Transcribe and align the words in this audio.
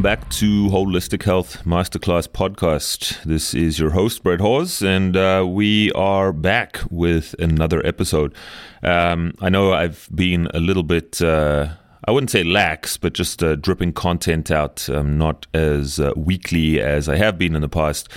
welcome 0.00 0.18
back 0.18 0.30
to 0.30 0.68
Holistic 0.68 1.24
Health 1.24 1.62
Masterclass 1.66 2.26
Podcast. 2.26 3.22
This 3.24 3.52
is 3.52 3.78
your 3.78 3.90
host, 3.90 4.22
Brett 4.22 4.40
Hawes, 4.40 4.80
and 4.80 5.14
uh, 5.14 5.44
we 5.46 5.92
are 5.92 6.32
back 6.32 6.80
with 6.90 7.34
another 7.38 7.84
episode. 7.86 8.34
Um, 8.82 9.34
I 9.42 9.50
know 9.50 9.74
I've 9.74 10.08
been 10.14 10.48
a 10.54 10.58
little 10.58 10.84
bit. 10.84 11.20
Uh, 11.20 11.74
I 12.06 12.12
wouldn't 12.12 12.30
say 12.30 12.44
lax, 12.44 12.96
but 12.96 13.12
just 13.12 13.42
uh, 13.42 13.56
dripping 13.56 13.92
content 13.92 14.50
out, 14.50 14.88
um, 14.88 15.18
not 15.18 15.46
as 15.52 16.00
uh, 16.00 16.12
weekly 16.16 16.80
as 16.80 17.08
I 17.08 17.16
have 17.16 17.38
been 17.38 17.54
in 17.54 17.60
the 17.60 17.68
past. 17.68 18.08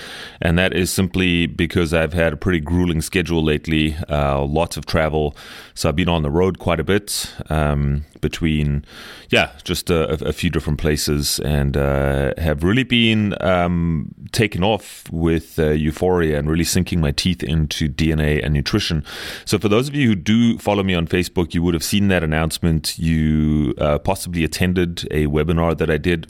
And 0.42 0.58
that 0.58 0.74
is 0.74 0.92
simply 0.92 1.48
because 1.48 1.94
I've 1.94 2.14
had 2.14 2.34
a 2.34 2.38
pretty 2.38 2.62
grueling 2.62 3.02
schedule 3.02 3.44
lately, 3.44 3.96
uh, 4.10 4.42
lots 4.42 4.78
of 4.78 4.86
travel. 4.86 5.36
So 5.76 5.90
I've 5.90 5.96
been 5.96 6.10
on 6.10 6.22
the 6.22 6.32
road 6.32 6.60
quite 6.60 6.80
a 6.80 6.84
bit 6.84 7.34
um, 7.50 8.06
between, 8.22 8.86
yeah, 9.30 9.52
just 9.64 9.90
a, 9.90 10.26
a, 10.26 10.32
few 10.32 10.50
different 10.50 10.80
places 10.80 11.40
and 11.40 11.76
uh, 11.76 12.34
have 12.38 12.64
really 12.64 12.84
been 12.84 13.36
um, 13.42 14.14
taken 14.32 14.64
off 14.64 15.12
with 15.12 15.60
uh, 15.60 15.72
euphoria 15.72 16.40
and 16.40 16.50
really 16.50 16.64
sinking 16.64 17.02
my 17.02 17.12
teeth 17.12 17.44
into 17.44 17.90
DNA 17.90 18.44
and 18.44 18.54
nutrition. 18.54 19.04
So 19.46 19.60
for 19.60 19.68
those 19.68 19.90
of 19.90 19.96
you 19.96 20.08
who 20.08 20.16
do 20.16 20.58
follow 20.58 20.84
me 20.84 20.94
on 20.94 21.08
Facebook, 21.08 21.54
you 21.54 21.62
would 21.64 21.74
have 21.74 21.84
seen 21.84 22.08
that 22.08 22.24
announcement. 22.24 22.98
You 22.98 23.73
uh, 23.78 24.00
possibly 24.00 24.44
attended 24.44 25.08
a 25.12 25.28
webinar 25.28 25.78
that 25.78 25.90
I 25.90 25.98
did. 25.98 26.28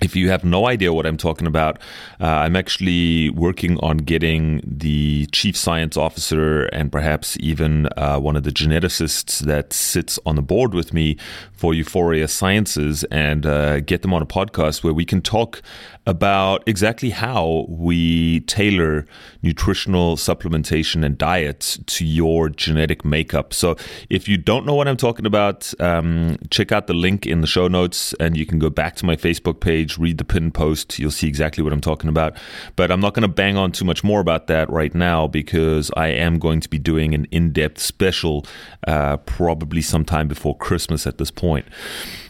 If 0.00 0.16
you 0.16 0.28
have 0.28 0.44
no 0.44 0.66
idea 0.66 0.92
what 0.92 1.06
I'm 1.06 1.16
talking 1.16 1.46
about, 1.46 1.78
uh, 2.20 2.26
I'm 2.26 2.56
actually 2.56 3.30
working 3.30 3.78
on 3.78 3.98
getting 3.98 4.60
the 4.66 5.26
chief 5.26 5.56
science 5.56 5.96
officer 5.96 6.64
and 6.66 6.90
perhaps 6.90 7.36
even 7.38 7.88
uh, 7.96 8.18
one 8.18 8.34
of 8.34 8.42
the 8.42 8.50
geneticists 8.50 9.38
that 9.40 9.72
sits 9.72 10.18
on 10.26 10.34
the 10.34 10.42
board 10.42 10.74
with 10.74 10.92
me 10.92 11.16
for 11.52 11.74
Euphoria 11.74 12.26
Sciences 12.26 13.04
and 13.04 13.46
uh, 13.46 13.80
get 13.80 14.02
them 14.02 14.12
on 14.12 14.20
a 14.20 14.26
podcast 14.26 14.82
where 14.82 14.92
we 14.92 15.04
can 15.04 15.22
talk 15.22 15.62
about 16.06 16.62
exactly 16.66 17.10
how 17.10 17.66
we 17.68 18.40
tailor 18.40 19.06
nutritional 19.42 20.16
supplementation 20.16 21.04
and 21.04 21.16
diet 21.16 21.78
to 21.86 22.04
your 22.04 22.48
genetic 22.48 23.04
makeup. 23.04 23.54
So, 23.54 23.76
if 24.10 24.28
you 24.28 24.36
don't 24.36 24.66
know 24.66 24.74
what 24.74 24.88
I'm 24.88 24.96
talking 24.96 25.26
about, 25.26 25.72
um, 25.80 26.38
check 26.50 26.72
out 26.72 26.86
the 26.86 26.94
link 26.94 27.26
in 27.26 27.40
the 27.40 27.46
show 27.46 27.68
notes 27.68 28.14
and 28.20 28.36
you 28.36 28.46
can 28.46 28.58
go 28.58 28.70
back 28.70 28.96
to 28.96 29.06
my 29.06 29.16
Facebook 29.16 29.60
page, 29.60 29.98
read 29.98 30.18
the 30.18 30.24
pinned 30.24 30.54
post. 30.54 30.98
You'll 30.98 31.10
see 31.10 31.28
exactly 31.28 31.64
what 31.64 31.72
I'm 31.72 31.80
talking 31.80 32.08
about. 32.08 32.36
But 32.76 32.90
I'm 32.90 33.00
not 33.00 33.14
going 33.14 33.22
to 33.22 33.28
bang 33.28 33.56
on 33.56 33.72
too 33.72 33.84
much 33.84 34.04
more 34.04 34.20
about 34.20 34.46
that 34.48 34.68
right 34.70 34.94
now 34.94 35.26
because 35.26 35.90
I 35.96 36.08
am 36.08 36.38
going 36.38 36.60
to 36.60 36.68
be 36.68 36.78
doing 36.78 37.14
an 37.14 37.26
in 37.30 37.52
depth 37.52 37.80
special 37.80 38.46
uh, 38.86 39.16
probably 39.18 39.82
sometime 39.82 40.28
before 40.28 40.56
Christmas 40.56 41.06
at 41.06 41.18
this 41.18 41.30
point. 41.30 41.66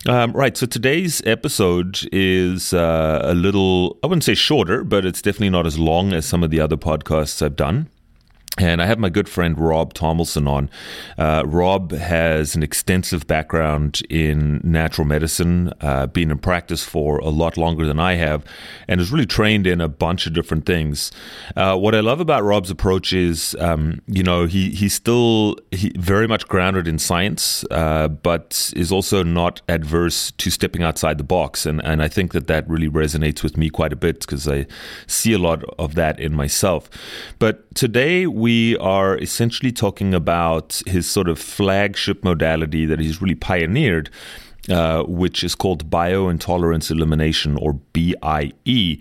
Um, 0.06 0.32
right. 0.32 0.54
So 0.56 0.66
today's 0.66 1.22
episode 1.24 2.00
is 2.12 2.74
uh, 2.74 3.20
a 3.24 3.34
little, 3.34 3.63
I 4.02 4.06
wouldn't 4.06 4.24
say 4.24 4.34
shorter, 4.34 4.84
but 4.84 5.04
it's 5.04 5.22
definitely 5.22 5.50
not 5.50 5.66
as 5.66 5.78
long 5.78 6.12
as 6.12 6.26
some 6.26 6.42
of 6.42 6.50
the 6.50 6.60
other 6.60 6.76
podcasts 6.76 7.40
I've 7.42 7.56
done. 7.56 7.88
And 8.56 8.80
I 8.80 8.86
have 8.86 9.00
my 9.00 9.08
good 9.08 9.28
friend 9.28 9.58
Rob 9.58 9.94
Tomlinson 9.94 10.46
on. 10.46 10.70
Uh, 11.18 11.42
Rob 11.44 11.90
has 11.90 12.54
an 12.54 12.62
extensive 12.62 13.26
background 13.26 14.00
in 14.08 14.60
natural 14.62 15.08
medicine, 15.08 15.72
uh, 15.80 16.06
been 16.06 16.30
in 16.30 16.38
practice 16.38 16.84
for 16.84 17.18
a 17.18 17.30
lot 17.30 17.56
longer 17.56 17.84
than 17.84 17.98
I 17.98 18.14
have, 18.14 18.44
and 18.86 19.00
is 19.00 19.10
really 19.10 19.26
trained 19.26 19.66
in 19.66 19.80
a 19.80 19.88
bunch 19.88 20.28
of 20.28 20.34
different 20.34 20.66
things. 20.66 21.10
Uh, 21.56 21.76
what 21.76 21.96
I 21.96 22.00
love 22.00 22.20
about 22.20 22.44
Rob's 22.44 22.70
approach 22.70 23.12
is, 23.12 23.56
um, 23.58 24.00
you 24.06 24.22
know, 24.22 24.46
he 24.46 24.70
he's 24.70 24.94
still 24.94 25.56
he, 25.72 25.90
very 25.98 26.28
much 26.28 26.46
grounded 26.46 26.86
in 26.86 27.00
science, 27.00 27.64
uh, 27.72 28.06
but 28.06 28.72
is 28.76 28.92
also 28.92 29.24
not 29.24 29.62
adverse 29.68 30.30
to 30.30 30.48
stepping 30.48 30.84
outside 30.84 31.18
the 31.18 31.24
box. 31.24 31.66
And 31.66 31.84
and 31.84 32.00
I 32.00 32.06
think 32.06 32.32
that 32.32 32.46
that 32.46 32.68
really 32.70 32.88
resonates 32.88 33.42
with 33.42 33.56
me 33.56 33.68
quite 33.68 33.92
a 33.92 33.96
bit 33.96 34.20
because 34.20 34.46
I 34.46 34.66
see 35.08 35.32
a 35.32 35.38
lot 35.38 35.64
of 35.76 35.96
that 35.96 36.20
in 36.20 36.36
myself. 36.36 36.88
But 37.40 37.74
today 37.74 38.28
we 38.44 38.76
are 38.76 39.16
essentially 39.16 39.72
talking 39.72 40.12
about 40.12 40.82
his 40.86 41.10
sort 41.10 41.28
of 41.30 41.38
flagship 41.38 42.22
modality 42.22 42.84
that 42.84 43.00
he's 43.00 43.22
really 43.22 43.34
pioneered. 43.34 44.10
Uh, 44.70 45.02
which 45.02 45.44
is 45.44 45.54
called 45.54 45.90
biointolerance 45.90 46.90
elimination 46.90 47.54
or 47.58 47.74
BIE. 47.92 48.98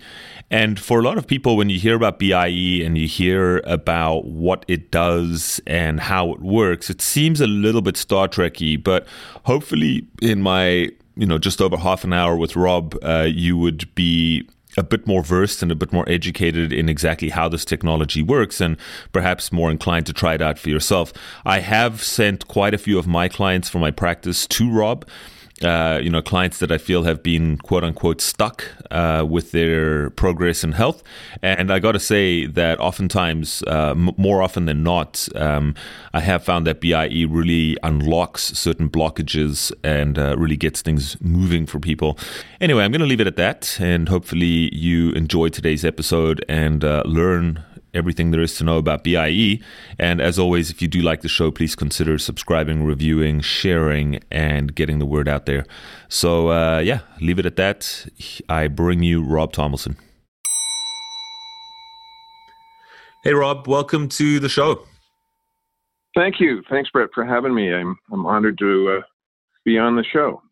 And 0.50 0.78
for 0.78 1.00
a 1.00 1.02
lot 1.02 1.16
of 1.16 1.26
people, 1.26 1.56
when 1.56 1.70
you 1.70 1.78
hear 1.78 1.96
about 1.96 2.18
BIE 2.18 2.84
and 2.84 2.98
you 2.98 3.08
hear 3.08 3.62
about 3.64 4.26
what 4.26 4.66
it 4.68 4.90
does 4.90 5.62
and 5.66 6.00
how 6.00 6.34
it 6.34 6.42
works, 6.42 6.90
it 6.90 7.00
seems 7.00 7.40
a 7.40 7.46
little 7.46 7.80
bit 7.80 7.96
Star 7.96 8.28
Trekky. 8.28 8.76
But 8.76 9.06
hopefully, 9.44 10.06
in 10.20 10.42
my 10.42 10.90
you 11.16 11.26
know 11.26 11.38
just 11.38 11.62
over 11.62 11.78
half 11.78 12.04
an 12.04 12.12
hour 12.12 12.36
with 12.36 12.56
Rob, 12.56 12.94
uh, 13.02 13.26
you 13.26 13.56
would 13.56 13.88
be 13.94 14.46
a 14.76 14.82
bit 14.82 15.06
more 15.06 15.22
versed 15.22 15.62
and 15.62 15.70
a 15.70 15.76
bit 15.76 15.92
more 15.92 16.08
educated 16.08 16.72
in 16.72 16.88
exactly 16.88 17.28
how 17.28 17.48
this 17.48 17.64
technology 17.64 18.22
works 18.22 18.60
and 18.60 18.76
perhaps 19.12 19.52
more 19.52 19.70
inclined 19.70 20.06
to 20.06 20.12
try 20.12 20.34
it 20.34 20.42
out 20.42 20.58
for 20.58 20.70
yourself. 20.70 21.12
I 21.44 21.60
have 21.60 22.02
sent 22.02 22.48
quite 22.48 22.74
a 22.74 22.78
few 22.78 22.98
of 22.98 23.06
my 23.06 23.28
clients 23.28 23.68
for 23.68 23.78
my 23.78 23.90
practice 23.90 24.46
to 24.48 24.70
Rob 24.70 25.06
uh, 25.62 26.00
you 26.02 26.10
know, 26.10 26.20
clients 26.20 26.58
that 26.58 26.72
I 26.72 26.78
feel 26.78 27.04
have 27.04 27.22
been 27.22 27.58
quote 27.58 27.84
unquote 27.84 28.20
stuck 28.20 28.64
uh, 28.90 29.24
with 29.28 29.52
their 29.52 30.10
progress 30.10 30.64
in 30.64 30.72
health. 30.72 31.02
And 31.42 31.70
I 31.70 31.78
got 31.78 31.92
to 31.92 32.00
say 32.00 32.46
that 32.46 32.80
oftentimes, 32.80 33.62
uh, 33.68 33.90
m- 33.90 34.10
more 34.16 34.42
often 34.42 34.66
than 34.66 34.82
not, 34.82 35.28
um, 35.36 35.74
I 36.12 36.20
have 36.20 36.42
found 36.44 36.66
that 36.66 36.80
BIE 36.80 37.26
really 37.28 37.76
unlocks 37.82 38.42
certain 38.58 38.88
blockages 38.88 39.72
and 39.84 40.18
uh, 40.18 40.36
really 40.36 40.56
gets 40.56 40.82
things 40.82 41.16
moving 41.20 41.66
for 41.66 41.78
people. 41.78 42.18
Anyway, 42.60 42.82
I'm 42.82 42.90
going 42.90 43.00
to 43.00 43.06
leave 43.06 43.20
it 43.20 43.28
at 43.28 43.36
that. 43.36 43.78
And 43.80 44.08
hopefully, 44.08 44.74
you 44.74 45.12
enjoyed 45.12 45.52
today's 45.52 45.84
episode 45.84 46.44
and 46.48 46.84
uh, 46.84 47.04
learn 47.06 47.62
everything 47.94 48.30
there 48.30 48.40
is 48.40 48.56
to 48.56 48.64
know 48.64 48.78
about 48.78 49.04
BIE. 49.04 49.60
And 49.98 50.20
as 50.20 50.38
always, 50.38 50.70
if 50.70 50.82
you 50.82 50.88
do 50.88 51.00
like 51.00 51.22
the 51.22 51.28
show, 51.28 51.50
please 51.50 51.74
consider 51.74 52.18
subscribing, 52.18 52.84
reviewing, 52.84 53.40
sharing, 53.40 54.20
and 54.30 54.74
getting 54.74 54.98
the 54.98 55.06
word 55.06 55.28
out 55.28 55.46
there. 55.46 55.64
So, 56.08 56.50
uh, 56.50 56.78
yeah, 56.78 57.00
leave 57.20 57.38
it 57.38 57.46
at 57.46 57.56
that. 57.56 58.06
I 58.48 58.68
bring 58.68 59.02
you 59.02 59.22
Rob 59.22 59.52
Tomlinson. 59.52 59.96
Hey, 63.22 63.32
Rob, 63.32 63.66
welcome 63.66 64.08
to 64.10 64.38
the 64.38 64.50
show. 64.50 64.84
Thank 66.14 66.40
you. 66.40 66.62
Thanks, 66.70 66.90
Brett, 66.90 67.08
for 67.14 67.24
having 67.24 67.54
me. 67.54 67.72
I'm, 67.72 67.96
I'm 68.12 68.26
honored 68.26 68.58
to 68.58 68.98
uh, 68.98 69.02
be 69.64 69.78
on 69.78 69.96
the 69.96 70.04
show. 70.04 70.42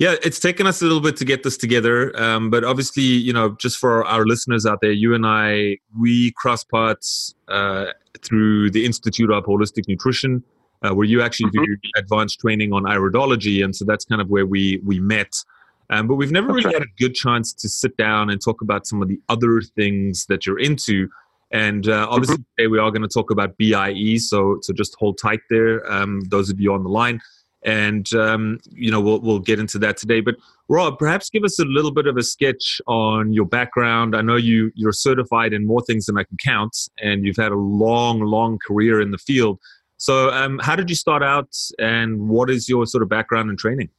Yeah, 0.00 0.14
it's 0.22 0.40
taken 0.40 0.66
us 0.66 0.80
a 0.80 0.86
little 0.86 1.02
bit 1.02 1.18
to 1.18 1.26
get 1.26 1.42
this 1.42 1.58
together, 1.58 2.18
um, 2.18 2.48
but 2.48 2.64
obviously, 2.64 3.02
you 3.02 3.34
know, 3.34 3.50
just 3.60 3.76
for 3.76 4.02
our 4.06 4.24
listeners 4.24 4.64
out 4.64 4.80
there, 4.80 4.92
you 4.92 5.14
and 5.14 5.26
I, 5.26 5.76
we 6.00 6.32
cross 6.38 6.64
paths 6.64 7.34
uh, 7.48 7.88
through 8.22 8.70
the 8.70 8.86
Institute 8.86 9.30
of 9.30 9.44
Holistic 9.44 9.86
Nutrition, 9.88 10.42
uh, 10.80 10.94
where 10.94 11.04
you 11.04 11.20
actually 11.20 11.50
mm-hmm. 11.50 11.74
do 11.74 11.90
advanced 11.96 12.40
training 12.40 12.72
on 12.72 12.84
iridology, 12.84 13.62
and 13.62 13.76
so 13.76 13.84
that's 13.84 14.06
kind 14.06 14.22
of 14.22 14.30
where 14.30 14.46
we 14.46 14.80
we 14.86 14.98
met. 15.00 15.34
Um, 15.90 16.08
but 16.08 16.14
we've 16.14 16.32
never 16.32 16.46
that's 16.46 16.64
really 16.64 16.76
right. 16.76 16.82
had 16.82 16.82
a 16.84 16.98
good 16.98 17.14
chance 17.14 17.52
to 17.52 17.68
sit 17.68 17.94
down 17.98 18.30
and 18.30 18.40
talk 18.42 18.62
about 18.62 18.86
some 18.86 19.02
of 19.02 19.08
the 19.08 19.20
other 19.28 19.60
things 19.60 20.24
that 20.30 20.46
you're 20.46 20.60
into. 20.60 21.10
And 21.50 21.86
uh, 21.88 22.06
obviously, 22.08 22.36
mm-hmm. 22.36 22.56
today 22.56 22.68
we 22.68 22.78
are 22.78 22.90
going 22.90 23.02
to 23.02 23.08
talk 23.08 23.30
about 23.30 23.58
BIE, 23.58 24.16
so 24.16 24.60
so 24.62 24.72
just 24.72 24.96
hold 24.98 25.18
tight 25.18 25.40
there, 25.50 25.86
um, 25.92 26.22
those 26.30 26.48
of 26.48 26.58
you 26.58 26.72
on 26.72 26.84
the 26.84 26.88
line 26.88 27.20
and 27.62 28.12
um, 28.14 28.58
you 28.70 28.90
know 28.90 29.00
we'll 29.00 29.20
we'll 29.20 29.38
get 29.38 29.58
into 29.58 29.78
that 29.78 29.96
today. 29.96 30.20
But 30.20 30.36
Rob, 30.68 30.98
perhaps 30.98 31.30
give 31.30 31.44
us 31.44 31.58
a 31.58 31.64
little 31.64 31.90
bit 31.90 32.06
of 32.06 32.16
a 32.16 32.22
sketch 32.22 32.80
on 32.86 33.32
your 33.32 33.44
background. 33.44 34.16
I 34.16 34.22
know 34.22 34.36
you 34.36 34.70
you're 34.74 34.92
certified 34.92 35.52
in 35.52 35.66
more 35.66 35.82
things 35.82 36.06
than 36.06 36.16
I 36.16 36.24
can 36.24 36.36
count, 36.38 36.76
and 36.98 37.24
you've 37.24 37.36
had 37.36 37.52
a 37.52 37.56
long, 37.56 38.20
long 38.20 38.58
career 38.66 39.00
in 39.00 39.10
the 39.10 39.18
field. 39.18 39.58
So, 39.96 40.30
um, 40.30 40.58
how 40.60 40.76
did 40.76 40.88
you 40.88 40.96
start 40.96 41.22
out, 41.22 41.54
and 41.78 42.28
what 42.28 42.48
is 42.48 42.68
your 42.68 42.86
sort 42.86 43.02
of 43.02 43.08
background 43.08 43.50
and 43.50 43.58
training? 43.58 43.90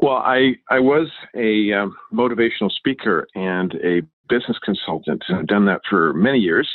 Well, 0.00 0.16
I 0.16 0.56
I 0.68 0.80
was 0.80 1.08
a 1.34 1.72
um, 1.72 1.96
motivational 2.12 2.70
speaker 2.70 3.26
and 3.34 3.74
a 3.84 4.02
business 4.28 4.58
consultant. 4.64 5.22
I've 5.28 5.46
done 5.46 5.66
that 5.66 5.80
for 5.88 6.12
many 6.14 6.38
years. 6.38 6.68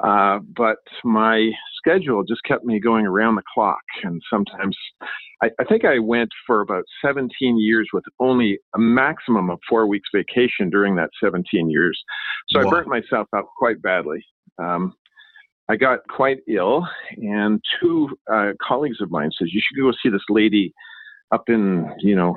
Uh, 0.00 0.38
but 0.54 0.76
my 1.04 1.50
schedule 1.76 2.22
just 2.22 2.42
kept 2.44 2.64
me 2.64 2.78
going 2.78 3.06
around 3.06 3.36
the 3.36 3.42
clock. 3.54 3.80
And 4.02 4.20
sometimes 4.30 4.76
I, 5.42 5.48
I, 5.58 5.64
think 5.64 5.84
I 5.86 5.98
went 5.98 6.28
for 6.46 6.60
about 6.60 6.84
17 7.04 7.30
years 7.58 7.88
with 7.92 8.04
only 8.20 8.58
a 8.74 8.78
maximum 8.78 9.48
of 9.48 9.58
four 9.68 9.86
weeks 9.86 10.08
vacation 10.14 10.68
during 10.68 10.96
that 10.96 11.10
17 11.22 11.70
years. 11.70 11.98
So 12.50 12.60
wow. 12.60 12.66
I 12.66 12.70
burnt 12.70 12.88
myself 12.88 13.26
out 13.34 13.46
quite 13.56 13.80
badly. 13.80 14.22
Um, 14.58 14.94
I 15.68 15.76
got 15.76 16.00
quite 16.08 16.38
ill, 16.48 16.86
and 17.16 17.60
two 17.80 18.08
uh, 18.32 18.52
colleagues 18.62 19.00
of 19.00 19.10
mine 19.10 19.30
says 19.36 19.48
you 19.52 19.60
should 19.60 19.82
go 19.82 19.90
see 20.00 20.10
this 20.10 20.22
lady 20.28 20.72
up 21.32 21.48
in 21.48 21.92
you 21.98 22.14
know 22.14 22.36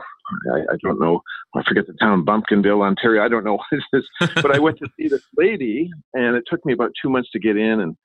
I, 0.53 0.73
I, 0.73 0.77
don't 0.83 0.99
know 0.99 1.21
I 1.55 1.63
forget 1.63 1.87
the 1.87 1.93
town 1.93 2.25
Bumpkinville 2.25 2.81
Ontario 2.81 3.23
I 3.23 3.27
don't 3.27 3.43
know 3.43 3.57
what 3.57 3.67
it 3.71 3.83
is 3.93 4.29
but 4.35 4.55
I 4.55 4.59
went 4.59 4.77
to 4.79 4.87
see 4.97 5.07
this 5.07 5.23
lady 5.37 5.89
and 6.13 6.35
it 6.35 6.43
took 6.47 6.65
me 6.65 6.73
about 6.73 6.91
two 7.01 7.09
months 7.09 7.29
to 7.31 7.39
get 7.39 7.57
in 7.57 7.81
and 7.81 7.95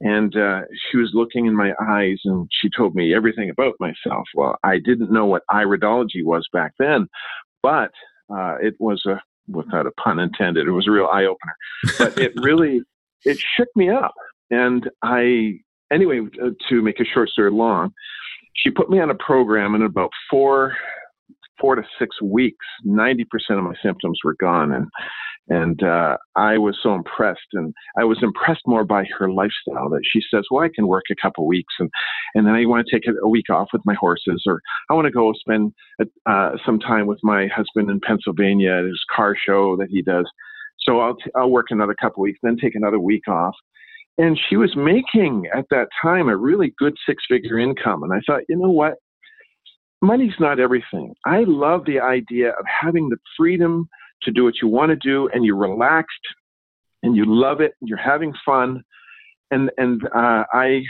and 0.00 0.36
uh, 0.36 0.60
she 0.90 0.96
was 0.96 1.10
looking 1.12 1.46
in 1.46 1.56
my 1.56 1.72
eyes 1.80 2.20
and 2.24 2.48
she 2.52 2.70
told 2.70 2.94
me 2.94 3.14
everything 3.14 3.50
about 3.50 3.74
myself 3.80 4.26
well 4.34 4.56
I 4.62 4.78
didn't 4.78 5.12
know 5.12 5.26
what 5.26 5.42
iridology 5.50 6.24
was 6.24 6.46
back 6.52 6.72
then 6.78 7.08
but 7.62 7.90
Uh, 8.30 8.56
it 8.60 8.74
was 8.78 9.02
a, 9.06 9.20
without 9.48 9.86
a 9.86 9.90
pun 9.92 10.18
intended, 10.18 10.66
it 10.66 10.72
was 10.72 10.86
a 10.86 10.90
real 10.90 11.06
eye 11.06 11.24
opener. 11.24 11.56
But 11.98 12.18
it 12.18 12.32
really, 12.42 12.82
it 13.24 13.38
shook 13.56 13.68
me 13.74 13.90
up. 13.90 14.14
And 14.50 14.88
I, 15.02 15.60
anyway, 15.92 16.20
uh, 16.42 16.50
to 16.68 16.82
make 16.82 17.00
a 17.00 17.04
short 17.04 17.30
story 17.30 17.50
long, 17.50 17.92
she 18.54 18.70
put 18.70 18.90
me 18.90 19.00
on 19.00 19.10
a 19.10 19.14
program, 19.14 19.74
and 19.74 19.84
about 19.84 20.10
four, 20.30 20.76
four 21.60 21.74
to 21.74 21.82
six 21.98 22.20
weeks, 22.22 22.64
ninety 22.84 23.24
percent 23.24 23.58
of 23.58 23.64
my 23.64 23.74
symptoms 23.82 24.18
were 24.24 24.36
gone, 24.40 24.72
and 24.72 24.86
and 25.50 25.82
uh, 25.82 26.16
I 26.36 26.58
was 26.58 26.78
so 26.82 26.94
impressed, 26.94 27.48
and 27.54 27.72
I 27.98 28.04
was 28.04 28.18
impressed 28.22 28.62
more 28.66 28.84
by 28.84 29.04
her 29.18 29.30
lifestyle. 29.30 29.88
That 29.88 30.02
she 30.04 30.20
says, 30.30 30.44
"Well, 30.50 30.64
I 30.64 30.68
can 30.74 30.86
work 30.86 31.04
a 31.10 31.16
couple 31.20 31.46
weeks, 31.46 31.74
and 31.78 31.90
and 32.34 32.46
then 32.46 32.54
I 32.54 32.66
want 32.66 32.86
to 32.86 32.92
take 32.92 33.08
a 33.08 33.28
week 33.28 33.50
off 33.50 33.68
with 33.72 33.82
my 33.84 33.94
horses, 33.94 34.42
or 34.46 34.60
I 34.90 34.94
want 34.94 35.06
to 35.06 35.10
go 35.10 35.32
spend 35.32 35.72
uh, 36.26 36.52
some 36.64 36.78
time 36.78 37.06
with 37.06 37.18
my 37.22 37.48
husband 37.48 37.90
in 37.90 38.00
Pennsylvania 38.00 38.78
at 38.78 38.84
his 38.84 39.02
car 39.14 39.36
show 39.36 39.76
that 39.76 39.88
he 39.90 40.02
does. 40.02 40.28
So 40.80 41.00
I'll 41.00 41.16
t- 41.16 41.30
I'll 41.34 41.50
work 41.50 41.66
another 41.70 41.94
couple 42.00 42.22
weeks, 42.22 42.38
then 42.42 42.56
take 42.56 42.74
another 42.74 43.00
week 43.00 43.26
off." 43.28 43.54
And 44.18 44.38
she 44.48 44.56
was 44.56 44.74
making 44.74 45.44
at 45.56 45.66
that 45.70 45.86
time 46.02 46.28
a 46.28 46.36
really 46.36 46.74
good 46.76 46.94
six 47.06 47.22
figure 47.28 47.58
income. 47.58 48.02
And 48.02 48.12
I 48.12 48.20
thought, 48.26 48.42
you 48.48 48.56
know 48.56 48.70
what? 48.70 48.94
Money's 50.00 50.34
not 50.38 50.60
everything. 50.60 51.14
I 51.26 51.44
love 51.46 51.84
the 51.84 52.00
idea 52.00 52.50
of 52.50 52.64
having 52.66 53.08
the 53.08 53.16
freedom 53.36 53.88
to 54.22 54.30
do 54.30 54.44
what 54.44 54.54
you 54.62 54.68
want 54.68 54.90
to 54.90 54.96
do 54.96 55.28
and 55.32 55.44
you're 55.44 55.56
relaxed 55.56 56.26
and 57.02 57.16
you 57.16 57.24
love 57.26 57.60
it, 57.60 57.72
and 57.80 57.88
you're 57.88 57.98
having 57.98 58.32
fun. 58.44 58.82
And, 59.50 59.70
and 59.76 60.02
uh, 60.14 60.44
I, 60.52 60.82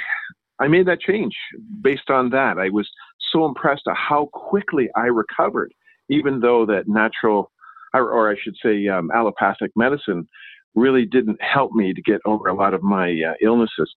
I 0.58 0.68
made 0.68 0.86
that 0.86 1.00
change 1.00 1.34
based 1.82 2.08
on 2.10 2.30
that. 2.30 2.58
I 2.58 2.70
was 2.70 2.88
so 3.30 3.44
impressed 3.44 3.82
at 3.88 3.96
how 3.96 4.28
quickly 4.32 4.88
I 4.96 5.06
recovered, 5.06 5.72
even 6.08 6.40
though 6.40 6.64
that 6.66 6.88
natural, 6.88 7.50
or, 7.94 8.10
or 8.10 8.30
I 8.30 8.36
should 8.42 8.56
say, 8.62 8.88
um, 8.88 9.10
allopathic 9.14 9.70
medicine 9.76 10.26
really 10.74 11.04
didn't 11.04 11.40
help 11.42 11.72
me 11.72 11.92
to 11.92 12.02
get 12.02 12.20
over 12.24 12.48
a 12.48 12.54
lot 12.54 12.74
of 12.74 12.82
my 12.82 13.10
uh, 13.10 13.34
illnesses. 13.42 13.94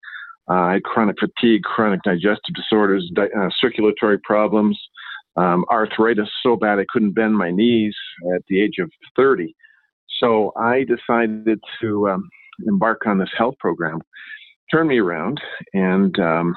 Uh, 0.49 0.53
I 0.53 0.73
had 0.73 0.83
chronic 0.83 1.17
fatigue, 1.19 1.63
chronic 1.63 2.01
digestive 2.03 2.55
disorders, 2.55 3.09
di- 3.13 3.29
uh, 3.37 3.49
circulatory 3.59 4.19
problems, 4.19 4.79
um, 5.37 5.63
arthritis 5.69 6.29
so 6.41 6.55
bad 6.55 6.79
I 6.79 6.85
couldn't 6.89 7.13
bend 7.13 7.37
my 7.37 7.51
knees 7.51 7.95
at 8.35 8.41
the 8.49 8.61
age 8.61 8.75
of 8.79 8.91
30. 9.15 9.55
So 10.19 10.51
I 10.57 10.85
decided 10.85 11.59
to 11.81 12.09
um, 12.09 12.29
embark 12.67 13.05
on 13.05 13.19
this 13.19 13.29
health 13.37 13.55
program, 13.59 14.01
turn 14.71 14.87
me 14.87 14.97
around, 14.97 15.39
and 15.73 16.17
um, 16.19 16.55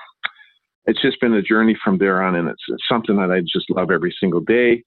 it's 0.87 1.03
just 1.03 1.21
been 1.21 1.35
a 1.35 1.43
journey 1.43 1.77
from 1.85 1.99
there 1.99 2.23
on. 2.23 2.35
And 2.35 2.49
it's, 2.49 2.63
it's 2.69 2.83
something 2.91 3.17
that 3.17 3.31
I 3.31 3.41
just 3.41 3.71
love 3.71 3.91
every 3.91 4.15
single 4.19 4.41
day 4.41 4.83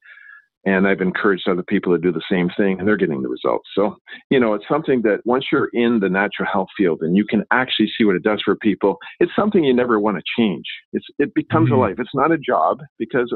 and 0.66 0.88
I've 0.88 1.02
encouraged 1.02 1.48
other 1.48 1.64
people 1.64 1.94
to 1.94 2.02
do 2.02 2.12
the 2.12 2.24
same 2.30 2.50
thing, 2.58 2.80
and 2.80 2.88
they're 2.88 2.98
getting 2.98 3.22
the 3.22 3.30
results. 3.30 3.70
So, 3.76 3.98
you 4.30 4.40
know, 4.40 4.54
it's 4.54 4.68
something 4.68 5.02
that 5.04 5.20
once 5.26 5.46
you're 5.52 5.70
in 5.74 6.00
the 6.00 6.10
natural 6.10 6.50
health 6.52 6.70
field 6.76 7.02
and 7.02 7.16
you 7.16 7.26
can 7.26 7.44
actually 7.52 7.92
see 7.98 8.04
what 8.04 8.16
it 8.16 8.24
does 8.24 8.42
for 8.44 8.56
people, 8.56 8.98
it's 9.20 9.32
something 9.36 9.64
you 9.64 9.74
never 9.74 10.00
want 10.00 10.18
to 10.18 10.24
change. 10.38 10.66
It's 10.94 11.06
it 11.20 11.34
becomes 11.36 11.70
mm-hmm. 11.70 11.80
a 11.80 11.82
life. 11.82 11.96
It's 12.00 12.16
not 12.16 12.32
a 12.32 12.38
job 12.38 12.80
because 12.98 13.34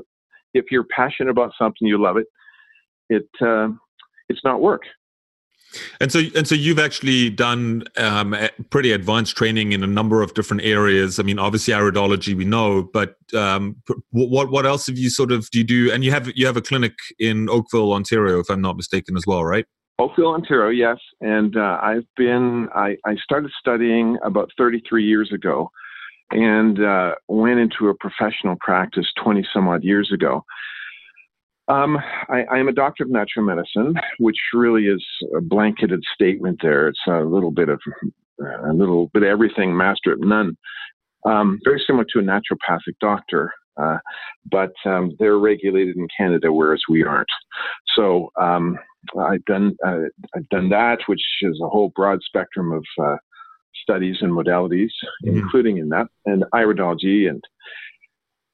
if 0.53 0.65
you're 0.71 0.85
passionate 0.85 1.29
about 1.29 1.51
something, 1.57 1.87
you 1.87 2.01
love 2.01 2.17
it. 2.17 2.25
It 3.09 3.29
uh, 3.41 3.69
it's 4.27 4.41
not 4.43 4.61
work. 4.61 4.81
And 5.99 6.11
so, 6.11 6.21
and 6.35 6.47
so, 6.47 6.55
you've 6.55 6.79
actually 6.79 7.29
done 7.29 7.83
um, 7.97 8.35
pretty 8.69 8.91
advanced 8.91 9.35
training 9.37 9.71
in 9.71 9.83
a 9.83 9.87
number 9.87 10.23
of 10.23 10.33
different 10.33 10.63
areas. 10.63 11.19
I 11.19 11.23
mean, 11.23 11.37
obviously, 11.37 11.73
iridology 11.73 12.35
we 12.35 12.45
know, 12.45 12.83
but 12.91 13.15
um, 13.35 13.75
what 14.09 14.49
what 14.49 14.65
else 14.65 14.87
have 14.87 14.97
you 14.97 15.09
sort 15.09 15.31
of 15.31 15.49
do 15.51 15.59
you 15.59 15.63
do? 15.63 15.91
And 15.91 16.03
you 16.03 16.11
have 16.11 16.31
you 16.35 16.45
have 16.45 16.57
a 16.57 16.61
clinic 16.61 16.93
in 17.19 17.49
Oakville, 17.49 17.93
Ontario, 17.93 18.39
if 18.39 18.49
I'm 18.49 18.61
not 18.61 18.77
mistaken, 18.77 19.15
as 19.15 19.25
well, 19.27 19.45
right? 19.45 19.65
Oakville, 19.99 20.33
Ontario, 20.33 20.69
yes. 20.69 20.97
And 21.19 21.57
uh, 21.57 21.77
I've 21.81 22.07
been 22.15 22.69
I, 22.73 22.95
I 23.05 23.15
started 23.17 23.51
studying 23.59 24.17
about 24.23 24.49
33 24.57 25.05
years 25.05 25.31
ago, 25.31 25.69
and 26.31 26.83
uh, 26.83 27.15
went 27.27 27.59
into 27.59 27.89
a 27.89 27.93
professional 27.95 28.55
practice 28.59 29.07
20 29.21 29.45
some 29.53 29.67
odd 29.67 29.83
years 29.83 30.11
ago. 30.11 30.45
Um, 31.69 31.97
I, 32.29 32.43
I, 32.51 32.57
am 32.57 32.67
a 32.67 32.73
doctor 32.73 33.03
of 33.03 33.11
natural 33.11 33.45
medicine, 33.45 33.93
which 34.17 34.37
really 34.53 34.85
is 34.85 35.05
a 35.37 35.41
blanketed 35.41 36.01
statement. 36.15 36.59
There, 36.63 36.87
it's 36.87 36.99
a 37.07 37.19
little 37.19 37.51
bit 37.51 37.69
of 37.69 37.79
a 38.39 38.73
little 38.73 39.09
bit 39.13 39.23
of 39.23 39.29
everything, 39.29 39.75
master 39.77 40.13
of 40.13 40.19
none. 40.19 40.57
Um, 41.25 41.59
very 41.63 41.81
similar 41.85 42.05
to 42.13 42.19
a 42.19 42.23
naturopathic 42.23 42.95
doctor, 42.99 43.51
uh, 43.79 43.97
but 44.49 44.71
um, 44.85 45.11
they're 45.19 45.37
regulated 45.37 45.95
in 45.95 46.07
Canada, 46.17 46.51
whereas 46.51 46.81
we 46.89 47.03
aren't. 47.03 47.27
So 47.95 48.31
um, 48.41 48.79
I've 49.19 49.45
done 49.45 49.75
uh, 49.85 50.09
I've 50.35 50.49
done 50.49 50.69
that, 50.69 50.99
which 51.05 51.21
is 51.41 51.59
a 51.63 51.69
whole 51.69 51.91
broad 51.95 52.19
spectrum 52.23 52.71
of 52.71 52.83
uh, 53.03 53.17
studies 53.83 54.17
and 54.21 54.31
modalities, 54.31 54.89
mm-hmm. 55.25 55.37
including 55.37 55.77
in 55.77 55.89
that 55.89 56.07
and 56.25 56.45
iridology 56.53 57.29
and 57.29 57.43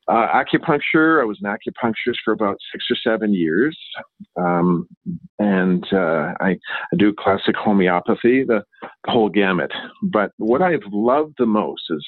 uh, 0.07 0.27
acupuncture. 0.33 1.21
I 1.21 1.25
was 1.25 1.39
an 1.41 1.49
acupuncturist 1.49 2.17
for 2.23 2.33
about 2.33 2.57
six 2.71 2.85
or 2.89 2.95
seven 2.95 3.33
years, 3.33 3.77
um, 4.37 4.87
and 5.39 5.85
uh, 5.91 6.33
I, 6.39 6.49
I, 6.49 6.95
do 6.97 7.13
classic 7.17 7.55
homeopathy, 7.55 8.43
the, 8.43 8.63
the, 8.81 9.11
whole 9.11 9.29
gamut. 9.29 9.71
But 10.03 10.31
what 10.37 10.61
I've 10.61 10.85
loved 10.91 11.35
the 11.37 11.45
most 11.45 11.83
is 11.89 12.05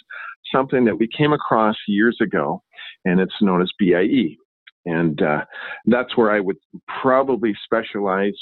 something 0.53 0.85
that 0.85 0.97
we 0.97 1.07
came 1.07 1.33
across 1.33 1.75
years 1.87 2.17
ago, 2.21 2.61
and 3.05 3.19
it's 3.19 3.41
known 3.41 3.61
as 3.61 3.71
BIE. 3.79 4.37
And 4.85 5.21
uh, 5.21 5.43
that's 5.85 6.15
where 6.15 6.31
I 6.31 6.39
would 6.39 6.57
probably 7.01 7.53
specialize 7.65 8.37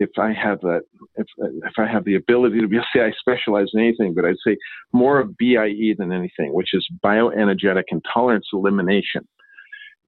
if 0.00 0.10
I 0.18 0.32
have 0.32 0.60
that, 0.62 0.82
if 1.16 1.26
if 1.38 1.74
I 1.78 1.86
have 1.86 2.04
the 2.04 2.16
ability 2.16 2.60
to 2.60 2.66
be, 2.66 2.78
say 2.94 3.02
I 3.02 3.12
specialize 3.20 3.68
in 3.72 3.80
anything, 3.80 4.14
but 4.14 4.24
I'd 4.24 4.36
say 4.44 4.56
more 4.92 5.20
of 5.20 5.36
BIE 5.36 5.94
than 5.96 6.10
anything, 6.10 6.52
which 6.52 6.70
is 6.72 6.86
bioenergetic 7.04 7.84
intolerance 7.88 8.46
elimination, 8.52 9.28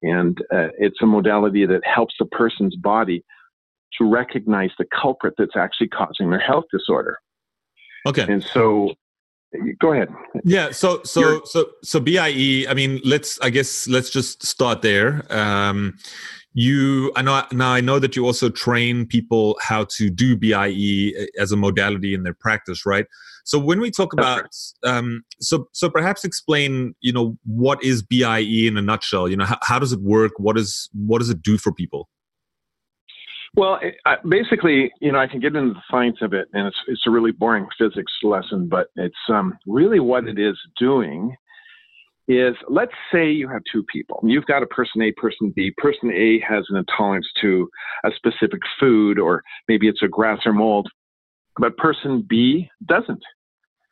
and 0.02 0.36
uh, 0.52 0.68
it's 0.78 1.00
a 1.02 1.06
modality 1.06 1.66
that 1.66 1.82
helps 1.84 2.14
a 2.20 2.24
person's 2.24 2.74
body 2.76 3.24
to 3.98 4.10
recognize 4.10 4.70
the 4.78 4.86
culprit 5.00 5.34
that's 5.36 5.56
actually 5.56 5.88
causing 5.88 6.30
their 6.30 6.40
health 6.40 6.64
disorder. 6.72 7.18
Okay. 8.06 8.22
And 8.22 8.42
so 8.42 8.94
go 9.80 9.92
ahead 9.92 10.08
yeah 10.44 10.70
so 10.70 11.02
so 11.04 11.20
You're, 11.20 11.42
so 11.44 11.66
so 11.82 12.00
bie 12.00 12.64
i 12.70 12.72
mean 12.72 13.02
let's 13.04 13.38
i 13.40 13.50
guess 13.50 13.86
let's 13.86 14.08
just 14.08 14.46
start 14.46 14.80
there 14.80 15.26
um 15.28 15.98
you 16.54 17.10
i 17.16 17.22
know 17.22 17.42
now 17.52 17.72
i 17.72 17.80
know 17.80 17.98
that 17.98 18.14
you 18.14 18.26
also 18.26 18.50
train 18.50 19.06
people 19.06 19.56
how 19.62 19.84
to 19.84 20.10
do 20.10 20.36
bie 20.36 21.12
as 21.38 21.50
a 21.50 21.56
modality 21.56 22.12
in 22.14 22.22
their 22.22 22.34
practice 22.34 22.84
right? 22.84 23.06
So 23.44 23.58
when 23.58 23.80
we 23.80 23.90
talk 23.90 24.12
about 24.12 24.46
um, 24.84 25.24
so 25.40 25.68
so 25.72 25.90
perhaps 25.90 26.24
explain 26.24 26.94
you 27.00 27.12
know 27.12 27.36
what 27.44 27.82
is 27.82 28.02
bie 28.02 28.38
in 28.38 28.76
a 28.76 28.82
nutshell? 28.82 29.28
You 29.28 29.36
know 29.36 29.44
how, 29.44 29.58
how 29.62 29.78
does 29.78 29.92
it 29.92 30.00
work? 30.00 30.32
What 30.36 30.56
is 30.58 30.88
what 30.92 31.18
does 31.18 31.30
it 31.30 31.42
do 31.42 31.58
for 31.58 31.72
people? 31.72 32.08
Well, 33.54 33.78
it, 33.82 33.96
I, 34.06 34.16
basically, 34.26 34.90
you 35.00 35.12
know, 35.12 35.18
I 35.18 35.26
can 35.26 35.38
get 35.38 35.54
into 35.54 35.74
the 35.74 35.82
science 35.90 36.18
of 36.22 36.32
it, 36.32 36.48
and 36.52 36.66
it's 36.66 36.76
it's 36.86 37.02
a 37.06 37.10
really 37.10 37.32
boring 37.32 37.66
physics 37.78 38.12
lesson, 38.22 38.68
but 38.68 38.88
it's 38.96 39.14
um, 39.28 39.58
really 39.66 40.00
what 40.00 40.26
it 40.26 40.38
is 40.38 40.56
doing 40.78 41.34
is 42.28 42.54
let's 42.68 42.92
say 43.12 43.30
you 43.30 43.48
have 43.48 43.62
two 43.70 43.84
people. 43.92 44.20
You've 44.24 44.46
got 44.46 44.62
a 44.62 44.66
person 44.66 45.02
A, 45.02 45.12
person 45.12 45.52
B. 45.54 45.72
Person 45.76 46.10
A 46.10 46.40
has 46.48 46.64
an 46.68 46.76
intolerance 46.76 47.26
to 47.40 47.68
a 48.04 48.10
specific 48.14 48.60
food, 48.78 49.18
or 49.18 49.42
maybe 49.68 49.88
it's 49.88 50.02
a 50.02 50.08
grass 50.08 50.40
or 50.46 50.52
mold, 50.52 50.88
but 51.58 51.76
person 51.76 52.24
B 52.28 52.68
doesn't. 52.86 53.22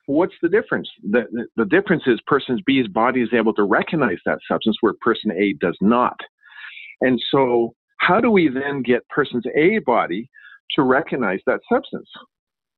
What's 0.07 0.35
the 0.43 0.49
difference? 0.49 0.89
The, 1.03 1.25
the, 1.31 1.47
the 1.57 1.65
difference 1.65 2.05
is 2.07 2.21
person 2.27 2.61
B's 2.67 2.89
body 2.89 3.21
is 3.23 3.29
able 3.33 3.55
to 3.55 3.65
recognize 3.65 4.19
that 4.27 4.39
substance 4.49 4.77
where 4.81 4.95
person 5.01 5.31
A 5.33 5.55
does 5.61 5.77
not. 5.81 6.17
And 7.01 7.21
so, 7.31 7.75
how 7.99 8.21
do 8.21 8.31
we 8.31 8.49
then 8.49 8.83
get 8.83 9.07
person's 9.09 9.45
A 9.57 9.79
body 9.81 10.29
to 10.77 10.83
recognize 10.83 11.41
that 11.47 11.61
substance? 11.71 12.09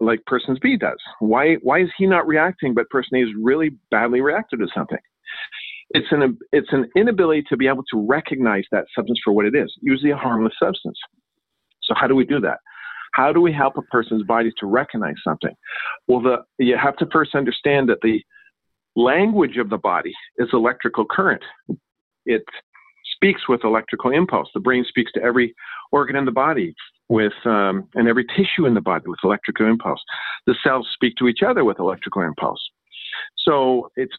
like 0.02 0.24
person 0.26 0.58
B 0.60 0.76
does. 0.76 0.98
Why 1.20 1.54
why 1.62 1.80
is 1.80 1.88
he 1.96 2.06
not 2.06 2.26
reacting, 2.26 2.74
but 2.74 2.90
person 2.90 3.18
A 3.18 3.22
is 3.22 3.30
really 3.40 3.70
badly 3.90 4.20
reacted 4.20 4.58
to 4.58 4.66
something? 4.74 4.98
It's 5.90 6.06
an 6.10 6.38
it's 6.52 6.72
an 6.72 6.88
inability 6.96 7.42
to 7.50 7.56
be 7.56 7.66
able 7.66 7.84
to 7.92 8.06
recognize 8.06 8.64
that 8.72 8.86
substance 8.94 9.20
for 9.24 9.32
what 9.32 9.44
it 9.44 9.54
is, 9.54 9.72
usually 9.82 10.10
a 10.10 10.16
harmless 10.16 10.54
substance. 10.58 10.98
So 11.82 11.94
how 11.96 12.06
do 12.06 12.14
we 12.14 12.24
do 12.24 12.40
that? 12.40 12.58
How 13.12 13.32
do 13.32 13.40
we 13.40 13.52
help 13.52 13.76
a 13.76 13.82
person's 13.82 14.22
body 14.22 14.50
to 14.58 14.66
recognize 14.66 15.16
something? 15.22 15.54
Well, 16.08 16.20
the 16.20 16.38
you 16.58 16.76
have 16.76 16.96
to 16.96 17.06
first 17.12 17.34
understand 17.34 17.88
that 17.90 17.98
the 18.02 18.22
language 18.96 19.58
of 19.58 19.70
the 19.70 19.78
body 19.78 20.12
is 20.38 20.48
electrical 20.52 21.04
current. 21.04 21.42
It 22.24 22.44
speaks 23.14 23.48
with 23.48 23.64
electrical 23.64 24.10
impulse. 24.10 24.48
The 24.54 24.60
brain 24.60 24.84
speaks 24.88 25.12
to 25.12 25.22
every 25.22 25.54
organ 25.90 26.16
in 26.16 26.24
the 26.24 26.32
body 26.32 26.74
with 27.08 27.32
um, 27.44 27.88
and 27.94 28.08
every 28.08 28.24
tissue 28.24 28.66
in 28.66 28.74
the 28.74 28.80
body 28.80 29.04
with 29.06 29.18
electrical 29.22 29.66
impulse. 29.66 30.00
The 30.46 30.54
cells 30.64 30.88
speak 30.94 31.14
to 31.16 31.28
each 31.28 31.40
other 31.46 31.64
with 31.64 31.78
electrical 31.78 32.22
impulse. 32.22 32.60
So 33.38 33.90
it's 33.96 34.14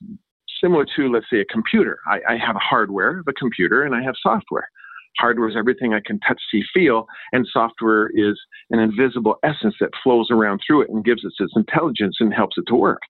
similar 0.64 0.86
to, 0.96 1.12
let's 1.12 1.26
say, 1.30 1.42
a 1.42 1.46
computer. 1.46 2.00
I, 2.08 2.20
I 2.34 2.38
have 2.38 2.56
hardware 2.56 3.20
of 3.20 3.28
a 3.28 3.34
computer 3.34 3.84
and 3.84 3.94
I 3.94 4.02
have 4.02 4.16
software. 4.22 4.70
Hardware 5.18 5.50
is 5.50 5.56
everything 5.58 5.94
I 5.94 6.02
can 6.04 6.20
touch, 6.22 6.42
see, 6.52 6.64
feel, 6.74 7.06
and 7.34 7.46
software 7.52 8.10
is 8.16 8.40
an 8.72 8.80
invisible 8.80 9.36
essence 9.44 9.76
that 9.80 9.92
flows 10.04 10.30
around 10.32 10.62
through 10.66 10.84
it 10.84 10.90
and 10.90 11.06
gives 11.06 11.24
it 11.24 11.34
its 11.38 11.54
intelligence 11.56 12.18
and 12.20 12.34
helps 12.34 12.58
it 12.58 12.64
to 12.68 12.76
work. 12.76 13.02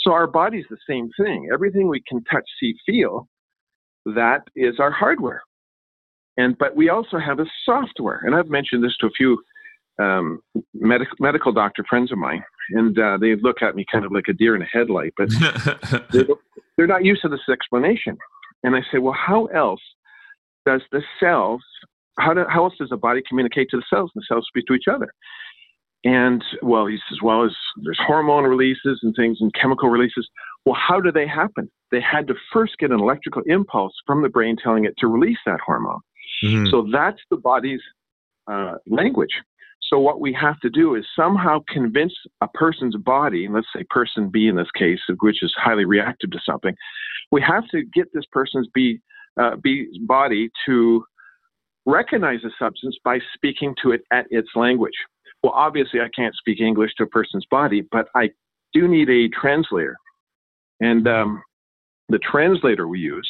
So 0.00 0.12
our 0.12 0.26
body's 0.26 0.66
the 0.68 0.76
same 0.88 1.10
thing. 1.18 1.48
Everything 1.52 1.88
we 1.88 2.02
can 2.06 2.22
touch, 2.24 2.44
see, 2.58 2.74
feel, 2.84 3.28
that 4.04 4.42
is 4.54 4.78
our 4.78 4.90
hardware. 4.90 5.42
And 6.36 6.56
but 6.56 6.76
we 6.76 6.88
also 6.88 7.18
have 7.18 7.38
a 7.38 7.46
software, 7.64 8.22
and 8.24 8.34
I've 8.34 8.48
mentioned 8.48 8.82
this 8.82 8.96
to 9.00 9.06
a 9.06 9.10
few 9.10 9.42
um, 10.00 10.40
medical 10.72 11.16
medical 11.20 11.52
doctor 11.52 11.84
friends 11.88 12.12
of 12.12 12.18
mine, 12.18 12.42
and 12.70 12.98
uh, 12.98 13.18
they 13.20 13.34
look 13.36 13.62
at 13.62 13.76
me 13.76 13.84
kind 13.90 14.04
of 14.04 14.12
like 14.12 14.28
a 14.28 14.32
deer 14.32 14.56
in 14.56 14.62
a 14.62 14.66
headlight, 14.66 15.12
but 15.18 15.28
they're 16.76 16.86
not 16.86 17.04
used 17.04 17.22
to 17.22 17.28
this 17.28 17.40
explanation. 17.50 18.16
And 18.62 18.76
I 18.76 18.80
say, 18.92 18.98
well, 18.98 19.16
how 19.18 19.46
else 19.46 19.80
does 20.66 20.82
the 20.92 21.02
cells? 21.18 21.62
How, 22.18 22.34
do, 22.34 22.44
how 22.48 22.64
else 22.64 22.74
does 22.78 22.90
the 22.90 22.96
body 22.96 23.22
communicate 23.28 23.68
to 23.70 23.76
the 23.76 23.84
cells? 23.88 24.10
And 24.14 24.22
the 24.22 24.26
cells 24.28 24.46
speak 24.48 24.66
to 24.66 24.74
each 24.74 24.88
other. 24.90 25.08
And 26.04 26.42
well, 26.62 26.86
he 26.86 26.98
says, 27.08 27.18
well, 27.22 27.44
as 27.44 27.54
there's 27.82 28.00
hormone 28.06 28.44
releases 28.44 29.00
and 29.02 29.14
things 29.14 29.38
and 29.40 29.52
chemical 29.54 29.90
releases. 29.90 30.28
Well, 30.64 30.76
how 30.76 31.00
do 31.00 31.12
they 31.12 31.26
happen? 31.26 31.70
They 31.90 32.00
had 32.00 32.26
to 32.28 32.34
first 32.52 32.78
get 32.78 32.90
an 32.90 33.00
electrical 33.00 33.42
impulse 33.46 33.92
from 34.06 34.22
the 34.22 34.28
brain 34.28 34.56
telling 34.62 34.84
it 34.84 34.94
to 34.98 35.06
release 35.06 35.38
that 35.46 35.60
hormone. 35.64 36.00
Mm-hmm. 36.44 36.66
So 36.70 36.86
that's 36.90 37.20
the 37.30 37.36
body's 37.36 37.80
uh, 38.50 38.74
language. 38.86 39.32
So 39.90 39.98
what 39.98 40.20
we 40.20 40.32
have 40.40 40.58
to 40.60 40.70
do 40.70 40.94
is 40.94 41.04
somehow 41.16 41.58
convince 41.68 42.14
a 42.40 42.48
person's 42.48 42.96
body, 42.96 43.48
let's 43.50 43.66
say 43.74 43.84
person 43.90 44.30
B 44.30 44.46
in 44.46 44.54
this 44.54 44.70
case, 44.78 45.00
which 45.20 45.42
is 45.42 45.52
highly 45.56 45.84
reactive 45.84 46.30
to 46.30 46.38
something, 46.46 46.74
we 47.32 47.42
have 47.42 47.66
to 47.72 47.82
get 47.92 48.06
this 48.14 48.24
person's 48.30 48.68
B, 48.72 49.00
uh, 49.40 49.56
B 49.56 49.88
body 50.06 50.48
to 50.66 51.04
recognize 51.86 52.38
a 52.44 52.50
substance 52.56 52.96
by 53.04 53.18
speaking 53.34 53.74
to 53.82 53.90
it 53.90 54.02
at 54.12 54.26
its 54.30 54.48
language. 54.54 54.94
Well, 55.42 55.52
obviously, 55.54 56.00
I 56.00 56.08
can't 56.14 56.34
speak 56.36 56.60
English 56.60 56.92
to 56.98 57.04
a 57.04 57.08
person's 57.08 57.46
body, 57.50 57.82
but 57.90 58.08
I 58.14 58.30
do 58.72 58.86
need 58.86 59.10
a 59.10 59.28
translator. 59.28 59.96
And 60.80 61.08
um, 61.08 61.42
the 62.08 62.18
translator 62.18 62.86
we 62.86 63.00
use 63.00 63.28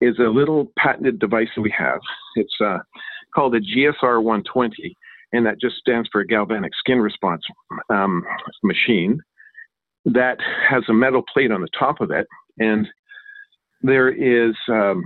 is 0.00 0.18
a 0.18 0.28
little 0.28 0.72
patented 0.78 1.18
device 1.18 1.48
that 1.54 1.62
we 1.62 1.74
have. 1.76 2.00
It's 2.36 2.54
uh, 2.64 2.78
called 3.34 3.54
a 3.54 3.60
GSR 3.60 4.22
120, 4.22 4.96
and 5.36 5.46
that 5.46 5.60
just 5.60 5.76
stands 5.76 6.08
for 6.10 6.20
a 6.20 6.26
galvanic 6.26 6.72
skin 6.78 6.98
response 6.98 7.42
um, 7.90 8.24
machine 8.62 9.20
that 10.04 10.38
has 10.68 10.82
a 10.88 10.92
metal 10.92 11.22
plate 11.32 11.50
on 11.50 11.60
the 11.60 11.68
top 11.78 12.00
of 12.00 12.10
it. 12.10 12.26
And 12.58 12.86
there 13.82 14.08
is 14.08 14.54
um, 14.68 15.04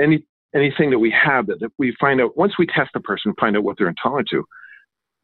any 0.00 0.24
anything 0.54 0.90
that 0.90 0.98
we 0.98 1.10
have 1.10 1.46
that, 1.46 1.60
that 1.60 1.72
we 1.78 1.96
find 1.98 2.20
out 2.20 2.36
once 2.36 2.52
we 2.58 2.66
test 2.66 2.90
the 2.92 3.00
person, 3.00 3.32
find 3.40 3.56
out 3.56 3.64
what 3.64 3.76
they're 3.78 3.88
intolerant 3.88 4.28
to 4.30 4.44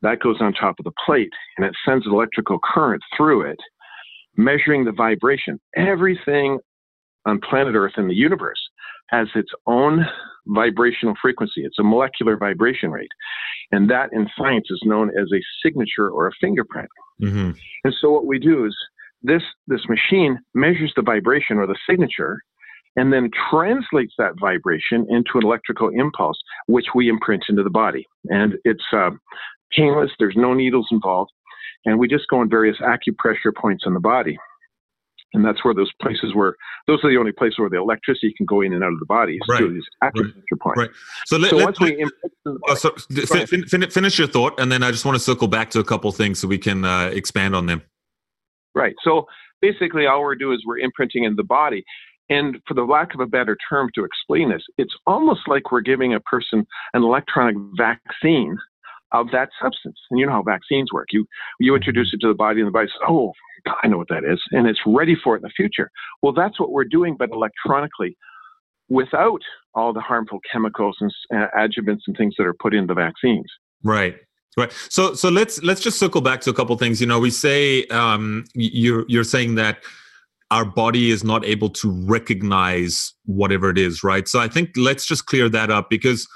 that 0.03 0.21
goes 0.21 0.37
on 0.41 0.53
top 0.53 0.79
of 0.79 0.85
the 0.85 0.93
plate 1.05 1.33
and 1.57 1.67
it 1.67 1.75
sends 1.85 2.07
an 2.07 2.13
electrical 2.13 2.59
current 2.63 3.03
through 3.17 3.43
it, 3.43 3.59
measuring 4.37 4.85
the 4.85 4.93
vibration. 4.93 5.61
Everything 5.77 6.59
on 7.27 7.41
planet 7.41 7.75
Earth 7.75 7.95
in 7.97 8.09
the 8.09 8.15
universe 8.15 8.61
has 9.09 9.29
its 9.35 9.51
own 9.67 10.07
vibrational 10.47 11.15
frequency. 11.21 11.65
It's 11.65 11.79
a 11.79 11.83
molecular 11.83 12.37
vibration 12.37 12.91
rate. 12.91 13.11
And 13.71 13.91
that 13.91 14.11
in 14.13 14.29
science 14.37 14.67
is 14.71 14.81
known 14.85 15.11
as 15.11 15.29
a 15.33 15.41
signature 15.63 16.09
or 16.09 16.27
a 16.27 16.33
fingerprint. 16.41 16.89
Mm-hmm. 17.21 17.51
And 17.85 17.95
so 18.01 18.11
what 18.11 18.27
we 18.27 18.39
do 18.39 18.67
is 18.67 18.77
this, 19.23 19.43
this 19.67 19.83
machine 19.89 20.39
measures 20.55 20.93
the 20.97 21.03
vibration 21.03 21.59
or 21.59 21.67
the 21.67 21.77
signature 21.89 22.41
and 22.97 23.13
then 23.13 23.31
translates 23.51 24.15
that 24.19 24.33
vibration 24.41 25.07
into 25.09 25.33
an 25.35 25.45
electrical 25.45 25.89
impulse, 25.91 26.39
which 26.67 26.87
we 26.95 27.09
imprint 27.09 27.45
into 27.49 27.63
the 27.63 27.71
body. 27.71 28.07
And 28.25 28.55
it's 28.65 28.83
uh, 28.93 29.11
painless, 29.71 30.11
there's 30.19 30.35
no 30.37 30.55
needles 30.55 30.89
involved, 30.91 31.31
and 31.85 31.99
we 31.99 32.09
just 32.09 32.25
go 32.29 32.41
on 32.41 32.51
various 32.51 32.77
acupressure 32.79 33.55
points 33.57 33.85
on 33.87 33.95
the 33.95 34.01
body. 34.01 34.37
And 35.35 35.45
that's 35.45 35.63
where 35.63 35.75
those 35.75 35.91
places 36.01 36.35
where 36.35 36.57
those 36.87 37.01
are 37.05 37.11
the 37.11 37.19
only 37.19 37.33
places 37.33 37.59
where 37.59 37.69
the 37.69 37.77
electricity 37.77 38.33
can 38.37 38.47
go 38.47 38.63
in 38.63 38.73
and 38.73 38.83
out 38.83 38.93
of 38.93 38.99
the 38.99 39.07
body. 39.07 39.39
Right. 39.49 39.61
these 39.61 39.83
acupressure 40.03 40.35
right. 40.35 40.61
points. 40.61 40.79
Right. 40.79 40.91
So, 41.27 41.37
let, 41.37 41.51
so 41.51 41.65
once 41.65 41.81
we 41.81 42.03
uh, 42.47 42.75
so 42.75 42.95
fin- 43.47 43.67
fin- 43.67 43.91
finish 43.91 44.19
your 44.19 44.29
thought, 44.29 44.59
and 44.59 44.73
then 44.73 44.83
I 44.83 44.91
just 44.91 45.05
want 45.05 45.17
to 45.17 45.23
circle 45.23 45.49
back 45.49 45.71
to 45.71 45.81
a 45.81 45.85
couple 45.85 46.11
things 46.13 46.39
so 46.39 46.49
we 46.49 46.59
can 46.59 46.85
uh, 46.85 47.11
expand 47.13 47.55
on 47.55 47.67
them. 47.67 47.83
Right. 48.75 48.95
So 49.05 49.27
basically, 49.61 50.07
all 50.07 50.23
we're 50.23 50.35
doing 50.35 50.57
is 50.57 50.65
we're 50.67 50.79
imprinting 50.79 51.25
in 51.25 51.37
the 51.37 51.45
body. 51.45 51.85
And 52.31 52.59
for 52.67 52.75
the 52.75 52.83
lack 52.83 53.15
of 53.15 53.21
a 53.21 53.27
better 53.27 53.57
term 53.69 53.91
to 53.95 54.05
explain 54.05 54.51
this, 54.51 54.63
it's 54.77 54.95
almost 55.07 55.41
like 55.47 55.73
we're 55.73 55.81
giving 55.81 56.15
a 56.15 56.21
person 56.21 56.67
an 56.93 57.03
electronic 57.03 57.57
vaccine 57.77 58.59
of 59.13 59.31
that 59.33 59.51
substance. 59.61 59.99
And 60.11 60.19
you 60.19 60.27
know 60.27 60.33
how 60.33 60.43
vaccines 60.43 60.93
work. 60.93 61.09
You 61.11 61.27
you 61.61 61.75
introduce 61.75 62.13
it 62.13 62.21
to 62.21 62.29
the 62.29 62.35
body, 62.35 62.61
and 62.61 62.69
the 62.69 62.73
body 62.73 62.89
says, 62.89 63.07
"Oh, 63.09 63.33
I 63.83 63.89
know 63.89 63.99
what 63.99 64.09
that 64.09 64.25
is," 64.25 64.41
and 64.53 64.67
it's 64.67 64.81
ready 64.87 65.17
for 65.23 65.35
it 65.35 65.39
in 65.39 65.43
the 65.43 65.51
future. 65.51 65.91
Well, 66.23 66.33
that's 66.33 66.59
what 66.61 66.71
we're 66.71 66.85
doing, 66.85 67.17
but 67.19 67.31
electronically, 67.31 68.17
without 68.89 69.43
all 69.75 69.93
the 69.93 70.01
harmful 70.01 70.41
chemicals 70.51 70.97
and 71.01 71.13
uh, 71.35 71.49
adjuvants 71.57 72.03
and 72.07 72.17
things 72.17 72.35
that 72.39 72.47
are 72.47 72.55
put 72.55 72.75
in 72.75 72.87
the 72.87 72.95
vaccines. 72.95 73.47
Right. 73.83 74.17
Right. 74.57 74.73
So 74.89 75.15
so 75.15 75.29
let's 75.29 75.63
let's 75.63 75.81
just 75.81 76.01
circle 76.01 76.21
back 76.21 76.41
to 76.41 76.51
a 76.51 76.53
couple 76.53 76.77
things. 76.77 77.01
You 77.01 77.07
know, 77.07 77.21
we 77.21 77.31
say 77.31 77.85
um, 77.87 78.45
you're 78.55 79.05
you're 79.07 79.23
saying 79.23 79.55
that 79.55 79.79
our 80.51 80.65
body 80.65 81.11
is 81.11 81.23
not 81.23 81.45
able 81.45 81.69
to 81.69 81.91
recognize 82.07 83.13
whatever 83.27 83.71
it 83.71 83.79
is, 83.79 84.03
right? 84.03 84.27
So 84.27 84.41
I 84.41 84.49
think 84.49 84.71
let's 84.77 85.07
just 85.07 85.27
clear 85.27 85.49
that 85.51 85.71
up 85.71 85.91
because 85.91 86.27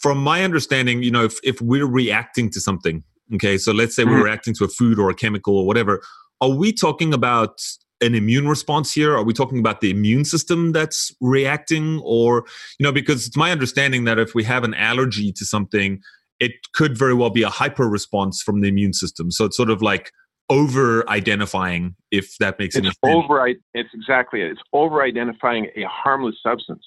from 0.00 0.18
my 0.18 0.42
understanding, 0.44 1.02
you 1.02 1.10
know, 1.10 1.24
if, 1.24 1.38
if 1.42 1.60
we're 1.60 1.86
reacting 1.86 2.50
to 2.50 2.60
something, 2.60 3.02
okay, 3.34 3.58
so 3.58 3.72
let's 3.72 3.94
say 3.94 4.04
mm-hmm. 4.04 4.12
we're 4.12 4.24
reacting 4.24 4.54
to 4.54 4.64
a 4.64 4.68
food 4.68 4.98
or 4.98 5.10
a 5.10 5.14
chemical 5.14 5.56
or 5.56 5.66
whatever, 5.66 6.02
are 6.40 6.50
we 6.50 6.72
talking 6.72 7.14
about 7.14 7.60
an 8.00 8.14
immune 8.14 8.48
response 8.48 8.92
here? 8.92 9.14
Are 9.16 9.22
we 9.22 9.32
talking 9.32 9.58
about 9.58 9.80
the 9.80 9.90
immune 9.90 10.24
system 10.24 10.72
that's 10.72 11.14
reacting? 11.20 12.00
Or, 12.04 12.44
you 12.78 12.84
know, 12.84 12.92
because 12.92 13.26
it's 13.26 13.36
my 13.36 13.52
understanding 13.52 14.04
that 14.04 14.18
if 14.18 14.34
we 14.34 14.42
have 14.44 14.64
an 14.64 14.74
allergy 14.74 15.32
to 15.32 15.44
something, 15.44 16.00
it 16.40 16.52
could 16.74 16.98
very 16.98 17.14
well 17.14 17.30
be 17.30 17.44
a 17.44 17.48
hyper 17.48 17.88
response 17.88 18.42
from 18.42 18.60
the 18.60 18.68
immune 18.68 18.92
system. 18.92 19.30
So 19.30 19.44
it's 19.44 19.56
sort 19.56 19.70
of 19.70 19.80
like 19.80 20.10
over 20.50 21.08
identifying, 21.08 21.96
if 22.10 22.36
that 22.38 22.58
makes 22.58 22.76
it's 22.76 22.84
any 22.84 22.92
sense. 22.92 23.24
Over, 23.24 23.46
it's 23.46 23.90
exactly 23.94 24.42
it. 24.42 24.52
It's 24.52 24.60
over 24.72 25.02
identifying 25.02 25.68
a 25.76 25.84
harmless 25.84 26.36
substance. 26.42 26.84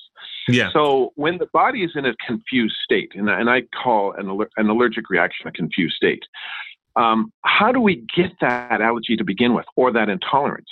Yeah. 0.47 0.71
So 0.71 1.11
when 1.15 1.37
the 1.37 1.47
body 1.47 1.83
is 1.83 1.91
in 1.95 2.05
a 2.05 2.13
confused 2.25 2.75
state, 2.83 3.11
and, 3.15 3.29
and 3.29 3.49
I 3.49 3.63
call 3.83 4.13
an, 4.13 4.39
an 4.57 4.69
allergic 4.69 5.09
reaction 5.09 5.47
a 5.47 5.51
confused 5.51 5.95
state, 5.95 6.23
um, 6.95 7.31
how 7.43 7.71
do 7.71 7.79
we 7.79 8.05
get 8.15 8.31
that 8.41 8.81
allergy 8.81 9.15
to 9.17 9.23
begin 9.23 9.53
with 9.53 9.65
or 9.75 9.91
that 9.91 10.09
intolerance? 10.09 10.69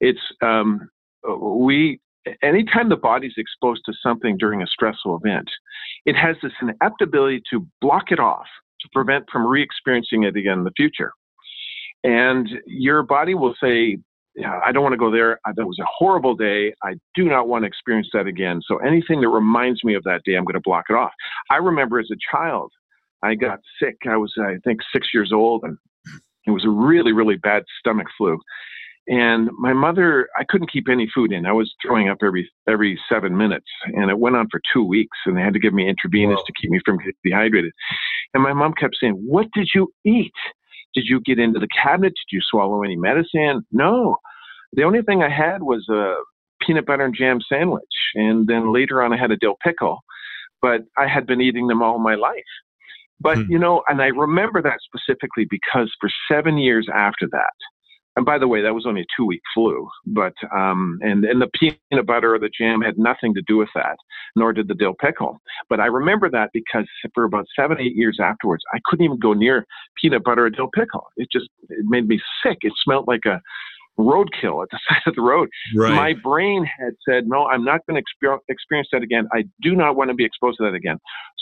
It's 0.00 0.20
um, 0.42 0.88
we 1.40 2.00
anytime 2.42 2.88
the 2.88 2.96
body's 2.96 3.34
exposed 3.36 3.82
to 3.86 3.92
something 4.02 4.36
during 4.36 4.62
a 4.62 4.66
stressful 4.66 5.20
event, 5.22 5.48
it 6.04 6.16
has 6.16 6.36
this 6.42 6.52
inept 6.60 7.00
ability 7.00 7.42
to 7.50 7.66
block 7.80 8.10
it 8.10 8.18
off 8.18 8.46
to 8.80 8.88
prevent 8.92 9.24
from 9.30 9.46
re-experiencing 9.46 10.24
it 10.24 10.36
again 10.36 10.58
in 10.58 10.64
the 10.64 10.72
future. 10.76 11.12
And 12.04 12.48
your 12.66 13.02
body 13.02 13.34
will 13.34 13.54
say, 13.62 13.98
yeah, 14.36 14.60
I 14.64 14.72
don't 14.72 14.82
want 14.82 14.92
to 14.92 14.98
go 14.98 15.10
there. 15.10 15.38
That 15.56 15.64
was 15.64 15.78
a 15.80 15.86
horrible 15.86 16.34
day. 16.34 16.74
I 16.82 16.94
do 17.14 17.24
not 17.24 17.48
want 17.48 17.62
to 17.62 17.66
experience 17.66 18.08
that 18.12 18.26
again. 18.26 18.60
So 18.66 18.78
anything 18.78 19.20
that 19.20 19.28
reminds 19.28 19.84
me 19.84 19.94
of 19.94 20.02
that 20.04 20.22
day, 20.24 20.34
I'm 20.34 20.44
going 20.44 20.54
to 20.54 20.60
block 20.60 20.84
it 20.90 20.94
off. 20.94 21.12
I 21.50 21.56
remember 21.56 21.98
as 21.98 22.08
a 22.12 22.16
child, 22.36 22.70
I 23.22 23.34
got 23.36 23.60
sick. 23.80 23.96
I 24.06 24.16
was, 24.16 24.32
I 24.38 24.56
think, 24.64 24.80
six 24.92 25.08
years 25.14 25.32
old, 25.32 25.62
and 25.64 25.78
it 26.46 26.50
was 26.50 26.64
a 26.64 26.68
really, 26.68 27.12
really 27.12 27.36
bad 27.36 27.62
stomach 27.78 28.08
flu. 28.18 28.38
And 29.06 29.50
my 29.58 29.72
mother, 29.72 30.28
I 30.38 30.44
couldn't 30.48 30.72
keep 30.72 30.88
any 30.90 31.08
food 31.14 31.32
in. 31.32 31.46
I 31.46 31.52
was 31.52 31.72
throwing 31.84 32.08
up 32.08 32.18
every 32.22 32.50
every 32.68 32.98
seven 33.08 33.36
minutes, 33.36 33.66
and 33.84 34.10
it 34.10 34.18
went 34.18 34.34
on 34.36 34.48
for 34.50 34.60
two 34.72 34.82
weeks. 34.82 35.16
And 35.26 35.36
they 35.36 35.42
had 35.42 35.52
to 35.52 35.60
give 35.60 35.74
me 35.74 35.88
intravenous 35.88 36.38
Whoa. 36.38 36.44
to 36.44 36.52
keep 36.60 36.70
me 36.70 36.80
from 36.84 36.98
getting 36.98 37.12
dehydrated. 37.22 37.72
And 38.32 38.42
my 38.42 38.54
mom 38.54 38.72
kept 38.72 38.96
saying, 38.98 39.12
"What 39.12 39.46
did 39.52 39.68
you 39.74 39.92
eat?" 40.04 40.32
Did 40.94 41.04
you 41.06 41.20
get 41.20 41.38
into 41.38 41.58
the 41.58 41.68
cabinet? 41.82 42.12
Did 42.12 42.36
you 42.36 42.40
swallow 42.42 42.82
any 42.82 42.96
medicine? 42.96 43.66
No. 43.72 44.16
The 44.72 44.84
only 44.84 45.02
thing 45.02 45.22
I 45.22 45.30
had 45.30 45.62
was 45.62 45.86
a 45.88 46.14
peanut 46.64 46.86
butter 46.86 47.04
and 47.04 47.14
jam 47.14 47.40
sandwich. 47.48 47.82
And 48.14 48.46
then 48.46 48.72
later 48.72 49.02
on, 49.02 49.12
I 49.12 49.16
had 49.16 49.30
a 49.30 49.36
dill 49.36 49.56
pickle. 49.62 50.00
But 50.62 50.82
I 50.96 51.06
had 51.06 51.26
been 51.26 51.40
eating 51.40 51.66
them 51.66 51.82
all 51.82 51.98
my 51.98 52.14
life. 52.14 52.42
But, 53.20 53.38
hmm. 53.38 53.50
you 53.50 53.58
know, 53.58 53.82
and 53.88 54.00
I 54.00 54.06
remember 54.06 54.62
that 54.62 54.78
specifically 54.82 55.46
because 55.48 55.92
for 56.00 56.10
seven 56.30 56.58
years 56.58 56.88
after 56.92 57.28
that, 57.30 57.54
and 58.16 58.24
by 58.24 58.38
the 58.38 58.46
way, 58.46 58.62
that 58.62 58.74
was 58.74 58.86
only 58.86 59.02
a 59.02 59.06
two 59.16 59.26
week 59.26 59.42
flu, 59.52 59.88
but, 60.06 60.34
um, 60.54 60.98
and, 61.02 61.24
and 61.24 61.42
the 61.42 61.48
peanut 61.58 62.06
butter 62.06 62.34
or 62.34 62.38
the 62.38 62.50
jam 62.56 62.80
had 62.80 62.96
nothing 62.96 63.34
to 63.34 63.42
do 63.42 63.56
with 63.56 63.68
that, 63.74 63.96
nor 64.36 64.52
did 64.52 64.68
the 64.68 64.74
dill 64.74 64.94
pickle. 65.00 65.40
But 65.68 65.80
I 65.80 65.86
remember 65.86 66.30
that 66.30 66.50
because 66.52 66.86
for 67.12 67.24
about 67.24 67.46
seven, 67.58 67.78
eight 67.80 67.96
years 67.96 68.18
afterwards, 68.22 68.62
I 68.72 68.78
couldn't 68.84 69.04
even 69.04 69.18
go 69.18 69.32
near 69.32 69.66
peanut 70.00 70.22
butter 70.22 70.44
or 70.44 70.50
dill 70.50 70.70
pickle. 70.72 71.06
It 71.16 71.28
just, 71.32 71.48
it 71.68 71.84
made 71.88 72.06
me 72.06 72.20
sick. 72.42 72.58
It 72.62 72.72
smelled 72.84 73.08
like 73.08 73.24
a, 73.26 73.40
roadkill 73.98 74.62
at 74.62 74.70
the 74.70 74.78
side 74.88 75.02
of 75.06 75.14
the 75.14 75.22
road. 75.22 75.48
Right. 75.74 75.94
My 75.94 76.14
brain 76.14 76.64
had 76.64 76.94
said, 77.08 77.26
no, 77.26 77.46
I'm 77.46 77.64
not 77.64 77.80
going 77.86 78.02
to 78.02 78.26
exper- 78.26 78.38
experience 78.48 78.88
that 78.92 79.02
again. 79.02 79.28
I 79.32 79.44
do 79.62 79.74
not 79.74 79.96
want 79.96 80.10
to 80.10 80.14
be 80.14 80.24
exposed 80.24 80.58
to 80.58 80.64
that 80.64 80.74
again. 80.74 80.98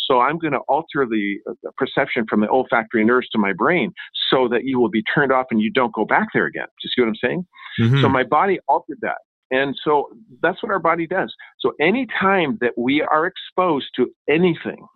So 0.08 0.20
I'm 0.20 0.38
going 0.38 0.52
to 0.52 0.60
alter 0.68 1.06
the, 1.08 1.38
the, 1.62 1.72
perception 1.76 2.26
from 2.28 2.40
the 2.40 2.48
olfactory 2.48 3.04
nerves 3.04 3.28
to 3.30 3.38
my 3.38 3.52
brain 3.52 3.92
so 4.30 4.48
that 4.48 4.64
you 4.64 4.78
will 4.80 4.90
be 4.90 5.02
turned 5.14 5.32
off 5.32 5.46
and 5.50 5.60
you 5.60 5.70
don't 5.70 5.94
go 5.94 6.04
back 6.04 6.28
there 6.34 6.46
again. 6.46 6.66
Do 6.66 6.84
you 6.84 6.90
see 6.94 7.02
what 7.02 7.08
I'm 7.08 7.14
saying? 7.16 7.46
Mm-hmm. 7.80 8.02
So 8.02 8.08
my 8.08 8.24
body 8.24 8.58
altered 8.68 8.98
that. 9.02 9.18
And 9.50 9.76
so 9.84 10.08
that's 10.42 10.62
what 10.62 10.72
our 10.72 10.78
body 10.78 11.06
does. 11.06 11.32
So 11.60 11.72
anytime 11.80 12.58
that 12.60 12.72
we 12.76 13.02
are 13.02 13.26
exposed 13.26 13.86
to 13.96 14.10
anything 14.28 14.86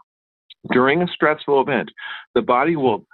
during 0.72 1.02
a 1.02 1.06
stressful 1.08 1.60
event, 1.60 1.90
the 2.34 2.42
body 2.42 2.74
will 2.74 3.06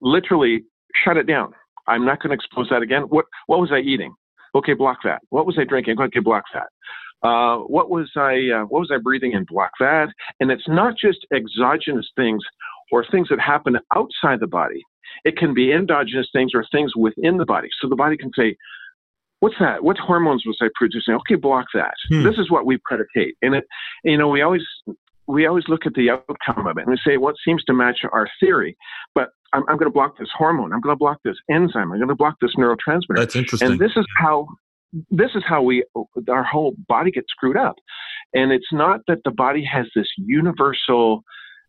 literally 0.00 0.64
shut 1.04 1.18
it 1.18 1.26
down. 1.26 1.52
I'm 1.86 2.04
not 2.06 2.22
going 2.22 2.30
to 2.30 2.34
expose 2.34 2.68
that 2.70 2.82
again. 2.82 3.02
What 3.02 3.26
what 3.46 3.60
was 3.60 3.70
I 3.72 3.78
eating? 3.78 4.14
Okay, 4.54 4.74
block 4.74 4.98
that. 5.04 5.20
What 5.28 5.46
was 5.46 5.56
I 5.58 5.64
drinking? 5.64 6.00
Okay, 6.00 6.20
block 6.20 6.44
that. 6.54 6.68
Uh, 7.22 7.58
what 7.58 7.90
was 7.90 8.10
I 8.16 8.60
uh, 8.60 8.64
what 8.64 8.80
was 8.80 8.90
I 8.92 8.98
breathing 8.98 9.32
in? 9.32 9.44
Block 9.44 9.72
that. 9.80 10.08
And 10.40 10.50
it's 10.50 10.68
not 10.68 10.94
just 10.96 11.26
exogenous 11.34 12.08
things 12.16 12.42
or 12.90 13.04
things 13.10 13.28
that 13.28 13.40
happen 13.40 13.78
outside 13.94 14.40
the 14.40 14.46
body. 14.46 14.82
It 15.24 15.36
can 15.36 15.52
be 15.52 15.72
endogenous 15.72 16.28
things 16.32 16.52
or 16.54 16.64
things 16.72 16.92
within 16.96 17.36
the 17.36 17.44
body. 17.44 17.68
So 17.80 17.88
the 17.88 17.96
body 17.96 18.16
can 18.16 18.30
say, 18.36 18.56
what's 19.40 19.56
that? 19.60 19.84
What 19.84 19.98
hormones 19.98 20.44
was 20.46 20.56
I 20.62 20.68
producing? 20.74 21.14
Okay, 21.14 21.34
block 21.34 21.66
that. 21.74 21.94
Hmm. 22.08 22.22
This 22.22 22.36
is 22.38 22.50
what 22.50 22.64
we 22.64 22.78
predicate. 22.84 23.34
And 23.42 23.54
it, 23.54 23.64
you 24.04 24.16
know, 24.16 24.28
we 24.28 24.40
always 24.42 24.62
we 25.26 25.46
always 25.46 25.64
look 25.68 25.86
at 25.86 25.94
the 25.94 26.10
outcome 26.10 26.66
of 26.66 26.76
it 26.78 26.82
and 26.86 26.90
we 26.90 26.98
say 27.06 27.16
what 27.16 27.36
seems 27.44 27.62
to 27.64 27.72
match 27.72 28.00
our 28.12 28.28
theory. 28.40 28.76
But 29.14 29.30
I'm, 29.52 29.62
I'm 29.68 29.76
going 29.76 29.90
to 29.90 29.94
block 29.94 30.18
this 30.18 30.28
hormone. 30.36 30.72
I'm 30.72 30.80
going 30.80 30.94
to 30.94 30.98
block 30.98 31.18
this 31.24 31.36
enzyme. 31.50 31.92
I'm 31.92 31.98
going 31.98 32.08
to 32.08 32.14
block 32.14 32.36
this 32.40 32.52
neurotransmitter. 32.56 33.16
That's 33.16 33.36
interesting. 33.36 33.72
And 33.72 33.78
this 33.78 33.92
is 33.96 34.06
how 34.16 34.48
this 35.10 35.30
is 35.34 35.42
how 35.46 35.62
we 35.62 35.84
our 36.28 36.44
whole 36.44 36.74
body 36.88 37.10
gets 37.10 37.28
screwed 37.30 37.56
up. 37.56 37.76
And 38.34 38.52
it's 38.52 38.72
not 38.72 39.00
that 39.08 39.18
the 39.24 39.30
body 39.30 39.64
has 39.64 39.86
this 39.94 40.08
universal 40.16 41.22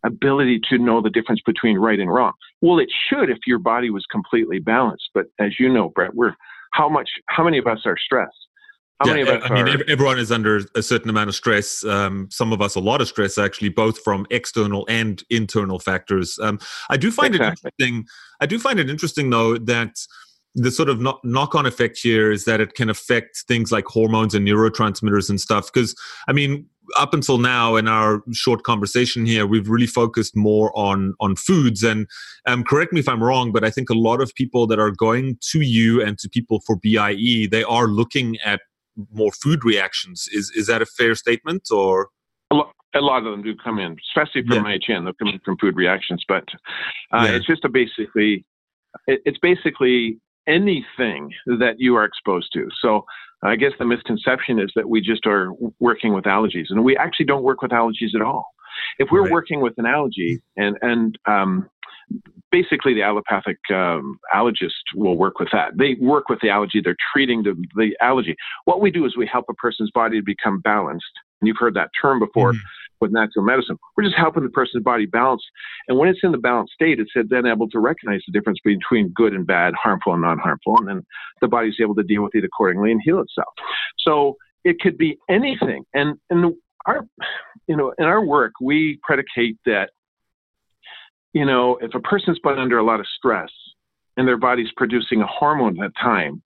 ability 0.03 0.59
to 0.69 0.77
know 0.77 1.01
the 1.01 1.09
difference 1.09 1.41
between 1.45 1.77
right 1.77 1.99
and 1.99 2.11
wrong. 2.11 2.33
Well, 2.61 2.79
it 2.79 2.89
should 3.09 3.29
if 3.29 3.37
your 3.45 3.59
body 3.59 3.89
was 3.89 4.05
completely 4.11 4.59
balanced. 4.59 5.09
But 5.13 5.25
as 5.39 5.59
you 5.59 5.71
know, 5.71 5.89
Brett, 5.89 6.15
we're 6.15 6.33
how 6.73 6.89
much 6.89 7.09
how 7.27 7.43
many 7.43 7.57
of 7.57 7.67
us 7.67 7.79
are 7.85 7.97
stressed? 7.97 8.33
How 8.99 9.13
yeah, 9.13 9.39
I 9.43 9.53
mean, 9.53 9.67
are... 9.67 9.83
everyone 9.89 10.19
is 10.19 10.31
under 10.31 10.61
a 10.75 10.83
certain 10.83 11.09
amount 11.09 11.29
of 11.29 11.35
stress. 11.35 11.83
Um, 11.83 12.27
some 12.29 12.53
of 12.53 12.61
us 12.61 12.75
a 12.75 12.79
lot 12.79 13.01
of 13.01 13.07
stress, 13.07 13.37
actually, 13.37 13.69
both 13.69 13.97
from 13.99 14.27
external 14.29 14.85
and 14.87 15.23
internal 15.31 15.79
factors. 15.79 16.37
Um, 16.39 16.59
I 16.89 16.97
do 16.97 17.09
find 17.11 17.33
exactly. 17.33 17.71
it 17.79 17.83
interesting. 17.83 18.07
I 18.41 18.45
do 18.45 18.59
find 18.59 18.79
it 18.79 18.91
interesting, 18.91 19.31
though, 19.31 19.57
that 19.57 19.95
the 20.55 20.71
sort 20.71 20.89
of 20.89 21.01
knock-on 21.23 21.65
effect 21.65 21.97
here 22.01 22.31
is 22.31 22.45
that 22.45 22.59
it 22.59 22.73
can 22.73 22.89
affect 22.89 23.43
things 23.47 23.71
like 23.71 23.85
hormones 23.85 24.35
and 24.35 24.45
neurotransmitters 24.45 25.29
and 25.29 25.39
stuff. 25.39 25.71
Because 25.71 25.95
I 26.27 26.33
mean, 26.33 26.65
up 26.97 27.13
until 27.13 27.37
now 27.37 27.75
in 27.75 27.87
our 27.87 28.21
short 28.31 28.63
conversation 28.63 29.25
here, 29.25 29.45
we've 29.45 29.69
really 29.69 29.87
focused 29.87 30.35
more 30.35 30.77
on 30.77 31.13
on 31.19 31.35
foods. 31.35 31.83
And 31.83 32.07
um, 32.45 32.63
correct 32.63 32.91
me 32.91 32.99
if 32.99 33.07
I'm 33.07 33.23
wrong, 33.23 33.51
but 33.51 33.63
I 33.63 33.69
think 33.69 33.89
a 33.89 33.93
lot 33.93 34.21
of 34.21 34.33
people 34.35 34.67
that 34.67 34.79
are 34.79 34.91
going 34.91 35.37
to 35.51 35.61
you 35.61 36.01
and 36.03 36.17
to 36.19 36.29
people 36.29 36.61
for 36.65 36.75
BIE, 36.75 37.47
they 37.49 37.63
are 37.63 37.87
looking 37.87 38.37
at 38.43 38.61
more 39.13 39.31
food 39.31 39.63
reactions. 39.63 40.27
Is 40.31 40.51
is 40.55 40.67
that 40.67 40.81
a 40.81 40.85
fair 40.85 41.15
statement 41.15 41.69
or? 41.71 42.09
A 42.51 42.55
lot, 42.55 42.73
a 42.93 42.99
lot 42.99 43.19
of 43.19 43.31
them 43.31 43.41
do 43.41 43.55
come 43.55 43.79
in, 43.79 43.95
especially 44.09 44.45
from 44.45 44.65
yeah. 44.65 44.77
IHN. 44.77 45.05
They're 45.05 45.13
coming 45.13 45.39
from 45.45 45.57
food 45.57 45.77
reactions, 45.77 46.25
but 46.27 46.43
uh, 47.13 47.25
yeah. 47.29 47.35
it's 47.35 47.45
just 47.45 47.63
a 47.63 47.69
basically, 47.69 48.43
it, 49.07 49.21
it's 49.23 49.37
basically 49.41 50.19
anything 50.47 51.31
that 51.45 51.75
you 51.77 51.95
are 51.95 52.05
exposed 52.05 52.49
to. 52.53 52.67
So 52.81 53.05
I 53.43 53.55
guess 53.55 53.71
the 53.79 53.85
misconception 53.85 54.59
is 54.59 54.71
that 54.75 54.87
we 54.87 55.01
just 55.01 55.25
are 55.25 55.51
working 55.79 56.13
with 56.13 56.25
allergies, 56.25 56.65
and 56.69 56.83
we 56.83 56.95
actually 56.97 57.25
don't 57.25 57.43
work 57.43 57.61
with 57.61 57.71
allergies 57.71 58.15
at 58.15 58.21
all. 58.21 58.45
If 58.99 59.09
we're 59.11 59.23
right. 59.23 59.31
working 59.31 59.61
with 59.61 59.73
an 59.77 59.85
allergy 59.85 60.41
and 60.57 60.77
and 60.81 61.17
um, 61.27 61.69
basically 62.51 62.93
the 62.93 63.01
allopathic 63.01 63.57
um, 63.73 64.19
allergist 64.33 64.71
will 64.95 65.17
work 65.17 65.39
with 65.39 65.49
that. 65.51 65.77
They 65.77 65.95
work 65.99 66.29
with 66.29 66.39
the 66.41 66.49
allergy. 66.49 66.81
They're 66.83 66.95
treating 67.13 67.43
the, 67.43 67.55
the 67.75 67.95
allergy. 68.01 68.35
What 68.65 68.81
we 68.81 68.91
do 68.91 69.05
is 69.05 69.15
we 69.15 69.25
help 69.25 69.45
a 69.49 69.53
person's 69.53 69.91
body 69.91 70.19
to 70.19 70.23
become 70.23 70.59
balanced. 70.59 71.05
And 71.39 71.47
you've 71.47 71.57
heard 71.59 71.73
that 71.75 71.89
term 71.99 72.19
before 72.19 72.53
mm-hmm. 72.53 72.59
With 73.01 73.11
natural 73.11 73.43
medicine. 73.45 73.77
We're 73.97 74.03
just 74.03 74.17
helping 74.17 74.43
the 74.43 74.49
person's 74.49 74.83
body 74.83 75.05
balance. 75.05 75.43
And 75.87 75.97
when 75.97 76.09
it's 76.09 76.19
in 76.23 76.31
the 76.31 76.37
balanced 76.37 76.73
state, 76.73 76.99
it's 76.99 77.11
then 77.29 77.45
able 77.45 77.69
to 77.69 77.79
recognize 77.79 78.21
the 78.25 78.31
difference 78.31 78.59
between 78.63 79.09
good 79.09 79.33
and 79.33 79.45
bad, 79.45 79.73
harmful 79.81 80.13
and 80.13 80.21
non-harmful. 80.21 80.77
And 80.79 80.87
then 80.87 81.05
the 81.41 81.47
body's 81.47 81.75
able 81.81 81.95
to 81.95 82.03
deal 82.03 82.23
with 82.23 82.35
it 82.35 82.45
accordingly 82.45 82.91
and 82.91 83.01
heal 83.03 83.19
itself. 83.19 83.53
So 83.99 84.37
it 84.63 84.79
could 84.79 84.97
be 84.97 85.17
anything. 85.29 85.83
And, 85.93 86.17
and 86.29 86.53
our, 86.85 87.07
you 87.67 87.75
know, 87.75 87.93
in 87.97 88.05
our 88.05 88.23
work, 88.23 88.53
we 88.61 88.99
predicate 89.03 89.57
that 89.65 89.89
you 91.33 91.45
know, 91.45 91.77
if 91.81 91.95
a 91.95 91.99
person's 91.99 92.39
been 92.39 92.59
under 92.59 92.77
a 92.77 92.83
lot 92.83 92.99
of 92.99 93.05
stress 93.17 93.49
and 94.17 94.27
their 94.27 94.37
body's 94.37 94.71
producing 94.75 95.21
a 95.21 95.27
hormone 95.27 95.81
at 95.81 95.93
that 95.93 96.01
time, 96.01 96.41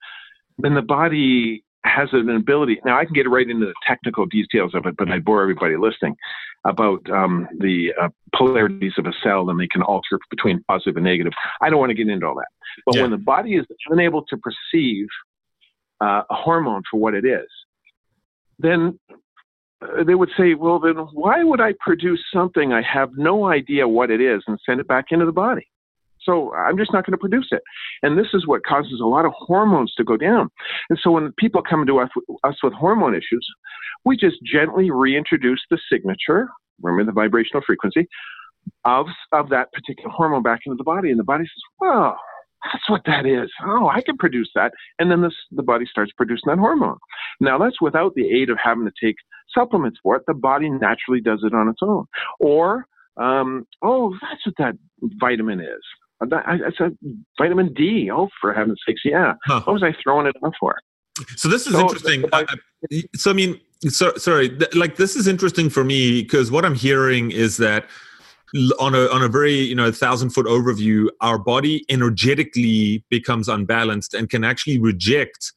then 0.59 0.75
the 0.75 0.83
body 0.83 1.65
has 1.85 2.09
an 2.13 2.31
ability. 2.31 2.81
Now, 2.85 2.99
I 2.99 3.05
can 3.05 3.15
get 3.15 3.29
right 3.29 3.49
into 3.49 3.67
the 3.67 3.75
technical 3.87 4.27
details 4.27 4.75
of 4.75 4.87
it, 4.87 4.97
but 4.97 5.11
I'd 5.11 5.25
bore 5.25 5.43
everybody 5.43 5.77
listening 5.77 6.17
about 6.65 7.09
um, 7.11 7.47
the 7.61 7.93
uh, 8.01 8.09
polarities 8.35 8.95
of 8.99 9.07
a 9.07 9.13
cell 9.23 9.51
and 9.51 9.61
they 9.61 9.69
can 9.69 9.83
alter 9.83 10.19
between 10.31 10.65
positive 10.67 10.97
and 10.97 11.05
negative. 11.05 11.33
I 11.61 11.69
don't 11.69 11.79
want 11.79 11.91
to 11.91 11.95
get 11.95 12.09
into 12.09 12.27
all 12.27 12.35
that. 12.37 12.49
But 12.87 12.97
yeah. 12.97 13.03
when 13.03 13.11
the 13.11 13.19
body 13.19 13.57
is 13.57 13.67
unable 13.89 14.25
to 14.27 14.37
perceive 14.39 15.07
uh, 16.01 16.23
a 16.29 16.35
hormone 16.35 16.83
for 16.91 16.99
what 16.99 17.15
it 17.15 17.27
is, 17.27 17.47
then 18.59 18.99
uh, 19.83 20.05
they 20.05 20.15
would 20.15 20.31
say, 20.39 20.55
well, 20.55 20.79
then 20.79 20.97
why 21.13 21.45
would 21.45 21.61
I 21.61 21.75
produce 21.81 22.25
something 22.33 22.73
I 22.73 22.83
have 22.83 23.11
no 23.17 23.47
idea 23.47 23.87
what 23.87 24.11
it 24.11 24.21
is 24.21 24.43
and 24.47 24.59
send 24.65 24.81
it 24.81 24.89
back 24.89 25.07
into 25.11 25.27
the 25.27 25.33
body? 25.33 25.69
So 26.25 26.55
I'm 26.55 26.77
just 26.79 26.93
not 26.93 27.05
going 27.05 27.13
to 27.13 27.19
produce 27.19 27.49
it. 27.51 27.63
And 28.03 28.19
this 28.19 28.29
is 28.35 28.47
what 28.47 28.65
causes 28.65 29.01
a 29.03 29.07
lot 29.07 29.25
of 29.25 29.33
hormones 29.37 29.93
to 29.97 30.05
go 30.05 30.17
down. 30.17 30.51
And 30.91 30.99
so 31.03 31.11
when 31.11 31.33
people 31.39 31.63
come 31.69 31.87
to 31.87 32.01
us, 32.01 32.09
us 32.45 32.57
with 32.63 32.73
hormone 32.73 33.15
issues, 33.15 33.47
we 34.05 34.17
just 34.17 34.37
gently 34.45 34.91
reintroduce 34.91 35.63
the 35.71 35.79
signature, 35.91 36.49
remember 36.83 37.11
the 37.11 37.15
vibrational 37.15 37.63
frequency, 37.67 38.09
of, 38.85 39.07
of 39.33 39.49
that 39.51 39.73
particular 39.73 40.11
hormone 40.11 40.43
back 40.43 40.61
into 40.67 40.77
the 40.77 40.85
body. 40.85 41.11
And 41.11 41.19
the 41.19 41.25
body 41.25 41.45
says, 41.45 41.63
well, 41.81 42.19
that's 42.65 42.89
what 42.89 43.03
that 43.07 43.27
is. 43.27 43.51
Oh, 43.67 43.89
I 43.89 44.01
can 44.01 44.17
produce 44.17 44.51
that. 44.55 44.73
And 44.99 45.11
then 45.11 45.21
this, 45.21 45.35
the 45.53 45.63
body 45.63 45.85
starts 45.91 46.13
producing 46.17 46.49
that 46.49 46.59
hormone. 46.59 46.97
Now, 47.41 47.59
that's 47.59 47.81
without 47.81 48.15
the 48.15 48.29
aid 48.31 48.49
of 48.49 48.59
having 48.63 48.87
to 48.87 48.93
take 49.03 49.17
supplements 49.55 49.99
for 50.03 50.17
it. 50.17 50.23
The 50.27 50.35
body 50.35 50.71
naturally 50.71 51.21
does 51.21 51.41
it 51.45 51.55
on 51.55 51.69
its 51.69 51.81
own. 51.83 52.07
Or, 52.41 52.87
um, 53.17 53.67
oh, 53.83 54.15
that's 54.23 54.47
what 54.47 54.55
that 54.59 54.75
vitamin 55.21 55.61
is. 55.61 55.83
I, 56.33 56.59
said 56.79 56.97
vitamin 57.39 57.73
D. 57.75 58.11
Oh, 58.11 58.29
for 58.41 58.53
heaven's 58.53 58.81
sakes, 58.87 59.03
yeah. 59.05 59.35
Huh. 59.45 59.61
What 59.65 59.75
was 59.75 59.83
I 59.83 59.95
throwing 60.03 60.27
it 60.27 60.37
up 60.43 60.53
for? 60.59 60.77
So 61.37 61.49
this 61.49 61.67
is 61.67 61.75
so, 61.75 61.81
interesting. 61.81 62.25
I, 62.33 62.45
so 63.15 63.31
I 63.31 63.35
mean, 63.35 63.61
so, 63.89 64.15
sorry, 64.17 64.57
like 64.75 64.97
this 64.97 65.15
is 65.17 65.29
interesting 65.29 65.71
for 65.71 65.85
me 65.85 66.23
because 66.23 66.51
what 66.51 66.65
I'm 66.65 66.75
hearing 66.75 67.31
is 67.31 67.57
that 67.59 67.87
on 68.79 68.95
a 68.95 69.07
on 69.09 69.23
a 69.23 69.29
very 69.29 69.55
you 69.55 69.75
know 69.75 69.91
thousand 69.93 70.31
foot 70.31 70.47
overview, 70.47 71.09
our 71.21 71.39
body 71.39 71.85
energetically 71.89 73.05
becomes 73.11 73.49
unbalanced 73.49 74.15
and 74.15 74.31
can 74.31 74.45
actually 74.45 74.79
reject 74.79 75.53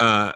uh, 0.00 0.32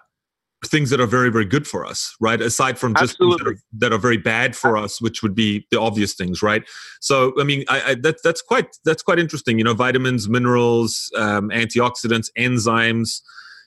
things 0.67 0.91
that 0.91 1.01
are 1.01 1.07
very 1.07 1.31
very 1.31 1.45
good 1.45 1.67
for 1.67 1.87
us 1.87 2.15
right? 2.21 2.41
Aside 2.41 2.79
from 2.79 2.95
just 2.97 3.19
things 3.19 3.37
that 3.37 3.47
are, 3.47 3.57
that 3.79 3.93
are, 3.93 3.99
very 3.99 4.17
bad 4.17 4.57
for 4.57 4.77
us 4.77 5.01
which 5.01 5.23
would 5.23 5.35
be 5.35 5.67
the 5.71 5.81
obvious 5.81 6.15
things 6.15 6.43
right? 6.43 6.63
So 7.01 7.33
i 7.41 7.45
mean 7.45 7.65
I, 7.69 7.83
I 7.91 7.95
that, 7.97 8.17
that's 8.25 8.43
quite 8.43 8.77
that's 8.85 9.03
quite 9.03 9.19
interesting 9.19 9.59
you 9.59 9.65
know 9.65 9.75
vitamins 9.75 10.29
minerals 10.29 11.11
um, 11.17 11.51
antioxidants 11.51 12.29
enzymes 12.39 13.21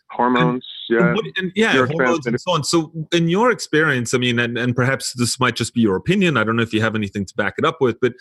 hormones 0.09 0.65
and, 0.89 0.99
yeah. 0.99 1.09
and, 1.09 1.33
and 1.37 1.51
yeah 1.55 1.85
hormones 1.85 2.25
and 2.25 2.39
so 2.39 2.51
on. 2.51 2.65
So 2.65 2.91
in 3.13 3.29
your 3.29 3.49
experience 3.51 4.13
i 4.13 4.17
mean 4.17 4.39
and, 4.39 4.57
and 4.57 4.75
perhaps 4.75 5.13
this 5.13 5.39
might 5.39 5.55
just 5.55 5.73
be 5.73 5.81
your 5.81 5.95
opinion 5.95 6.35
i 6.35 6.43
don't 6.43 6.57
know 6.57 6.63
if 6.63 6.73
you 6.73 6.81
have 6.81 6.95
anything 6.95 7.25
to 7.25 7.33
back 7.35 7.53
it 7.57 7.63
up 7.63 7.77
with 7.79 7.97
but 8.01 8.13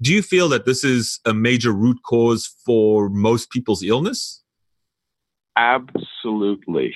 do 0.00 0.12
you 0.12 0.22
feel 0.22 0.48
that 0.50 0.64
this 0.64 0.84
is 0.84 1.20
a 1.24 1.34
major 1.34 1.72
root 1.72 1.98
cause 2.04 2.54
for 2.64 3.08
most 3.08 3.50
people's 3.50 3.82
illness? 3.82 4.42
Absolutely. 5.56 6.94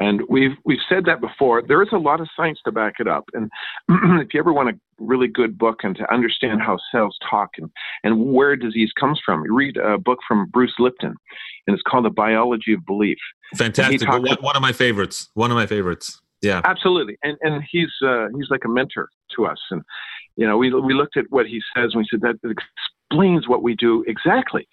And 0.00 0.22
we've 0.28 0.56
we've 0.64 0.78
said 0.88 1.04
that 1.06 1.20
before. 1.20 1.62
There 1.62 1.82
is 1.82 1.88
a 1.92 1.98
lot 1.98 2.20
of 2.20 2.28
science 2.36 2.58
to 2.64 2.72
back 2.72 2.94
it 2.98 3.08
up. 3.08 3.24
And 3.32 3.50
if 4.20 4.34
you 4.34 4.40
ever 4.40 4.52
want 4.52 4.70
a 4.70 4.78
really 4.98 5.28
good 5.28 5.58
book 5.58 5.80
and 5.82 5.96
to 5.96 6.12
understand 6.12 6.62
how 6.62 6.78
cells 6.92 7.16
talk 7.28 7.50
and, 7.58 7.70
and 8.02 8.32
where 8.32 8.56
disease 8.56 8.90
comes 8.98 9.20
from, 9.24 9.44
you 9.44 9.54
read 9.54 9.76
a 9.76 9.98
book 9.98 10.18
from 10.26 10.48
Bruce 10.50 10.74
Lipton, 10.78 11.14
and 11.66 11.74
it's 11.74 11.82
called 11.82 12.04
The 12.04 12.10
Biology 12.10 12.72
of 12.74 12.84
Belief. 12.86 13.18
Fantastic. 13.56 14.08
One, 14.08 14.24
one 14.40 14.56
of 14.56 14.62
my 14.62 14.72
favorites. 14.72 15.28
One 15.34 15.50
of 15.50 15.56
my 15.56 15.66
favorites. 15.66 16.20
Yeah. 16.42 16.60
Absolutely. 16.64 17.16
And 17.22 17.38
and 17.40 17.64
he's 17.70 17.90
uh, 18.06 18.26
he's 18.36 18.50
like 18.50 18.64
a 18.64 18.68
mentor 18.68 19.08
to 19.36 19.46
us. 19.46 19.58
And 19.70 19.82
you 20.36 20.46
know, 20.46 20.58
we 20.58 20.72
we 20.72 20.94
looked 20.94 21.16
at 21.16 21.24
what 21.30 21.46
he 21.46 21.60
says 21.74 21.90
and 21.94 21.96
we 21.96 22.06
said 22.10 22.20
that 22.20 22.36
explains 23.10 23.48
what 23.48 23.62
we 23.62 23.74
do 23.74 24.04
exactly. 24.06 24.68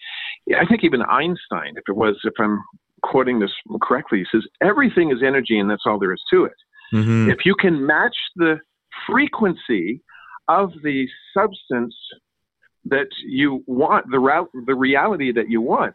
I 0.57 0.65
think 0.65 0.83
even 0.83 1.01
Einstein, 1.03 1.73
if 1.75 1.83
it 1.87 1.95
was, 1.95 2.17
if 2.23 2.33
I'm 2.39 2.61
quoting 3.03 3.39
this 3.39 3.51
correctly, 3.81 4.19
he 4.19 4.25
says, 4.31 4.45
everything 4.61 5.11
is 5.11 5.23
energy 5.25 5.59
and 5.59 5.69
that's 5.69 5.83
all 5.85 5.99
there 5.99 6.13
is 6.13 6.21
to 6.31 6.45
it. 6.45 6.53
Mm-hmm. 6.93 7.29
If 7.29 7.45
you 7.45 7.55
can 7.55 7.85
match 7.85 8.15
the 8.35 8.59
frequency 9.07 10.01
of 10.47 10.71
the 10.83 11.07
substance 11.33 11.95
that 12.85 13.07
you 13.25 13.63
want, 13.67 14.05
the, 14.11 14.19
route, 14.19 14.49
the 14.65 14.75
reality 14.75 15.31
that 15.31 15.49
you 15.49 15.61
want, 15.61 15.93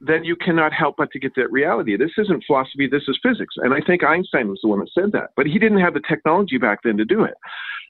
then 0.00 0.24
you 0.24 0.34
cannot 0.36 0.72
help 0.72 0.96
but 0.98 1.10
to 1.12 1.18
get 1.18 1.32
that 1.36 1.50
reality. 1.52 1.96
This 1.96 2.10
isn't 2.18 2.44
philosophy, 2.46 2.88
this 2.90 3.04
is 3.06 3.18
physics. 3.22 3.54
And 3.58 3.72
I 3.72 3.80
think 3.86 4.02
Einstein 4.02 4.48
was 4.48 4.58
the 4.62 4.68
one 4.68 4.80
that 4.80 4.90
said 4.92 5.12
that, 5.12 5.30
but 5.36 5.46
he 5.46 5.58
didn't 5.58 5.80
have 5.80 5.94
the 5.94 6.02
technology 6.08 6.58
back 6.58 6.80
then 6.82 6.96
to 6.96 7.04
do 7.04 7.22
it. 7.22 7.34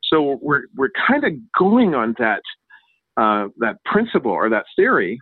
So 0.05 0.38
we're, 0.43 0.65
we're 0.77 0.91
kind 1.07 1.25
of 1.25 1.33
going 1.59 1.95
on 1.95 2.15
that, 2.19 2.43
uh, 3.17 3.49
that 3.59 3.77
principle 3.87 4.33
or 4.33 4.51
that 4.51 4.67
theory. 4.77 5.19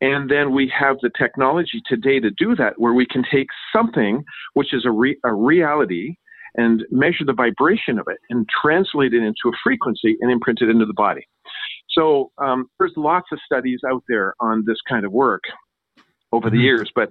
And 0.00 0.30
then 0.30 0.52
we 0.52 0.70
have 0.78 0.96
the 1.00 1.10
technology 1.16 1.80
today 1.86 2.20
to 2.20 2.30
do 2.30 2.54
that, 2.56 2.74
where 2.76 2.92
we 2.92 3.06
can 3.06 3.24
take 3.30 3.48
something 3.74 4.24
which 4.54 4.74
is 4.74 4.84
a, 4.84 4.90
re- 4.90 5.18
a 5.24 5.32
reality 5.32 6.16
and 6.56 6.84
measure 6.90 7.24
the 7.24 7.32
vibration 7.32 7.98
of 7.98 8.06
it 8.08 8.18
and 8.30 8.46
translate 8.62 9.12
it 9.14 9.22
into 9.22 9.48
a 9.48 9.52
frequency 9.62 10.16
and 10.20 10.30
imprint 10.30 10.60
it 10.62 10.68
into 10.68 10.86
the 10.86 10.94
body. 10.94 11.26
So 11.90 12.30
um, 12.38 12.68
there's 12.78 12.92
lots 12.96 13.26
of 13.32 13.38
studies 13.44 13.80
out 13.88 14.02
there 14.08 14.34
on 14.40 14.64
this 14.66 14.76
kind 14.88 15.04
of 15.04 15.12
work 15.12 15.42
over 16.32 16.50
the 16.50 16.56
mm-hmm. 16.56 16.64
years, 16.64 16.90
but 16.94 17.10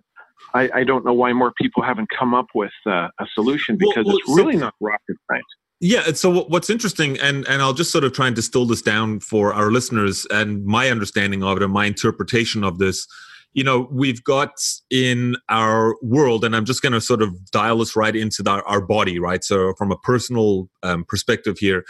I, 0.54 0.69
I, 0.74 0.84
don't 0.84 1.06
know 1.06 1.13
why 1.13 1.32
more 1.34 1.54
people 1.60 1.82
haven't 1.82 2.10
come 2.17 2.34
up 2.34 2.48
with 2.54 2.71
uh, 2.86 3.08
a 3.19 3.26
solution 3.34 3.78
because 3.78 4.06
well, 4.06 4.15
well, 4.15 4.17
it's 4.17 4.38
really 4.38 4.54
so, 4.54 4.60
not 4.60 4.76
rocket 4.82 5.15
science. 5.32 5.45
Yeah. 5.82 6.14
So 6.14 6.44
what's 6.46 6.70
interesting, 6.70 7.20
and 7.20 7.46
and 7.48 7.62
I'll 7.62 7.74
just 7.74 7.92
sort 7.92 8.04
of 8.04 8.14
try 8.14 8.28
and 8.28 8.36
distill 8.36 8.66
this 8.66 8.82
down 8.82 9.20
for 9.20 9.54
our 9.54 9.72
listeners 9.72 10.26
and 10.30 10.66
my 10.66 10.90
understanding 10.90 11.44
of 11.44 11.58
it 11.58 11.64
and 11.64 11.74
my 11.74 11.86
interpretation 11.86 12.64
of 12.64 12.78
this. 12.78 13.06
You 13.54 13.64
know, 13.64 13.88
we've 13.90 14.24
got 14.24 14.52
in 14.90 15.36
our 15.50 15.96
world, 16.02 16.44
and 16.44 16.56
I'm 16.56 16.66
just 16.66 16.82
going 16.82 16.94
to 16.94 17.02
sort 17.02 17.22
of 17.22 17.52
dial 17.52 17.78
this 17.78 17.96
right 17.96 18.16
into 18.16 18.44
the, 18.44 18.62
our 18.64 18.82
body, 18.82 19.18
right? 19.18 19.44
So 19.44 19.74
from 19.78 19.92
a 19.92 19.98
personal 19.98 20.70
um, 20.84 21.06
perspective 21.08 21.58
here, 21.58 21.86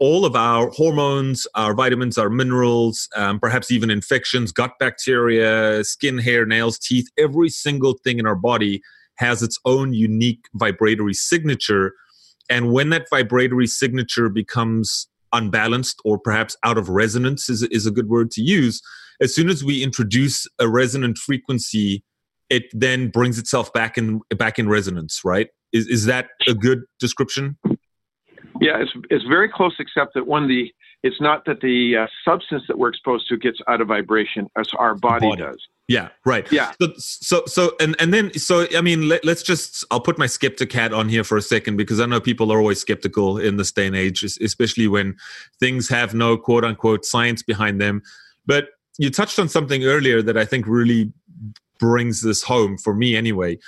all 0.00 0.24
of 0.24 0.34
our 0.34 0.70
hormones, 0.70 1.46
our 1.54 1.74
vitamins, 1.74 2.18
our 2.18 2.30
minerals, 2.30 3.08
um, 3.16 3.38
perhaps 3.38 3.70
even 3.70 3.90
infections, 3.90 4.50
gut 4.50 4.72
bacteria, 4.80 5.84
skin, 5.84 6.18
hair, 6.18 6.44
nails, 6.44 6.78
teeth, 6.78 7.06
every 7.18 7.50
single 7.50 7.94
thing 8.02 8.18
in 8.18 8.26
our 8.26 8.34
body 8.34 8.82
has 9.16 9.42
its 9.42 9.58
own 9.64 9.92
unique 9.92 10.46
vibratory 10.54 11.14
signature. 11.14 11.92
And 12.50 12.72
when 12.72 12.90
that 12.90 13.06
vibratory 13.08 13.68
signature 13.68 14.28
becomes 14.28 15.08
unbalanced 15.32 16.00
or 16.04 16.18
perhaps 16.18 16.56
out 16.64 16.76
of 16.76 16.88
resonance, 16.88 17.48
is, 17.48 17.62
is 17.62 17.86
a 17.86 17.90
good 17.90 18.08
word 18.08 18.30
to 18.32 18.42
use, 18.42 18.82
as 19.22 19.34
soon 19.34 19.48
as 19.48 19.62
we 19.62 19.82
introduce 19.82 20.46
a 20.58 20.68
resonant 20.68 21.16
frequency, 21.16 22.02
it 22.48 22.64
then 22.72 23.08
brings 23.08 23.38
itself 23.38 23.72
back 23.72 23.96
in 23.96 24.20
back 24.36 24.58
in 24.58 24.68
resonance, 24.68 25.20
right? 25.24 25.48
Is 25.72 25.86
is 25.86 26.06
that 26.06 26.28
a 26.48 26.54
good 26.54 26.82
description? 26.98 27.56
Yeah, 28.60 28.82
it's 28.82 28.90
it's 29.08 29.24
very 29.24 29.48
close, 29.48 29.74
except 29.78 30.14
that 30.14 30.26
when 30.26 30.48
the 30.48 30.72
it's 31.02 31.20
not 31.20 31.44
that 31.46 31.60
the 31.60 31.96
uh, 31.96 32.06
substance 32.24 32.64
that 32.68 32.78
we're 32.78 32.90
exposed 32.90 33.28
to 33.28 33.36
gets 33.36 33.58
out 33.68 33.80
of 33.80 33.88
vibration 33.88 34.48
as 34.58 34.68
our 34.78 34.94
body, 34.94 35.28
body. 35.28 35.42
does. 35.42 35.66
Yeah, 35.88 36.08
right. 36.24 36.50
Yeah. 36.52 36.72
So, 36.80 36.92
so, 36.98 37.42
so, 37.46 37.72
and 37.80 37.96
and 37.98 38.14
then, 38.14 38.32
so 38.34 38.66
I 38.76 38.80
mean, 38.80 39.08
let, 39.08 39.26
us 39.26 39.42
just. 39.42 39.84
I'll 39.90 40.00
put 40.00 40.18
my 40.18 40.26
skeptic 40.26 40.72
hat 40.72 40.92
on 40.92 41.08
here 41.08 41.24
for 41.24 41.36
a 41.36 41.42
second 41.42 41.76
because 41.76 42.00
I 42.00 42.06
know 42.06 42.20
people 42.20 42.52
are 42.52 42.58
always 42.58 42.80
skeptical 42.80 43.38
in 43.38 43.56
this 43.56 43.72
day 43.72 43.86
and 43.86 43.96
age, 43.96 44.22
especially 44.22 44.86
when 44.88 45.16
things 45.58 45.88
have 45.88 46.14
no 46.14 46.36
quote 46.36 46.64
unquote 46.64 47.04
science 47.04 47.42
behind 47.42 47.80
them. 47.80 48.02
But 48.46 48.68
you 48.98 49.10
touched 49.10 49.38
on 49.38 49.48
something 49.48 49.84
earlier 49.84 50.22
that 50.22 50.36
I 50.36 50.44
think 50.44 50.66
really 50.68 51.12
brings 51.78 52.22
this 52.22 52.42
home 52.42 52.76
for 52.78 52.94
me, 52.94 53.16
anyway 53.16 53.58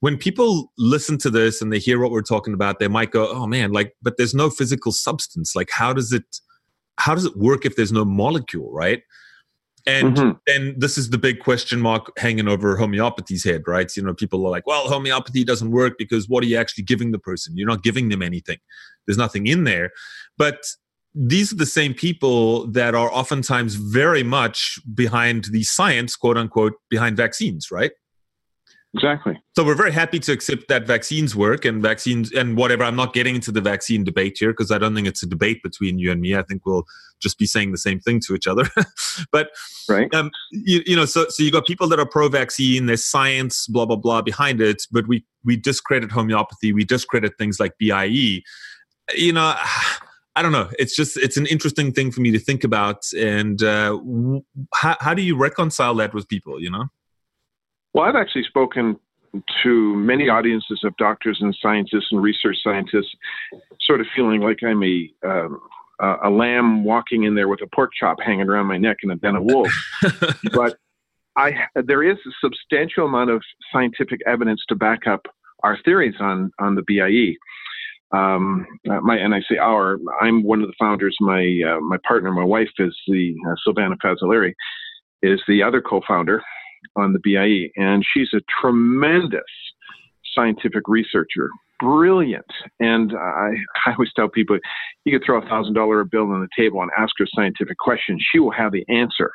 when 0.00 0.16
people 0.16 0.72
listen 0.76 1.16
to 1.18 1.30
this 1.30 1.62
and 1.62 1.72
they 1.72 1.78
hear 1.78 1.98
what 1.98 2.10
we're 2.10 2.20
talking 2.20 2.54
about, 2.54 2.78
they 2.78 2.88
might 2.88 3.10
go, 3.10 3.28
"Oh 3.30 3.46
man, 3.46 3.72
like, 3.72 3.94
but 4.02 4.16
there's 4.16 4.34
no 4.34 4.50
physical 4.50 4.92
substance. 4.92 5.56
Like, 5.56 5.70
how 5.70 5.92
does 5.92 6.12
it, 6.12 6.40
how 6.98 7.14
does 7.14 7.24
it 7.24 7.36
work 7.36 7.64
if 7.64 7.76
there's 7.76 7.92
no 7.92 8.04
molecule, 8.04 8.72
right?" 8.72 9.02
And 9.88 10.16
mm-hmm. 10.16 10.30
then 10.48 10.74
this 10.76 10.98
is 10.98 11.10
the 11.10 11.18
big 11.18 11.38
question 11.38 11.80
mark 11.80 12.10
hanging 12.18 12.48
over 12.48 12.76
homeopathy's 12.76 13.44
head, 13.44 13.62
right? 13.68 13.94
You 13.96 14.02
know, 14.02 14.14
people 14.14 14.44
are 14.44 14.50
like, 14.50 14.66
"Well, 14.66 14.88
homeopathy 14.88 15.44
doesn't 15.44 15.70
work 15.70 15.94
because 15.98 16.28
what 16.28 16.42
are 16.42 16.46
you 16.46 16.56
actually 16.56 16.84
giving 16.84 17.12
the 17.12 17.18
person? 17.18 17.56
You're 17.56 17.68
not 17.68 17.82
giving 17.82 18.08
them 18.08 18.22
anything. 18.22 18.58
There's 19.06 19.18
nothing 19.18 19.46
in 19.46 19.64
there." 19.64 19.90
But 20.36 20.64
these 21.14 21.50
are 21.52 21.56
the 21.56 21.66
same 21.66 21.94
people 21.94 22.66
that 22.72 22.94
are 22.94 23.10
oftentimes 23.10 23.76
very 23.76 24.22
much 24.22 24.78
behind 24.94 25.46
the 25.50 25.62
science, 25.62 26.14
quote 26.14 26.36
unquote, 26.36 26.74
behind 26.90 27.16
vaccines, 27.16 27.70
right? 27.70 27.92
Exactly. 28.96 29.38
So 29.54 29.62
we're 29.62 29.74
very 29.74 29.92
happy 29.92 30.18
to 30.20 30.32
accept 30.32 30.68
that 30.68 30.86
vaccines 30.86 31.36
work 31.36 31.66
and 31.66 31.82
vaccines 31.82 32.32
and 32.32 32.56
whatever. 32.56 32.82
I'm 32.82 32.96
not 32.96 33.12
getting 33.12 33.34
into 33.34 33.52
the 33.52 33.60
vaccine 33.60 34.04
debate 34.04 34.38
here 34.38 34.52
because 34.52 34.70
I 34.70 34.78
don't 34.78 34.94
think 34.94 35.06
it's 35.06 35.22
a 35.22 35.26
debate 35.26 35.62
between 35.62 35.98
you 35.98 36.10
and 36.10 36.20
me. 36.20 36.34
I 36.34 36.42
think 36.42 36.64
we'll 36.64 36.84
just 37.20 37.38
be 37.38 37.44
saying 37.44 37.72
the 37.72 37.78
same 37.78 38.00
thing 38.00 38.20
to 38.26 38.34
each 38.34 38.46
other. 38.46 38.64
but 39.32 39.50
right, 39.86 40.12
um, 40.14 40.30
you, 40.50 40.82
you 40.86 40.96
know, 40.96 41.04
so 41.04 41.26
so 41.28 41.42
you 41.42 41.50
got 41.50 41.66
people 41.66 41.88
that 41.88 42.00
are 42.00 42.06
pro-vaccine. 42.06 42.86
There's 42.86 43.04
science, 43.04 43.66
blah 43.66 43.84
blah 43.84 43.96
blah 43.96 44.22
behind 44.22 44.62
it, 44.62 44.82
but 44.90 45.06
we 45.06 45.24
we 45.44 45.56
discredit 45.56 46.10
homeopathy. 46.10 46.72
We 46.72 46.84
discredit 46.84 47.36
things 47.36 47.60
like 47.60 47.72
BIE. 47.78 48.42
You 49.14 49.32
know. 49.32 49.54
I 50.38 50.42
don't 50.42 50.52
know. 50.52 50.68
It's 50.78 50.94
just 50.94 51.16
it's 51.16 51.38
an 51.38 51.46
interesting 51.46 51.92
thing 51.92 52.10
for 52.10 52.20
me 52.20 52.30
to 52.30 52.38
think 52.38 52.62
about, 52.62 53.10
and 53.16 53.62
uh, 53.62 53.98
how 54.74 54.94
how 55.00 55.14
do 55.14 55.22
you 55.22 55.34
reconcile 55.34 55.94
that 55.94 56.12
with 56.12 56.28
people? 56.28 56.60
You 56.60 56.70
know. 56.70 56.88
Well, 57.96 58.04
I've 58.04 58.14
actually 58.14 58.42
spoken 58.42 59.00
to 59.62 59.96
many 59.96 60.28
audiences 60.28 60.80
of 60.84 60.94
doctors 60.98 61.38
and 61.40 61.56
scientists 61.62 62.08
and 62.10 62.22
research 62.22 62.58
scientists, 62.62 63.08
sort 63.80 64.02
of 64.02 64.06
feeling 64.14 64.42
like 64.42 64.58
I'm 64.62 64.82
a 64.82 65.10
um, 65.26 65.60
a 66.22 66.28
lamb 66.28 66.84
walking 66.84 67.24
in 67.24 67.34
there 67.34 67.48
with 67.48 67.62
a 67.62 67.66
pork 67.74 67.92
chop 67.98 68.18
hanging 68.22 68.50
around 68.50 68.66
my 68.66 68.76
neck 68.76 68.98
in 69.02 69.12
a 69.12 69.16
den 69.16 69.36
of 69.36 69.44
wolves. 69.44 69.72
but 70.52 70.76
I 71.36 71.54
there 71.74 72.02
is 72.02 72.18
a 72.26 72.30
substantial 72.38 73.06
amount 73.06 73.30
of 73.30 73.42
scientific 73.72 74.20
evidence 74.26 74.62
to 74.68 74.74
back 74.74 75.06
up 75.06 75.22
our 75.62 75.78
theories 75.82 76.16
on 76.20 76.50
on 76.60 76.74
the 76.74 76.82
BIE. 76.86 77.38
Um, 78.14 78.66
uh, 78.90 79.00
my 79.00 79.16
and 79.16 79.34
I 79.34 79.40
say 79.50 79.56
our. 79.56 79.96
I'm 80.20 80.42
one 80.42 80.60
of 80.60 80.68
the 80.68 80.74
founders. 80.78 81.16
My 81.20 81.62
uh, 81.66 81.80
my 81.80 81.96
partner, 82.06 82.30
my 82.30 82.44
wife, 82.44 82.68
is 82.78 82.94
the 83.08 83.34
uh, 83.48 83.54
Silvana 83.66 83.96
Fazzolari, 84.04 84.52
is 85.22 85.40
the 85.48 85.62
other 85.62 85.80
co-founder, 85.80 86.42
on 86.96 87.12
the 87.12 87.20
BIE, 87.22 87.70
and 87.80 88.04
she's 88.12 88.28
a 88.34 88.40
tremendous 88.60 89.42
scientific 90.34 90.82
researcher, 90.88 91.48
brilliant. 91.80 92.46
And 92.80 93.12
I, 93.12 93.52
I 93.86 93.92
always 93.92 94.12
tell 94.14 94.28
people, 94.28 94.58
you 95.04 95.18
could 95.18 95.24
throw 95.24 95.40
a 95.40 95.48
thousand 95.48 95.74
dollar 95.74 96.04
bill 96.04 96.30
on 96.30 96.40
the 96.40 96.48
table 96.62 96.82
and 96.82 96.90
ask 96.96 97.14
her 97.18 97.24
a 97.24 97.28
scientific 97.34 97.78
question, 97.78 98.18
she 98.32 98.38
will 98.38 98.52
have 98.52 98.72
the 98.72 98.84
answer 98.88 99.32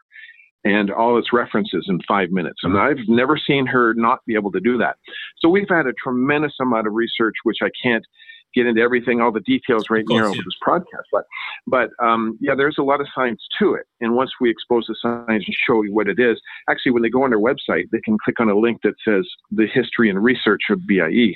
and 0.63 0.91
all 0.91 1.17
its 1.17 1.33
references 1.33 1.85
in 1.89 1.99
five 2.07 2.29
minutes. 2.29 2.59
And 2.63 2.77
I've 2.77 2.97
never 3.07 3.35
seen 3.35 3.65
her 3.65 3.93
not 3.95 4.19
be 4.27 4.35
able 4.35 4.51
to 4.51 4.59
do 4.59 4.77
that. 4.77 4.95
So 5.39 5.49
we've 5.49 5.69
had 5.69 5.87
a 5.87 5.93
tremendous 5.93 6.53
amount 6.61 6.85
of 6.85 6.93
research, 6.93 7.33
which 7.43 7.57
I 7.63 7.69
can't 7.83 8.05
get 8.53 8.65
into 8.65 8.81
everything, 8.81 9.21
all 9.21 9.31
the 9.31 9.41
details 9.41 9.85
right 9.89 10.05
course, 10.05 10.19
here 10.19 10.25
over 10.25 10.35
this 10.35 10.57
podcast. 10.65 11.05
But, 11.11 11.25
but 11.67 11.89
um, 12.03 12.37
yeah, 12.41 12.55
there's 12.55 12.77
a 12.79 12.83
lot 12.83 13.01
of 13.01 13.07
science 13.13 13.41
to 13.59 13.73
it. 13.73 13.85
And 13.99 14.15
once 14.15 14.31
we 14.39 14.49
expose 14.49 14.85
the 14.87 14.95
science 15.01 15.43
and 15.45 15.55
show 15.67 15.81
you 15.83 15.93
what 15.93 16.07
it 16.07 16.19
is, 16.19 16.39
actually, 16.69 16.91
when 16.91 17.03
they 17.03 17.09
go 17.09 17.23
on 17.23 17.29
their 17.29 17.39
website, 17.39 17.85
they 17.91 18.01
can 18.01 18.17
click 18.23 18.39
on 18.39 18.49
a 18.49 18.57
link 18.57 18.81
that 18.83 18.93
says 19.05 19.27
the 19.51 19.67
history 19.67 20.09
and 20.09 20.23
research 20.23 20.61
of 20.69 20.85
BIE. 20.87 21.33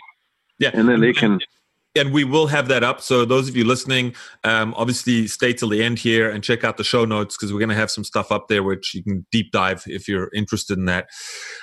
Yeah, 0.60 0.72
and 0.74 0.88
then 0.88 1.02
they 1.02 1.14
can. 1.14 1.40
And 1.98 2.12
we 2.12 2.26
will 2.26 2.48
have 2.48 2.68
that 2.68 2.84
up. 2.84 3.00
So 3.00 3.24
those 3.24 3.48
of 3.48 3.56
you 3.56 3.64
listening, 3.64 4.16
um, 4.44 4.74
obviously 4.76 5.28
stay 5.28 5.54
till 5.54 5.70
the 5.70 5.82
end 5.82 5.98
here 5.98 6.30
and 6.30 6.44
check 6.44 6.66
out 6.66 6.76
the 6.76 6.84
show 6.84 7.06
notes 7.06 7.38
because 7.38 7.54
we're 7.54 7.60
going 7.60 7.70
to 7.70 7.76
have 7.76 7.90
some 7.90 8.04
stuff 8.04 8.34
up 8.34 8.50
there 8.50 8.64
which 8.64 8.94
you 8.94 9.02
can 9.02 9.26
deep 9.32 9.54
dive 9.54 9.84
if 9.88 10.10
you're 10.10 10.30
interested 10.34 10.78
in 10.78 10.86
that. 10.86 11.08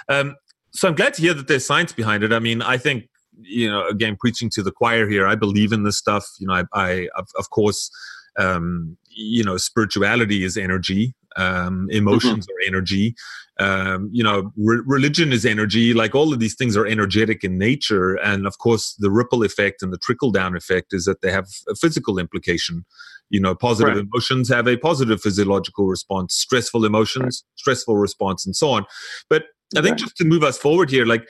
Um, 0.09 0.37
so 0.73 0.88
I'm 0.88 0.95
glad 0.95 1.12
to 1.15 1.23
hear 1.23 1.35
that 1.35 1.49
there's 1.49 1.67
science 1.67 1.93
behind 1.93 2.25
it. 2.25 2.33
I 2.33 2.38
mean, 2.38 2.62
I 2.62 2.79
think 2.79 3.09
you 3.40 3.71
know, 3.71 3.87
again, 3.87 4.16
preaching 4.18 4.51
to 4.51 4.62
the 4.62 4.73
choir 4.73 5.09
here. 5.09 5.27
I 5.27 5.35
believe 5.35 5.73
in 5.73 5.83
this 5.83 5.99
stuff. 5.99 6.27
You 6.38 6.47
know, 6.47 6.55
I, 6.55 6.64
I 6.75 7.09
of, 7.16 7.29
of 7.38 7.51
course, 7.51 7.90
um, 8.38 8.97
you 9.11 9.45
know, 9.45 9.57
spirituality 9.57 10.45
is 10.45 10.57
energy. 10.57 11.14
Um, 11.37 11.88
emotions 11.90 12.47
mm-hmm. 12.47 12.53
are 12.53 12.68
energy. 12.68 13.14
Um, 13.59 14.11
you 14.12 14.25
know, 14.25 14.53
re- 14.57 14.83
religion 14.85 15.33
is 15.33 15.47
energy. 15.47 15.95
Like 15.95 16.14
all 16.14 16.33
of 16.33 16.40
these 16.40 16.55
things 16.55 16.77
are 16.77 16.87
energetic 16.87 17.45
in 17.45 17.59
nature, 17.59 18.14
and 18.16 18.47
of 18.47 18.59
course, 18.59 18.95
the 18.99 19.11
ripple 19.11 19.42
effect 19.42 19.83
and 19.83 19.92
the 19.92 19.99
trickle 19.99 20.31
down 20.31 20.57
effect 20.57 20.92
is 20.92 21.05
that 21.05 21.21
they 21.23 21.31
have 21.31 21.49
a 21.68 21.75
physical 21.75 22.18
implication. 22.18 22.85
You 23.31 23.40
know, 23.40 23.55
positive 23.55 23.95
right. 23.95 24.05
emotions 24.05 24.49
have 24.51 24.66
a 24.66 24.77
positive 24.77 25.21
physiological 25.21 25.87
response. 25.87 26.35
Stressful 26.35 26.85
emotions, 26.85 27.45
right. 27.47 27.59
stressful 27.59 27.97
response, 27.97 28.45
and 28.45 28.55
so 28.55 28.71
on. 28.71 28.85
But 29.31 29.45
I 29.77 29.81
think 29.81 29.97
just 29.97 30.16
to 30.16 30.25
move 30.25 30.42
us 30.42 30.59
forward 30.59 30.90
here, 30.90 31.07
like 31.07 31.27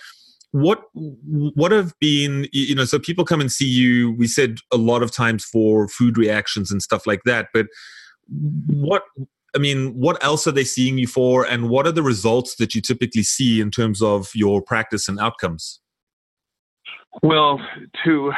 what 0.52 0.84
what 0.94 1.72
have 1.72 1.98
been 1.98 2.46
you 2.52 2.74
know 2.74 2.84
so 2.84 2.98
people 2.98 3.24
come 3.24 3.40
and 3.40 3.50
see 3.50 3.66
you 3.66 4.12
we 4.12 4.26
said 4.26 4.58
a 4.70 4.76
lot 4.76 5.02
of 5.02 5.10
times 5.10 5.44
for 5.44 5.88
food 5.88 6.18
reactions 6.18 6.70
and 6.70 6.82
stuff 6.82 7.06
like 7.06 7.22
that 7.24 7.48
but 7.54 7.66
what 8.66 9.02
i 9.56 9.58
mean 9.58 9.94
what 9.94 10.22
else 10.22 10.46
are 10.46 10.52
they 10.52 10.64
seeing 10.64 10.98
you 10.98 11.06
for 11.06 11.44
and 11.46 11.70
what 11.70 11.86
are 11.86 11.92
the 11.92 12.02
results 12.02 12.56
that 12.56 12.74
you 12.74 12.82
typically 12.82 13.22
see 13.22 13.60
in 13.60 13.70
terms 13.70 14.02
of 14.02 14.30
your 14.34 14.62
practice 14.62 15.08
and 15.08 15.18
outcomes? 15.18 15.80
Well 17.22 17.58
to 18.04 18.32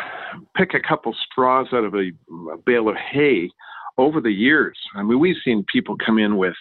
pick 0.57 0.74
a 0.74 0.81
couple 0.81 1.14
straws 1.31 1.68
out 1.72 1.85
of 1.85 1.94
a, 1.94 2.11
a 2.53 2.57
bale 2.64 2.88
of 2.88 2.96
hay 2.96 3.50
over 3.98 4.20
the 4.20 4.33
years, 4.33 4.77
I 4.96 5.03
mean, 5.05 5.20
we've 5.20 5.37
seen 5.44 5.64
people 5.72 5.96
come 6.05 6.18
in 6.18 6.37
with, 6.37 6.57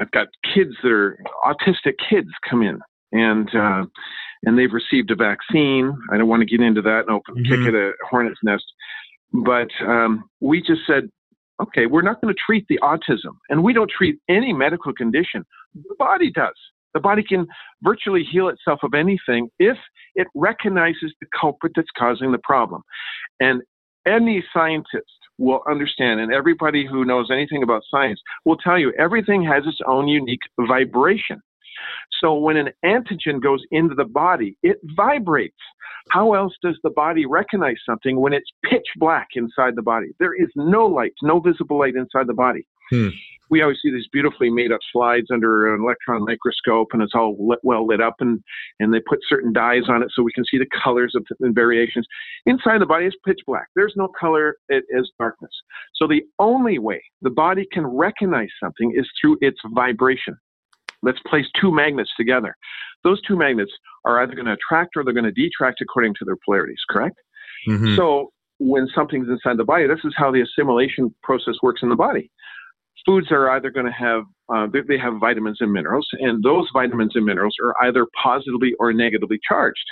I've 0.00 0.10
got 0.10 0.28
kids 0.54 0.70
that 0.82 0.90
are 0.90 1.18
autistic 1.44 1.94
kids 2.08 2.28
come 2.48 2.62
in 2.62 2.80
and, 3.12 3.48
uh, 3.54 3.84
and 4.44 4.58
they've 4.58 4.72
received 4.72 5.10
a 5.10 5.16
vaccine. 5.16 5.96
I 6.12 6.18
don't 6.18 6.28
want 6.28 6.40
to 6.40 6.46
get 6.46 6.64
into 6.64 6.82
that 6.82 7.00
and 7.06 7.10
open 7.10 7.36
mm-hmm. 7.36 7.64
kick 7.64 7.68
at 7.68 7.74
a 7.74 7.92
hornet's 8.08 8.40
nest, 8.42 8.64
but 9.32 9.68
um, 9.86 10.28
we 10.40 10.60
just 10.60 10.82
said, 10.86 11.08
okay, 11.60 11.86
we're 11.86 12.02
not 12.02 12.20
going 12.20 12.32
to 12.32 12.40
treat 12.44 12.64
the 12.68 12.78
autism, 12.82 13.36
and 13.48 13.62
we 13.62 13.72
don't 13.72 13.90
treat 13.90 14.18
any 14.28 14.52
medical 14.52 14.92
condition. 14.92 15.44
The 15.74 15.96
body 15.98 16.30
does. 16.30 16.54
The 16.94 17.00
body 17.00 17.22
can 17.22 17.46
virtually 17.82 18.24
heal 18.24 18.48
itself 18.48 18.80
of 18.82 18.94
anything 18.94 19.48
if 19.58 19.76
it 20.14 20.26
recognizes 20.34 21.12
the 21.20 21.26
culprit 21.38 21.72
that's 21.76 21.88
causing 21.96 22.32
the 22.32 22.40
problem. 22.42 22.82
And 23.40 23.62
any 24.06 24.42
scientist 24.54 25.04
will 25.38 25.62
understand, 25.68 26.20
and 26.20 26.32
everybody 26.32 26.86
who 26.86 27.04
knows 27.04 27.28
anything 27.30 27.62
about 27.62 27.82
science 27.90 28.20
will 28.44 28.56
tell 28.56 28.78
you 28.78 28.92
everything 28.98 29.44
has 29.44 29.64
its 29.66 29.78
own 29.86 30.08
unique 30.08 30.40
vibration. 30.60 31.40
So 32.20 32.34
when 32.34 32.56
an 32.56 32.70
antigen 32.84 33.40
goes 33.40 33.62
into 33.70 33.94
the 33.94 34.04
body, 34.04 34.56
it 34.62 34.78
vibrates. 34.96 35.56
How 36.10 36.34
else 36.34 36.54
does 36.62 36.78
the 36.82 36.90
body 36.90 37.26
recognize 37.26 37.76
something 37.86 38.20
when 38.20 38.32
it's 38.32 38.50
pitch 38.64 38.86
black 38.96 39.28
inside 39.34 39.76
the 39.76 39.82
body? 39.82 40.08
There 40.18 40.34
is 40.34 40.48
no 40.56 40.86
light, 40.86 41.12
no 41.22 41.40
visible 41.40 41.78
light 41.78 41.94
inside 41.94 42.26
the 42.26 42.34
body. 42.34 42.66
Hmm. 42.90 43.08
We 43.50 43.62
always 43.62 43.78
see 43.82 43.90
these 43.90 44.08
beautifully 44.12 44.50
made 44.50 44.72
up 44.72 44.80
slides 44.92 45.28
under 45.32 45.74
an 45.74 45.82
electron 45.82 46.24
microscope, 46.24 46.88
and 46.92 47.02
it's 47.02 47.14
all 47.14 47.34
lit, 47.38 47.58
well 47.62 47.86
lit 47.86 48.00
up, 48.00 48.16
and, 48.20 48.42
and 48.78 48.92
they 48.92 49.00
put 49.00 49.20
certain 49.26 49.52
dyes 49.52 49.84
on 49.88 50.02
it 50.02 50.10
so 50.14 50.22
we 50.22 50.32
can 50.32 50.44
see 50.50 50.58
the 50.58 50.66
colors 50.82 51.14
of 51.14 51.24
the 51.40 51.50
variations. 51.50 52.06
Inside 52.44 52.80
the 52.80 52.86
body 52.86 53.06
is 53.06 53.16
pitch 53.26 53.40
black. 53.46 53.68
There's 53.74 53.94
no 53.96 54.08
color, 54.20 54.56
it 54.68 54.84
is 54.90 55.10
darkness. 55.18 55.52
So 55.94 56.06
the 56.06 56.22
only 56.38 56.78
way 56.78 57.02
the 57.22 57.30
body 57.30 57.66
can 57.72 57.86
recognize 57.86 58.50
something 58.62 58.92
is 58.94 59.08
through 59.20 59.38
its 59.40 59.58
vibration. 59.74 60.36
Let's 61.02 61.20
place 61.26 61.46
two 61.60 61.72
magnets 61.72 62.10
together. 62.16 62.54
Those 63.04 63.20
two 63.22 63.36
magnets 63.36 63.72
are 64.04 64.22
either 64.22 64.34
going 64.34 64.46
to 64.46 64.54
attract 64.54 64.96
or 64.96 65.04
they're 65.04 65.14
going 65.14 65.24
to 65.24 65.32
detract 65.32 65.80
according 65.80 66.14
to 66.14 66.24
their 66.24 66.36
polarities, 66.44 66.80
correct? 66.90 67.16
Mm-hmm. 67.68 67.96
So 67.96 68.32
when 68.58 68.88
something's 68.94 69.28
inside 69.28 69.56
the 69.56 69.64
body, 69.64 69.86
this 69.86 70.00
is 70.04 70.14
how 70.16 70.32
the 70.32 70.42
assimilation 70.42 71.14
process 71.22 71.54
works 71.62 71.80
in 71.82 71.88
the 71.88 71.96
body. 71.96 72.30
Foods 73.06 73.28
are 73.30 73.50
either 73.50 73.70
going 73.70 73.86
to 73.86 73.92
have 73.92 74.24
uh, 74.52 74.66
they 74.88 74.98
have 74.98 75.14
vitamins 75.20 75.58
and 75.60 75.72
minerals, 75.72 76.06
and 76.12 76.42
those 76.42 76.68
vitamins 76.72 77.12
and 77.14 77.24
minerals 77.24 77.54
are 77.62 77.74
either 77.86 78.06
positively 78.22 78.74
or 78.78 78.92
negatively 78.92 79.38
charged. 79.46 79.84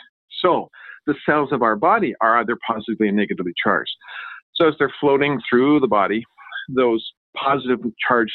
So 0.42 0.68
the 1.06 1.14
cells 1.24 1.52
of 1.52 1.62
our 1.62 1.76
body 1.76 2.14
are 2.20 2.38
either 2.38 2.58
positively 2.66 3.08
or 3.08 3.12
negatively 3.12 3.52
charged. 3.62 3.92
So 4.54 4.68
as 4.68 4.74
they're 4.78 4.92
floating 5.00 5.40
through 5.48 5.80
the 5.80 5.86
body, 5.86 6.24
those 6.68 7.06
positive 7.36 7.78
charged 8.06 8.32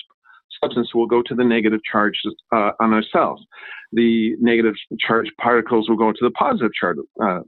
substance 0.64 0.94
will 0.94 1.08
go 1.08 1.22
to 1.24 1.36
the 1.36 1.44
negative 1.44 1.80
charge 1.90 2.20
uh, 2.54 2.72
on 2.80 2.94
our 2.94 3.04
cells. 3.12 3.44
The 3.92 4.36
negative 4.40 4.76
charged 5.00 5.32
particles 5.42 5.90
will 5.90 5.98
go 5.98 6.12
to 6.12 6.20
the 6.22 6.32
positive 6.32 6.72
charge 6.74 6.98
uh, 7.24 7.40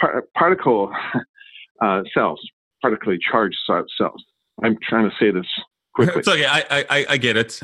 par- 0.00 0.24
particle 0.34 0.92
uh, 1.82 2.02
cells, 2.12 2.40
partically 2.82 3.18
charged 3.30 3.56
cells. 3.66 4.24
I'm 4.62 4.76
trying 4.82 5.08
to 5.08 5.16
say 5.20 5.30
this 5.30 5.46
quickly. 5.94 6.20
It's 6.20 6.28
okay. 6.28 6.46
I 6.46 6.64
I, 6.70 7.06
I 7.10 7.16
get 7.18 7.36
it. 7.36 7.60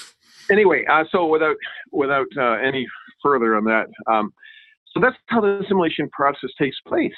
anyway, 0.50 0.84
uh, 0.90 1.04
so 1.10 1.26
without 1.26 1.56
without 1.92 2.26
uh, 2.36 2.54
any 2.54 2.86
further 3.22 3.56
on 3.56 3.64
that, 3.64 3.86
um, 4.10 4.32
so 4.92 5.00
that's 5.00 5.16
how 5.26 5.40
the 5.40 5.60
assimilation 5.64 6.08
process 6.10 6.50
takes 6.58 6.76
place. 6.86 7.12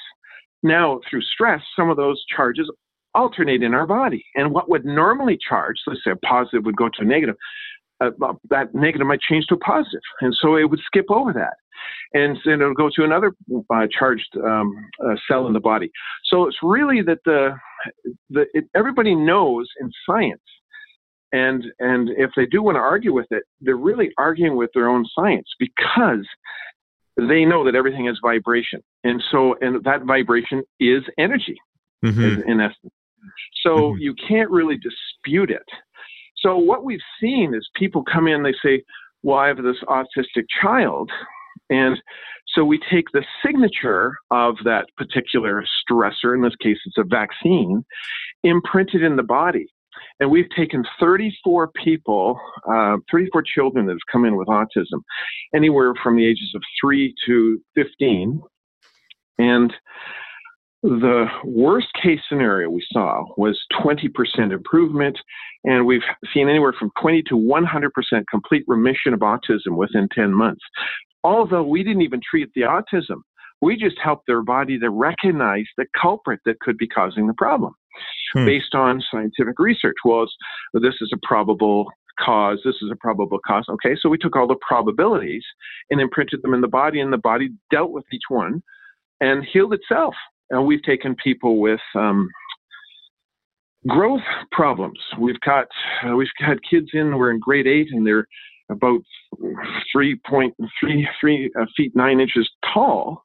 Now, 0.61 0.99
through 1.09 1.21
stress, 1.21 1.61
some 1.77 1.89
of 1.89 1.95
those 1.95 2.21
charges 2.35 2.69
alternate 3.21 3.61
in 3.67 3.73
our 3.79 3.87
body. 3.99 4.23
And 4.37 4.45
what 4.55 4.69
would 4.69 4.85
normally 4.85 5.37
charge, 5.49 5.77
let's 5.87 6.03
say 6.03 6.11
a 6.11 6.27
positive 6.33 6.65
would 6.65 6.81
go 6.83 6.89
to 6.89 7.01
a 7.01 7.05
negative, 7.15 7.37
uh, 8.01 8.11
that 8.49 8.73
negative 8.73 9.07
might 9.11 9.19
change 9.29 9.45
to 9.47 9.55
a 9.55 9.63
positive. 9.73 10.07
And 10.21 10.33
so 10.41 10.47
it 10.55 10.67
would 10.69 10.83
skip 10.89 11.05
over 11.09 11.31
that. 11.33 11.55
And 12.13 12.37
then 12.45 12.61
it'll 12.61 12.73
go 12.73 12.89
to 12.95 13.03
another 13.03 13.29
uh, 13.73 13.87
charged 13.97 14.31
um, 14.43 14.73
uh, 15.05 15.15
cell 15.27 15.47
in 15.47 15.53
the 15.53 15.59
body. 15.59 15.89
So 16.25 16.47
it's 16.47 16.57
really 16.61 17.01
that 17.03 17.19
the, 17.25 17.41
the 18.29 18.45
it, 18.53 18.65
everybody 18.75 19.15
knows 19.15 19.65
in 19.79 19.89
science, 20.05 20.41
and 21.31 21.63
and 21.79 22.09
if 22.25 22.31
they 22.35 22.47
do 22.47 22.63
want 22.63 22.75
to 22.75 22.79
argue 22.93 23.13
with 23.13 23.27
it, 23.31 23.43
they're 23.61 23.75
really 23.91 24.09
arguing 24.17 24.55
with 24.57 24.71
their 24.73 24.89
own 24.89 25.05
science 25.17 25.47
because 25.59 26.25
they 27.15 27.45
know 27.45 27.63
that 27.65 27.75
everything 27.75 28.07
is 28.07 28.17
vibration, 28.21 28.81
and 29.03 29.23
so 29.31 29.55
and 29.61 29.83
that 29.83 30.03
vibration 30.03 30.63
is 30.79 31.03
energy, 31.17 31.57
mm-hmm. 32.03 32.21
in, 32.21 32.51
in 32.51 32.59
essence. 32.59 32.93
So 33.63 33.69
mm-hmm. 33.69 34.01
you 34.01 34.15
can't 34.27 34.49
really 34.49 34.77
dispute 34.77 35.51
it. 35.51 35.65
So 36.37 36.57
what 36.57 36.83
we've 36.83 36.99
seen 37.21 37.53
is 37.53 37.67
people 37.75 38.03
come 38.03 38.27
in, 38.27 38.43
they 38.43 38.53
say, 38.63 38.83
well, 39.23 39.37
I 39.37 39.47
have 39.47 39.57
this 39.57 39.77
autistic 39.87 40.45
child. 40.61 41.11
And 41.69 41.97
so 42.47 42.63
we 42.63 42.79
take 42.91 43.05
the 43.13 43.23
signature 43.45 44.15
of 44.31 44.55
that 44.63 44.85
particular 44.97 45.63
stressor, 45.63 46.33
in 46.33 46.41
this 46.41 46.55
case, 46.61 46.77
it's 46.85 46.97
a 46.97 47.03
vaccine, 47.03 47.83
imprinted 48.43 49.03
in 49.03 49.17
the 49.17 49.23
body. 49.23 49.67
And 50.19 50.31
we've 50.31 50.49
taken 50.55 50.83
34 50.99 51.71
people, 51.83 52.39
uh, 52.67 52.97
34 53.11 53.43
children 53.43 53.85
that 53.85 53.93
have 53.93 54.11
come 54.11 54.25
in 54.25 54.35
with 54.35 54.47
autism, 54.47 55.01
anywhere 55.53 55.93
from 56.01 56.15
the 56.15 56.25
ages 56.25 56.51
of 56.55 56.61
3 56.81 57.13
to 57.25 57.61
15. 57.75 58.41
And 59.37 59.73
the 60.81 61.25
worst 61.43 61.87
case 62.01 62.19
scenario 62.29 62.69
we 62.69 62.85
saw 62.91 63.25
was 63.37 63.59
20% 63.81 64.09
improvement, 64.51 65.17
and 65.65 65.85
we've 65.85 66.01
seen 66.33 66.47
anywhere 66.47 66.73
from 66.77 66.91
20 67.01 67.23
to 67.23 67.35
100% 67.35 68.23
complete 68.31 68.63
remission 68.67 69.13
of 69.13 69.19
autism 69.19 69.75
within 69.75 70.07
10 70.13 70.33
months. 70.33 70.61
Although 71.23 71.63
we 71.63 71.83
didn't 71.83 72.01
even 72.01 72.21
treat 72.27 72.49
the 72.55 72.61
autism, 72.61 73.17
we 73.61 73.75
just 73.75 73.97
helped 74.01 74.25
their 74.25 74.41
body 74.41 74.79
to 74.79 74.89
recognize 74.89 75.65
the 75.77 75.85
culprit 76.01 76.39
that 76.45 76.61
could 76.61 76.77
be 76.77 76.87
causing 76.87 77.27
the 77.27 77.33
problem 77.33 77.73
hmm. 78.33 78.45
based 78.45 78.73
on 78.73 79.03
scientific 79.11 79.59
research. 79.59 79.97
Well, 80.05 80.27
this 80.73 80.95
is 81.01 81.11
a 81.13 81.27
probable 81.27 81.87
cause, 82.23 82.61
this 82.63 82.75
is 82.81 82.89
a 82.89 82.95
probable 82.95 83.39
cause. 83.45 83.65
Okay, 83.69 83.97
so 83.99 84.07
we 84.07 84.17
took 84.17 84.37
all 84.37 84.47
the 84.47 84.55
probabilities 84.65 85.43
and 85.89 85.99
imprinted 85.99 86.41
them 86.41 86.53
in 86.53 86.61
the 86.61 86.69
body, 86.69 87.01
and 87.01 87.11
the 87.11 87.17
body 87.17 87.49
dealt 87.69 87.91
with 87.91 88.05
each 88.13 88.29
one 88.29 88.63
and 89.21 89.45
healed 89.51 89.73
itself 89.73 90.15
and 90.49 90.65
we've 90.65 90.83
taken 90.83 91.15
people 91.15 91.59
with 91.59 91.79
um, 91.95 92.29
growth 93.87 94.21
problems. 94.51 94.99
We've 95.19 95.39
got 95.41 95.67
uh, 96.07 96.15
we've 96.15 96.27
had 96.37 96.59
kids 96.69 96.89
in. 96.93 97.17
We're 97.17 97.31
in 97.31 97.39
grade 97.39 97.67
eight, 97.67 97.87
and 97.91 98.05
they're 98.05 98.27
about 98.69 99.01
three 99.91 100.19
point 100.27 100.55
three 100.79 101.07
three 101.19 101.51
uh, 101.59 101.65
feet 101.75 101.95
nine 101.95 102.19
inches 102.19 102.49
tall, 102.73 103.23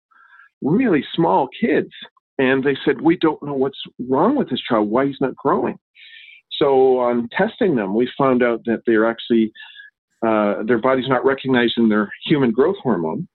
really 0.62 1.04
small 1.14 1.48
kids. 1.60 1.90
And 2.38 2.64
they 2.64 2.76
said, 2.84 3.00
we 3.00 3.16
don't 3.16 3.40
know 3.44 3.54
what's 3.54 3.78
wrong 4.08 4.34
with 4.34 4.50
this 4.50 4.60
child. 4.68 4.90
Why 4.90 5.06
he's 5.06 5.20
not 5.20 5.36
growing. 5.36 5.78
So 6.58 6.98
on 6.98 7.28
testing 7.36 7.76
them, 7.76 7.94
we 7.94 8.10
found 8.18 8.42
out 8.42 8.64
that 8.64 8.82
they're 8.86 9.08
actually 9.08 9.52
uh, 10.26 10.62
their 10.66 10.78
body's 10.78 11.08
not 11.08 11.24
recognizing 11.24 11.88
their 11.88 12.10
human 12.26 12.50
growth 12.50 12.76
hormone 12.82 13.28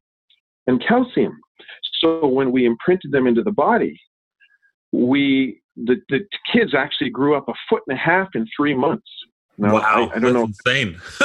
and 0.68 0.84
calcium. 0.86 1.40
So 2.00 2.28
when 2.28 2.52
we 2.52 2.66
imprinted 2.66 3.12
them 3.12 3.28
into 3.28 3.44
the 3.44 3.52
body, 3.52 4.00
we 4.92 5.62
the, 5.76 5.96
the 6.10 6.20
kids 6.52 6.74
actually 6.76 7.10
grew 7.10 7.36
up 7.36 7.48
a 7.48 7.54
foot 7.70 7.84
and 7.88 7.98
a 7.98 8.00
half 8.00 8.28
in 8.36 8.46
three 8.56 8.74
months. 8.74 9.08
Now, 9.58 9.76
wow, 9.76 10.10
I, 10.14 10.16
I 10.16 10.20
don't 10.20 10.34
know. 10.34 10.44
Insane. 10.46 11.00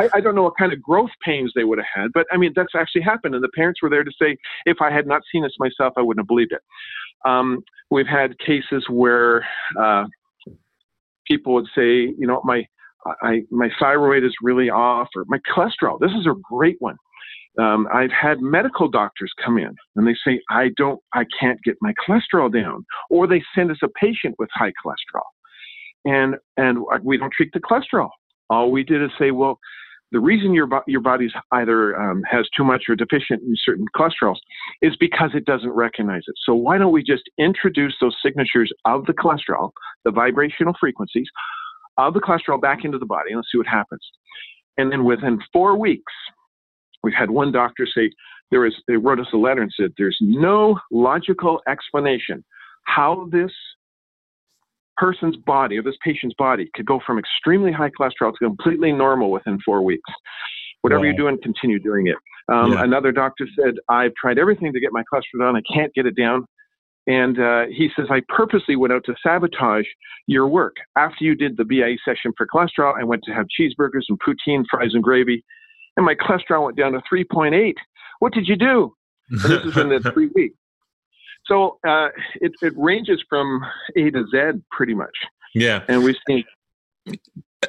I, 0.00 0.08
I, 0.14 0.20
don't 0.20 0.34
know 0.36 0.44
what 0.44 0.56
kind 0.56 0.72
of 0.72 0.80
growth 0.80 1.10
pains 1.24 1.52
they 1.54 1.64
would 1.64 1.78
have 1.78 1.86
had, 1.92 2.12
but 2.12 2.26
I 2.32 2.36
mean 2.36 2.52
that's 2.54 2.74
actually 2.76 3.02
happened, 3.02 3.34
and 3.34 3.42
the 3.42 3.50
parents 3.54 3.82
were 3.82 3.90
there 3.90 4.04
to 4.04 4.12
say, 4.20 4.36
if 4.64 4.78
I 4.80 4.90
had 4.92 5.06
not 5.06 5.22
seen 5.30 5.42
this 5.42 5.54
myself, 5.58 5.92
I 5.96 6.02
wouldn't 6.02 6.22
have 6.22 6.28
believed 6.28 6.52
it. 6.52 6.62
Um, 7.24 7.62
we've 7.90 8.06
had 8.06 8.38
cases 8.38 8.84
where 8.88 9.44
uh, 9.78 10.04
people 11.26 11.54
would 11.54 11.66
say, 11.74 12.14
you 12.16 12.26
know, 12.26 12.40
my 12.44 12.64
I, 13.22 13.42
my 13.50 13.70
thyroid 13.80 14.24
is 14.24 14.34
really 14.42 14.70
off, 14.70 15.08
or 15.16 15.24
my 15.28 15.38
cholesterol. 15.50 15.98
This 16.00 16.10
is 16.12 16.26
a 16.26 16.34
great 16.42 16.76
one. 16.80 16.96
Um, 17.58 17.88
I've 17.92 18.12
had 18.12 18.40
medical 18.40 18.88
doctors 18.88 19.32
come 19.44 19.58
in 19.58 19.74
and 19.96 20.06
they 20.06 20.14
say, 20.24 20.40
I 20.50 20.70
don't, 20.76 21.00
I 21.12 21.24
can't 21.40 21.58
get 21.64 21.76
my 21.80 21.92
cholesterol 22.06 22.52
down. 22.52 22.84
Or 23.10 23.26
they 23.26 23.42
send 23.54 23.70
us 23.70 23.78
a 23.82 23.88
patient 23.88 24.36
with 24.38 24.48
high 24.54 24.72
cholesterol. 24.84 25.26
And, 26.04 26.36
and 26.56 26.84
we 27.02 27.18
don't 27.18 27.32
treat 27.32 27.52
the 27.52 27.60
cholesterol. 27.60 28.10
All 28.48 28.70
we 28.70 28.84
did 28.84 29.02
is 29.02 29.10
say, 29.18 29.32
well, 29.32 29.58
the 30.12 30.20
reason 30.20 30.54
your, 30.54 30.68
your 30.86 31.00
body's 31.00 31.32
either 31.52 32.00
um, 32.00 32.22
has 32.30 32.46
too 32.56 32.64
much 32.64 32.84
or 32.88 32.96
deficient 32.96 33.42
in 33.42 33.54
certain 33.62 33.84
cholesterols 33.94 34.38
is 34.80 34.96
because 34.98 35.30
it 35.34 35.44
doesn't 35.44 35.70
recognize 35.70 36.22
it. 36.26 36.34
So 36.46 36.54
why 36.54 36.78
don't 36.78 36.92
we 36.92 37.02
just 37.02 37.24
introduce 37.38 37.94
those 38.00 38.16
signatures 38.24 38.72
of 38.86 39.04
the 39.04 39.12
cholesterol, 39.12 39.72
the 40.04 40.10
vibrational 40.10 40.74
frequencies 40.80 41.26
of 41.98 42.14
the 42.14 42.20
cholesterol 42.20 42.60
back 42.60 42.84
into 42.84 42.98
the 42.98 43.04
body 43.04 43.30
and 43.30 43.38
let's 43.38 43.48
see 43.52 43.58
what 43.58 43.66
happens. 43.66 44.00
And 44.78 44.90
then 44.90 45.04
within 45.04 45.40
four 45.52 45.78
weeks, 45.78 46.12
We've 47.02 47.14
had 47.14 47.30
one 47.30 47.52
doctor 47.52 47.86
say 47.86 48.10
there 48.50 48.66
is, 48.66 48.74
they 48.86 48.96
wrote 48.96 49.20
us 49.20 49.26
a 49.32 49.36
letter 49.36 49.62
and 49.62 49.72
said 49.78 49.92
there's 49.98 50.18
no 50.20 50.78
logical 50.90 51.60
explanation 51.68 52.44
how 52.84 53.28
this 53.30 53.52
person's 54.96 55.36
body 55.36 55.78
or 55.78 55.82
this 55.82 55.96
patient's 56.04 56.34
body 56.38 56.68
could 56.74 56.86
go 56.86 57.00
from 57.06 57.18
extremely 57.18 57.70
high 57.70 57.90
cholesterol 57.90 58.32
to 58.32 58.38
completely 58.40 58.92
normal 58.92 59.30
within 59.30 59.58
four 59.64 59.82
weeks. 59.82 60.10
Whatever 60.82 61.00
wow. 61.00 61.04
you're 61.06 61.16
doing, 61.16 61.38
continue 61.42 61.78
doing 61.78 62.08
it. 62.08 62.16
Um, 62.52 62.72
yeah. 62.72 62.84
Another 62.84 63.12
doctor 63.12 63.46
said, 63.60 63.74
I've 63.88 64.14
tried 64.14 64.38
everything 64.38 64.72
to 64.72 64.80
get 64.80 64.90
my 64.92 65.02
cholesterol 65.12 65.40
down. 65.40 65.56
I 65.56 65.62
can't 65.72 65.92
get 65.94 66.06
it 66.06 66.16
down. 66.16 66.46
And 67.06 67.40
uh, 67.40 67.64
he 67.70 67.88
says, 67.96 68.06
I 68.10 68.20
purposely 68.28 68.76
went 68.76 68.92
out 68.92 69.04
to 69.06 69.14
sabotage 69.22 69.86
your 70.26 70.46
work. 70.46 70.76
After 70.96 71.24
you 71.24 71.34
did 71.34 71.56
the 71.56 71.64
BIE 71.64 71.96
session 72.04 72.32
for 72.36 72.46
cholesterol, 72.46 72.94
I 73.00 73.04
went 73.04 73.22
to 73.24 73.32
have 73.32 73.46
cheeseburgers 73.58 74.04
and 74.08 74.18
poutine, 74.20 74.64
fries, 74.70 74.90
and 74.92 75.02
gravy, 75.02 75.42
and 75.98 76.06
my 76.06 76.14
cholesterol 76.14 76.64
went 76.64 76.78
down 76.78 76.92
to 76.92 77.02
3.8. 77.12 77.74
What 78.20 78.32
did 78.32 78.48
you 78.48 78.56
do? 78.56 78.94
And 79.30 79.40
this 79.40 79.64
is 79.64 79.76
in 79.76 79.88
the 79.88 80.00
three 80.14 80.30
weeks. 80.34 80.56
So 81.44 81.78
uh, 81.86 82.08
it, 82.36 82.52
it 82.62 82.72
ranges 82.76 83.22
from 83.28 83.60
A 83.96 84.10
to 84.10 84.24
Z 84.30 84.60
pretty 84.70 84.94
much. 84.94 85.16
Yeah. 85.54 85.82
And 85.88 86.04
we've 86.04 86.16
seen 86.28 86.44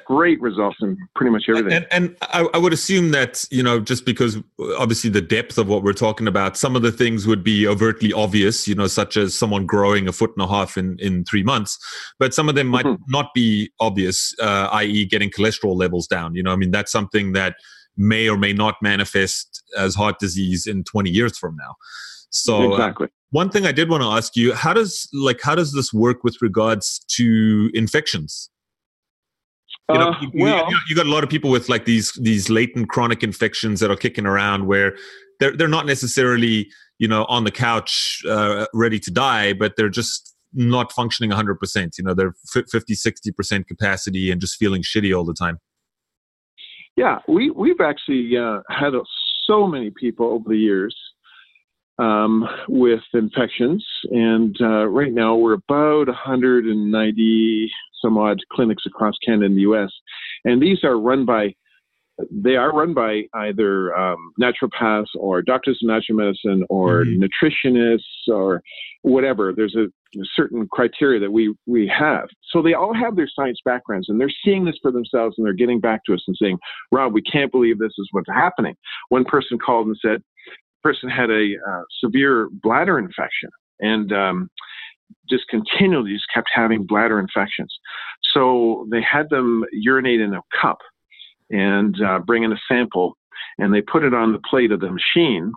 great 0.05 0.39
results 0.41 0.77
in 0.81 0.95
pretty 1.15 1.31
much 1.31 1.45
everything. 1.49 1.73
And, 1.73 1.87
and 1.89 2.15
I, 2.21 2.47
I, 2.53 2.57
would 2.59 2.73
assume 2.73 3.09
that, 3.11 3.45
you 3.49 3.63
know, 3.63 3.79
just 3.79 4.05
because 4.05 4.37
obviously 4.77 5.09
the 5.09 5.21
depth 5.21 5.57
of 5.57 5.67
what 5.67 5.81
we're 5.81 5.93
talking 5.93 6.27
about, 6.27 6.55
some 6.55 6.75
of 6.75 6.83
the 6.83 6.91
things 6.91 7.25
would 7.25 7.43
be 7.43 7.65
overtly 7.65 8.13
obvious, 8.13 8.67
you 8.67 8.75
know, 8.75 8.85
such 8.85 9.17
as 9.17 9.33
someone 9.33 9.65
growing 9.65 10.07
a 10.07 10.11
foot 10.11 10.31
and 10.37 10.45
a 10.45 10.47
half 10.47 10.77
in, 10.77 10.97
in 10.99 11.23
three 11.25 11.41
months, 11.41 11.79
but 12.19 12.35
some 12.35 12.47
of 12.47 12.53
them 12.53 12.67
might 12.67 12.85
mm-hmm. 12.85 13.01
not 13.07 13.33
be 13.33 13.71
obvious, 13.79 14.35
uh, 14.39 14.69
i.e. 14.73 15.05
getting 15.05 15.31
cholesterol 15.31 15.75
levels 15.75 16.05
down. 16.05 16.35
You 16.35 16.43
know, 16.43 16.51
I 16.51 16.55
mean, 16.55 16.71
that's 16.71 16.91
something 16.91 17.31
that 17.33 17.55
may 17.99 18.27
or 18.27 18.37
may 18.37 18.53
not 18.53 18.75
manifest 18.81 19.61
as 19.77 19.93
heart 19.93 20.17
disease 20.19 20.65
in 20.65 20.83
20 20.83 21.09
years 21.09 21.37
from 21.37 21.55
now. 21.57 21.75
So 22.31 22.71
uh, 22.71 22.75
exactly. 22.75 23.05
Uh, 23.07 23.09
one 23.31 23.49
thing 23.49 23.65
I 23.65 23.71
did 23.71 23.89
want 23.89 24.01
to 24.01 24.09
ask 24.09 24.35
you, 24.35 24.53
how 24.53 24.73
does 24.73 25.07
like 25.13 25.39
how 25.41 25.53
does 25.53 25.73
this 25.73 25.93
work 25.93 26.23
with 26.23 26.37
regards 26.41 26.99
to 27.09 27.69
infections? 27.73 28.49
You 29.89 29.97
know, 29.97 30.09
uh, 30.09 30.21
you, 30.21 30.31
well, 30.35 30.69
you, 30.69 30.77
you, 30.89 30.95
got 30.95 31.05
a 31.05 31.09
lot 31.09 31.23
of 31.23 31.29
people 31.29 31.49
with 31.51 31.69
like 31.69 31.85
these 31.85 32.11
these 32.13 32.49
latent 32.49 32.89
chronic 32.89 33.23
infections 33.23 33.79
that 33.81 33.91
are 33.91 33.95
kicking 33.95 34.25
around 34.25 34.65
where 34.65 34.95
they're 35.39 35.55
they're 35.55 35.67
not 35.67 35.85
necessarily 35.85 36.69
you 36.97 37.07
know 37.07 37.25
on 37.25 37.43
the 37.43 37.51
couch 37.51 38.23
uh, 38.27 38.65
ready 38.73 38.99
to 38.99 39.11
die, 39.11 39.53
but 39.53 39.75
they're 39.75 39.89
just 39.89 40.35
not 40.53 40.91
functioning 40.91 41.29
100%. 41.29 41.97
You 41.97 42.03
know, 42.03 42.15
they're 42.15 42.33
50, 42.51 42.95
60% 42.95 43.67
capacity 43.67 44.31
and 44.31 44.41
just 44.41 44.57
feeling 44.57 44.81
shitty 44.81 45.15
all 45.15 45.23
the 45.23 45.33
time. 45.35 45.59
Yeah, 46.95 47.19
we 47.27 47.49
we've 47.51 47.81
actually 47.81 48.37
uh, 48.37 48.59
had 48.69 48.93
so 49.45 49.65
many 49.67 49.89
people 49.89 50.27
over 50.27 50.49
the 50.49 50.57
years 50.57 50.95
um, 51.99 52.47
with 52.67 53.01
infections. 53.13 53.85
And 54.11 54.55
uh, 54.61 54.87
right 54.87 55.13
now 55.13 55.35
we're 55.35 55.53
about 55.53 56.07
190 56.07 57.71
some 58.01 58.17
odd 58.17 58.39
clinics 58.51 58.83
across 58.85 59.15
Canada 59.25 59.45
and 59.45 59.57
the 59.57 59.61
US. 59.61 59.91
And 60.45 60.61
these 60.61 60.83
are 60.83 60.97
run 60.97 61.25
by 61.25 61.53
they 62.31 62.55
are 62.55 62.73
run 62.73 62.93
by 62.93 63.23
either 63.33 63.95
um, 63.95 64.33
naturopaths 64.39 65.07
or 65.15 65.41
doctors 65.41 65.79
of 65.81 65.87
natural 65.87 66.17
medicine 66.17 66.63
or 66.69 67.05
mm-hmm. 67.05 67.23
nutritionists 67.23 68.33
or 68.33 68.61
whatever. 69.03 69.53
There's 69.55 69.75
a, 69.75 69.85
a, 70.19 70.23
certain 70.35 70.67
criteria 70.71 71.19
that 71.19 71.31
we, 71.31 71.55
we 71.65 71.87
have. 71.87 72.27
So 72.51 72.61
they 72.61 72.73
all 72.73 72.93
have 72.93 73.15
their 73.15 73.29
science 73.33 73.59
backgrounds 73.63 74.09
and 74.09 74.19
they're 74.19 74.31
seeing 74.43 74.65
this 74.65 74.77
for 74.81 74.91
themselves 74.91 75.35
and 75.37 75.45
they're 75.45 75.53
getting 75.53 75.79
back 75.79 76.01
to 76.05 76.13
us 76.13 76.23
and 76.27 76.35
saying, 76.41 76.57
Rob, 76.91 77.13
we 77.13 77.21
can't 77.21 77.51
believe 77.51 77.79
this 77.79 77.93
is 77.97 78.07
what's 78.11 78.29
happening. 78.29 78.75
One 79.09 79.25
person 79.25 79.57
called 79.57 79.87
and 79.87 79.97
said, 80.01 80.21
person 80.83 81.09
had 81.09 81.29
a 81.29 81.55
uh, 81.67 81.81
severe 82.03 82.49
bladder 82.63 82.97
infection 82.97 83.49
and 83.79 84.11
um, 84.11 84.49
just 85.29 85.43
continually 85.49 86.13
just 86.13 86.27
kept 86.33 86.49
having 86.53 86.85
bladder 86.85 87.19
infections. 87.19 87.73
So 88.33 88.87
they 88.91 89.01
had 89.01 89.29
them 89.29 89.63
urinate 89.71 90.21
in 90.21 90.33
a 90.33 90.41
cup 90.61 90.79
and 91.49 91.95
uh, 92.01 92.19
bring 92.19 92.43
in 92.43 92.51
a 92.51 92.59
sample, 92.67 93.17
and 93.57 93.73
they 93.73 93.81
put 93.81 94.03
it 94.03 94.13
on 94.13 94.33
the 94.33 94.41
plate 94.49 94.71
of 94.71 94.79
the 94.79 94.91
machine. 94.91 95.51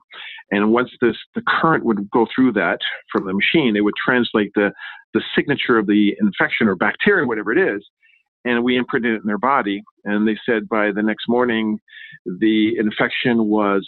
And 0.51 0.73
once 0.73 0.91
this 1.01 1.17
the 1.35 1.43
current 1.47 1.85
would 1.85 2.11
go 2.11 2.27
through 2.35 2.53
that 2.53 2.79
from 3.11 3.27
the 3.27 3.33
machine, 3.33 3.77
it 3.77 3.85
would 3.85 3.95
translate 4.05 4.53
the 4.55 4.73
the 5.15 5.23
signature 5.37 5.79
of 5.79 5.87
the 5.87 6.15
infection 6.21 6.69
or 6.69 6.75
bacteria, 6.75 7.27
whatever 7.27 7.53
it 7.53 7.59
is, 7.59 7.85
and 8.45 8.65
we 8.65 8.77
imprinted 8.77 9.15
it 9.15 9.21
in 9.23 9.27
their 9.27 9.39
body. 9.39 9.83
And 10.05 10.27
they 10.27 10.39
said 10.47 10.69
by 10.69 10.91
the 10.93 11.03
next 11.03 11.29
morning, 11.29 11.79
the 12.25 12.77
infection 12.79 13.47
was 13.47 13.87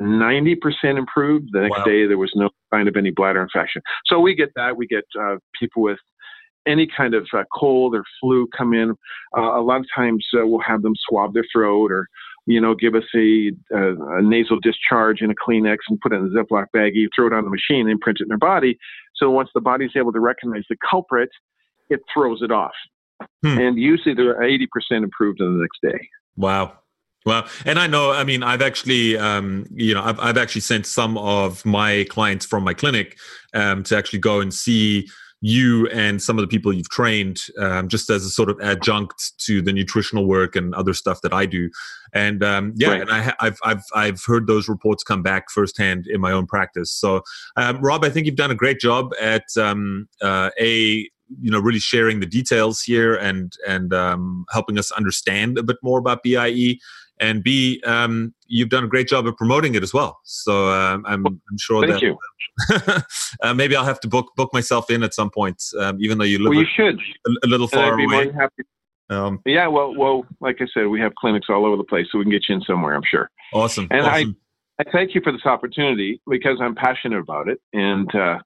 90% 0.00 0.56
improved. 0.84 1.48
The 1.52 1.60
next 1.60 1.78
wow. 1.78 1.84
day, 1.84 2.06
there 2.06 2.18
was 2.18 2.32
no 2.34 2.50
sign 2.72 2.88
of 2.88 2.96
any 2.96 3.10
bladder 3.10 3.42
infection. 3.42 3.82
So 4.06 4.18
we 4.18 4.34
get 4.34 4.50
that. 4.56 4.76
We 4.76 4.86
get 4.86 5.04
uh, 5.20 5.36
people 5.58 5.82
with 5.82 5.98
any 6.66 6.86
kind 6.86 7.14
of 7.14 7.26
uh, 7.32 7.44
cold 7.52 7.94
or 7.94 8.04
flu 8.20 8.46
come 8.56 8.72
in. 8.72 8.90
Uh, 9.36 9.58
a 9.58 9.62
lot 9.62 9.80
of 9.80 9.86
times 9.94 10.26
uh, 10.34 10.46
we'll 10.46 10.60
have 10.60 10.82
them 10.82 10.94
swab 11.08 11.34
their 11.34 11.44
throat 11.52 11.90
or, 11.90 12.08
you 12.46 12.60
know, 12.60 12.74
give 12.74 12.94
us 12.94 13.04
a, 13.14 13.52
a, 13.72 14.18
a, 14.18 14.22
nasal 14.22 14.58
discharge 14.60 15.20
in 15.20 15.30
a 15.30 15.34
Kleenex 15.34 15.78
and 15.88 16.00
put 16.00 16.12
it 16.12 16.16
in 16.16 16.26
a 16.26 16.30
Ziploc 16.30 16.66
baggie, 16.74 17.06
throw 17.14 17.26
it 17.26 17.32
on 17.32 17.44
the 17.44 17.50
machine, 17.50 17.88
and 17.88 18.00
print 18.00 18.18
it 18.20 18.24
in 18.24 18.28
their 18.28 18.38
body. 18.38 18.78
So 19.16 19.30
once 19.30 19.50
the 19.54 19.60
body's 19.60 19.92
able 19.96 20.12
to 20.12 20.20
recognize 20.20 20.64
the 20.68 20.76
culprit, 20.88 21.30
it 21.90 22.00
throws 22.12 22.42
it 22.42 22.50
off. 22.50 22.72
Hmm. 23.42 23.58
And 23.58 23.78
usually 23.78 24.14
they're 24.14 24.40
80% 24.40 24.66
improved 24.90 25.40
in 25.40 25.58
the 25.58 25.60
next 25.62 25.80
day. 25.82 26.08
Wow. 26.36 26.78
Well, 27.24 27.46
and 27.64 27.78
I 27.78 27.86
know, 27.86 28.10
I 28.10 28.24
mean, 28.24 28.42
I've 28.42 28.62
actually, 28.62 29.16
um, 29.16 29.66
you 29.72 29.94
know, 29.94 30.02
I've, 30.02 30.18
I've 30.18 30.38
actually 30.38 30.62
sent 30.62 30.86
some 30.86 31.16
of 31.18 31.64
my 31.64 32.04
clients 32.10 32.44
from 32.44 32.64
my 32.64 32.74
clinic 32.74 33.16
um, 33.54 33.84
to 33.84 33.96
actually 33.96 34.18
go 34.18 34.40
and 34.40 34.52
see 34.52 35.08
you 35.44 35.88
and 35.88 36.22
some 36.22 36.38
of 36.38 36.42
the 36.42 36.48
people 36.48 36.72
you've 36.72 36.88
trained 36.88 37.42
um, 37.58 37.88
just 37.88 38.08
as 38.08 38.24
a 38.24 38.30
sort 38.30 38.48
of 38.48 38.58
adjunct 38.62 39.32
to 39.38 39.60
the 39.60 39.72
nutritional 39.72 40.24
work 40.24 40.54
and 40.54 40.72
other 40.76 40.94
stuff 40.94 41.20
that 41.20 41.32
I 41.32 41.46
do. 41.46 41.68
And 42.14 42.44
um, 42.44 42.72
yeah, 42.76 42.90
right. 42.90 43.00
and 43.00 43.10
I, 43.10 43.20
have 43.22 43.58
I've, 43.64 43.82
I've 43.92 44.24
heard 44.24 44.46
those 44.46 44.68
reports 44.68 45.02
come 45.02 45.20
back 45.20 45.50
firsthand 45.50 46.06
in 46.06 46.20
my 46.20 46.30
own 46.30 46.46
practice. 46.46 46.92
So, 46.92 47.22
um, 47.56 47.80
Rob, 47.80 48.04
I 48.04 48.10
think 48.10 48.26
you've 48.26 48.36
done 48.36 48.52
a 48.52 48.54
great 48.54 48.78
job 48.78 49.10
at 49.20 49.44
um, 49.58 50.08
uh, 50.22 50.50
a 50.60 51.08
you 51.40 51.50
know 51.50 51.58
really 51.58 51.78
sharing 51.78 52.20
the 52.20 52.26
details 52.26 52.82
here 52.82 53.14
and 53.14 53.54
and 53.66 53.92
um, 53.92 54.44
helping 54.52 54.78
us 54.78 54.92
understand 54.92 55.58
a 55.58 55.62
bit 55.62 55.78
more 55.82 55.98
about 55.98 56.22
BIE 56.22 56.78
and 57.20 57.42
B, 57.42 57.82
um, 57.86 58.34
you've 58.46 58.68
done 58.68 58.84
a 58.84 58.88
great 58.88 59.08
job 59.08 59.26
of 59.26 59.36
promoting 59.36 59.74
it 59.74 59.82
as 59.82 59.94
well. 59.94 60.20
So 60.24 60.68
um, 60.68 61.04
I'm, 61.06 61.26
I'm, 61.26 61.40
sure 61.58 61.86
Thank 61.86 62.18
that 62.68 63.04
uh, 63.42 63.54
maybe 63.54 63.76
I'll 63.76 63.84
have 63.84 64.00
to 64.00 64.08
book 64.08 64.32
book 64.36 64.50
myself 64.52 64.90
in 64.90 65.02
at 65.02 65.14
some 65.14 65.30
point, 65.30 65.62
um, 65.78 65.98
even 66.00 66.18
though 66.18 66.24
you 66.24 66.38
live 66.38 66.50
well, 66.50 66.60
you 66.60 66.66
should. 66.74 66.98
A, 67.26 67.46
a 67.46 67.48
little 67.48 67.68
far 67.68 67.98
away. 67.98 68.32
Um, 69.10 69.40
yeah, 69.44 69.66
well, 69.66 69.94
well, 69.94 70.24
like 70.40 70.56
I 70.60 70.66
said, 70.72 70.86
we 70.86 71.00
have 71.00 71.14
clinics 71.16 71.48
all 71.50 71.66
over 71.66 71.76
the 71.76 71.84
place, 71.84 72.06
so 72.10 72.18
we 72.18 72.24
can 72.24 72.30
get 72.30 72.48
you 72.48 72.56
in 72.56 72.62
somewhere. 72.62 72.94
I'm 72.94 73.02
sure. 73.08 73.30
Awesome. 73.52 73.86
And 73.90 74.06
awesome. 74.06 74.36
I, 74.78 74.84
I 74.86 74.90
thank 74.90 75.14
you 75.14 75.20
for 75.22 75.32
this 75.32 75.44
opportunity 75.44 76.20
because 76.28 76.58
I'm 76.60 76.74
passionate 76.74 77.18
about 77.18 77.48
it, 77.48 77.60
and 77.72 78.12
uh, 78.14 78.38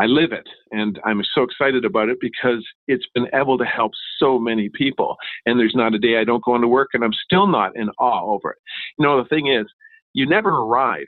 I 0.00 0.06
live 0.06 0.32
it 0.32 0.46
and 0.72 0.98
I'm 1.04 1.22
so 1.34 1.42
excited 1.42 1.84
about 1.84 2.08
it 2.08 2.18
because 2.20 2.66
it's 2.88 3.06
been 3.14 3.28
able 3.32 3.58
to 3.58 3.64
help 3.64 3.92
so 4.18 4.38
many 4.38 4.68
people. 4.68 5.16
And 5.46 5.58
there's 5.58 5.74
not 5.74 5.94
a 5.94 5.98
day 5.98 6.18
I 6.18 6.24
don't 6.24 6.44
go 6.44 6.54
into 6.56 6.68
work 6.68 6.90
and 6.94 7.04
I'm 7.04 7.12
still 7.12 7.46
not 7.46 7.76
in 7.76 7.88
awe 7.98 8.32
over 8.32 8.50
it. 8.50 8.58
You 8.98 9.06
know, 9.06 9.22
the 9.22 9.28
thing 9.28 9.46
is, 9.46 9.66
you 10.12 10.26
never 10.28 10.50
arrive 10.50 11.06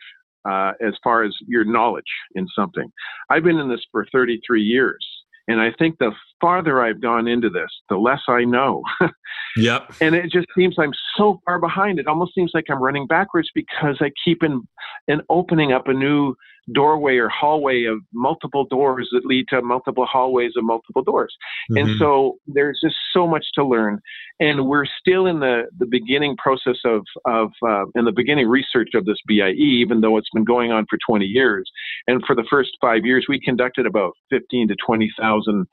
uh, 0.49 0.73
as 0.87 0.95
far 1.03 1.25
as 1.25 1.35
your 1.47 1.65
knowledge 1.65 2.05
in 2.35 2.47
something. 2.55 2.91
I've 3.31 3.45
been 3.45 3.59
in 3.59 3.69
this 3.69 3.85
for 3.91 4.07
33 4.13 4.63
years. 4.63 5.05
And 5.49 5.61
I 5.61 5.71
think 5.79 5.99
the 5.99 6.11
farther 6.41 6.83
I've 6.83 7.01
gone 7.01 7.29
into 7.29 7.49
this, 7.49 7.71
the 7.89 7.97
less 7.97 8.21
I 8.29 8.45
know. 8.45 8.83
yep. 9.57 9.93
And 10.01 10.15
it 10.15 10.31
just 10.31 10.47
seems 10.57 10.77
I'm 10.79 10.93
so 11.17 11.41
far 11.45 11.59
behind. 11.59 11.99
It 11.99 12.07
almost 12.07 12.35
seems 12.35 12.51
like 12.55 12.65
I'm 12.71 12.83
running 12.83 13.07
backwards 13.07 13.49
because 13.55 13.97
I 14.01 14.11
keep 14.25 14.43
in, 14.43 14.63
in 15.09 15.21
opening 15.29 15.73
up 15.73 15.89
a 15.89 15.93
new 15.93 16.35
doorway 16.73 17.17
or 17.17 17.29
hallway 17.29 17.85
of 17.85 17.99
multiple 18.13 18.65
doors 18.65 19.09
that 19.13 19.25
lead 19.25 19.47
to 19.49 19.63
multiple 19.63 20.07
hallways 20.07 20.53
of 20.57 20.65
multiple 20.65 21.03
doors. 21.03 21.35
Mm-hmm. 21.71 21.89
And 21.89 21.99
so 21.99 22.39
there's 22.47 22.79
just 22.83 22.97
so 23.13 23.27
much 23.27 23.45
to 23.55 23.65
learn. 23.65 24.01
And 24.41 24.67
we're 24.67 24.87
still 24.87 25.27
in 25.27 25.41
the, 25.41 25.65
the 25.79 25.87
beginning 25.87 26.37
process 26.37 26.77
of, 26.85 27.03
of 27.25 27.51
uh, 27.67 27.85
in 27.95 28.05
the 28.05 28.13
beginning 28.13 28.49
research 28.49 28.91
of 28.95 29.05
this 29.05 29.19
BIE, 29.29 29.53
even 29.57 30.01
though 30.01 30.17
it's 30.17 30.31
been 30.35 30.45
going 30.45 30.73
on 30.73 30.87
for 30.91 30.99
20 31.09 31.25
years. 31.25 31.71
And 32.07 32.23
for 32.27 32.35
the 32.35 32.45
first 32.51 32.71
five 32.81 33.05
years, 33.05 33.27
we 33.29 33.41
conducted 33.41 33.87
about 33.87 34.13
15 34.31 34.69
to 34.69 34.77
20,000 34.85 35.67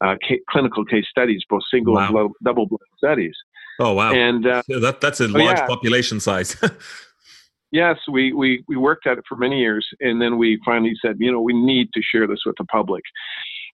uh, 0.00 0.16
ca- 0.26 0.40
clinical 0.48 0.84
case 0.84 1.06
studies, 1.10 1.42
both 1.48 1.62
single 1.70 1.94
wow. 1.94 2.08
and 2.08 2.30
double 2.44 2.66
blind 2.66 2.80
studies. 2.96 3.34
Oh 3.78 3.94
wow! 3.94 4.12
And 4.12 4.46
uh, 4.46 4.62
that, 4.68 5.00
that's 5.00 5.20
a 5.20 5.28
large 5.28 5.58
yeah. 5.58 5.66
population 5.66 6.20
size. 6.20 6.56
yes, 7.70 7.96
we, 8.10 8.32
we, 8.32 8.62
we 8.68 8.76
worked 8.76 9.06
at 9.06 9.18
it 9.18 9.24
for 9.28 9.36
many 9.36 9.58
years, 9.58 9.86
and 10.00 10.20
then 10.20 10.36
we 10.36 10.60
finally 10.64 10.92
said, 11.00 11.16
you 11.18 11.32
know, 11.32 11.40
we 11.40 11.54
need 11.54 11.88
to 11.94 12.02
share 12.02 12.26
this 12.26 12.40
with 12.44 12.56
the 12.58 12.64
public. 12.64 13.02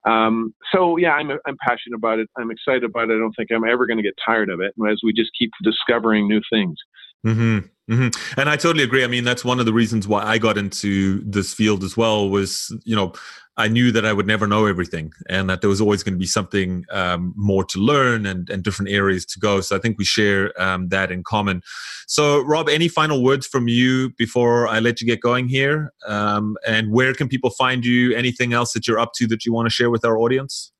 Um, 0.06 0.54
so 0.72 0.98
yeah, 0.98 1.14
I'm 1.14 1.32
I'm 1.32 1.58
passionate 1.68 1.96
about 1.96 2.20
it. 2.20 2.30
I'm 2.38 2.52
excited 2.52 2.84
about 2.84 3.10
it. 3.10 3.16
I 3.16 3.18
don't 3.18 3.34
think 3.34 3.50
I'm 3.52 3.68
ever 3.68 3.88
going 3.88 3.98
to 3.98 4.04
get 4.04 4.14
tired 4.24 4.50
of 4.50 4.62
it 4.62 4.74
as 4.88 5.02
we 5.04 5.14
just 5.14 5.32
keep 5.38 5.52
discovering 5.64 6.28
new 6.28 6.42
things. 6.52 6.78
Mm-hmm. 7.26 7.60
Mm-hmm. 7.92 8.40
And 8.40 8.50
I 8.50 8.56
totally 8.56 8.84
agree. 8.84 9.04
I 9.04 9.08
mean, 9.08 9.24
that's 9.24 9.46
one 9.46 9.60
of 9.60 9.68
the 9.68 9.74
reasons 9.74 10.08
why 10.08 10.24
I 10.24 10.40
got 10.40 10.58
into 10.58 11.22
this 11.24 11.54
field 11.54 11.84
as 11.84 11.96
well. 11.96 12.30
Was 12.30 12.76
you 12.84 12.96
know, 12.96 13.14
I 13.58 13.68
knew 13.68 13.92
that 13.92 14.06
I 14.06 14.12
would 14.12 14.26
never 14.26 14.48
know 14.48 14.66
everything, 14.66 15.14
and 15.30 15.48
that 15.50 15.62
there 15.62 15.70
was 15.70 15.82
always 15.82 16.02
going 16.02 16.16
to 16.16 16.20
be 16.20 16.26
something 16.26 16.84
um, 16.90 17.34
more 17.36 17.64
to 17.66 17.80
learn 17.80 18.26
and, 18.26 18.50
and 18.50 18.64
different 18.64 18.92
areas 18.92 19.24
to 19.28 19.40
go. 19.40 19.62
So 19.62 19.76
I 19.76 19.80
think 19.80 20.00
we 20.00 20.06
share 20.06 20.52
um, 20.60 20.90
that 20.90 21.12
in 21.12 21.24
common. 21.24 21.62
So, 22.08 22.42
Rob, 22.42 22.70
any 22.70 22.88
final 22.88 23.24
words 23.24 23.46
from 23.46 23.68
you 23.68 24.10
before 24.18 24.68
I 24.68 24.80
let 24.80 25.00
you 25.00 25.06
get 25.06 25.22
going 25.22 25.48
here? 25.48 25.94
Um, 26.08 26.58
and 26.66 26.92
where 26.92 27.14
can 27.14 27.28
people 27.28 27.52
find 27.52 27.86
you? 27.86 28.16
Anything 28.16 28.54
else 28.54 28.74
that 28.74 28.88
you're 28.88 29.00
up 29.00 29.14
to 29.18 29.28
that 29.28 29.46
you 29.46 29.54
want 29.54 29.68
to 29.68 29.72
share 29.72 29.92
with 29.92 30.04
our 30.04 30.18
audience? 30.18 30.72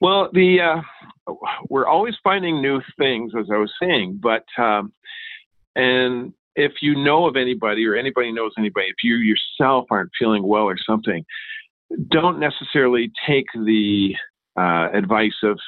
Well, 0.00 0.30
the 0.32 0.60
uh, 0.60 1.32
we're 1.68 1.86
always 1.86 2.14
finding 2.24 2.62
new 2.62 2.80
things, 2.98 3.32
as 3.38 3.46
I 3.52 3.58
was 3.58 3.72
saying, 3.80 4.18
but 4.22 4.44
um, 4.58 4.92
and 5.76 6.32
if 6.56 6.72
you 6.80 6.96
know 6.96 7.26
of 7.26 7.36
anybody 7.36 7.86
or 7.86 7.94
anybody 7.94 8.32
knows 8.32 8.52
anybody, 8.58 8.86
if 8.86 8.96
you 9.04 9.16
yourself 9.16 9.86
aren't 9.90 10.10
feeling 10.18 10.46
well 10.46 10.64
or 10.64 10.76
something, 10.78 11.24
don't 12.10 12.40
necessarily 12.40 13.12
take 13.26 13.46
the 13.54 14.14
uh, 14.58 14.88
advice 14.92 15.36
of 15.42 15.58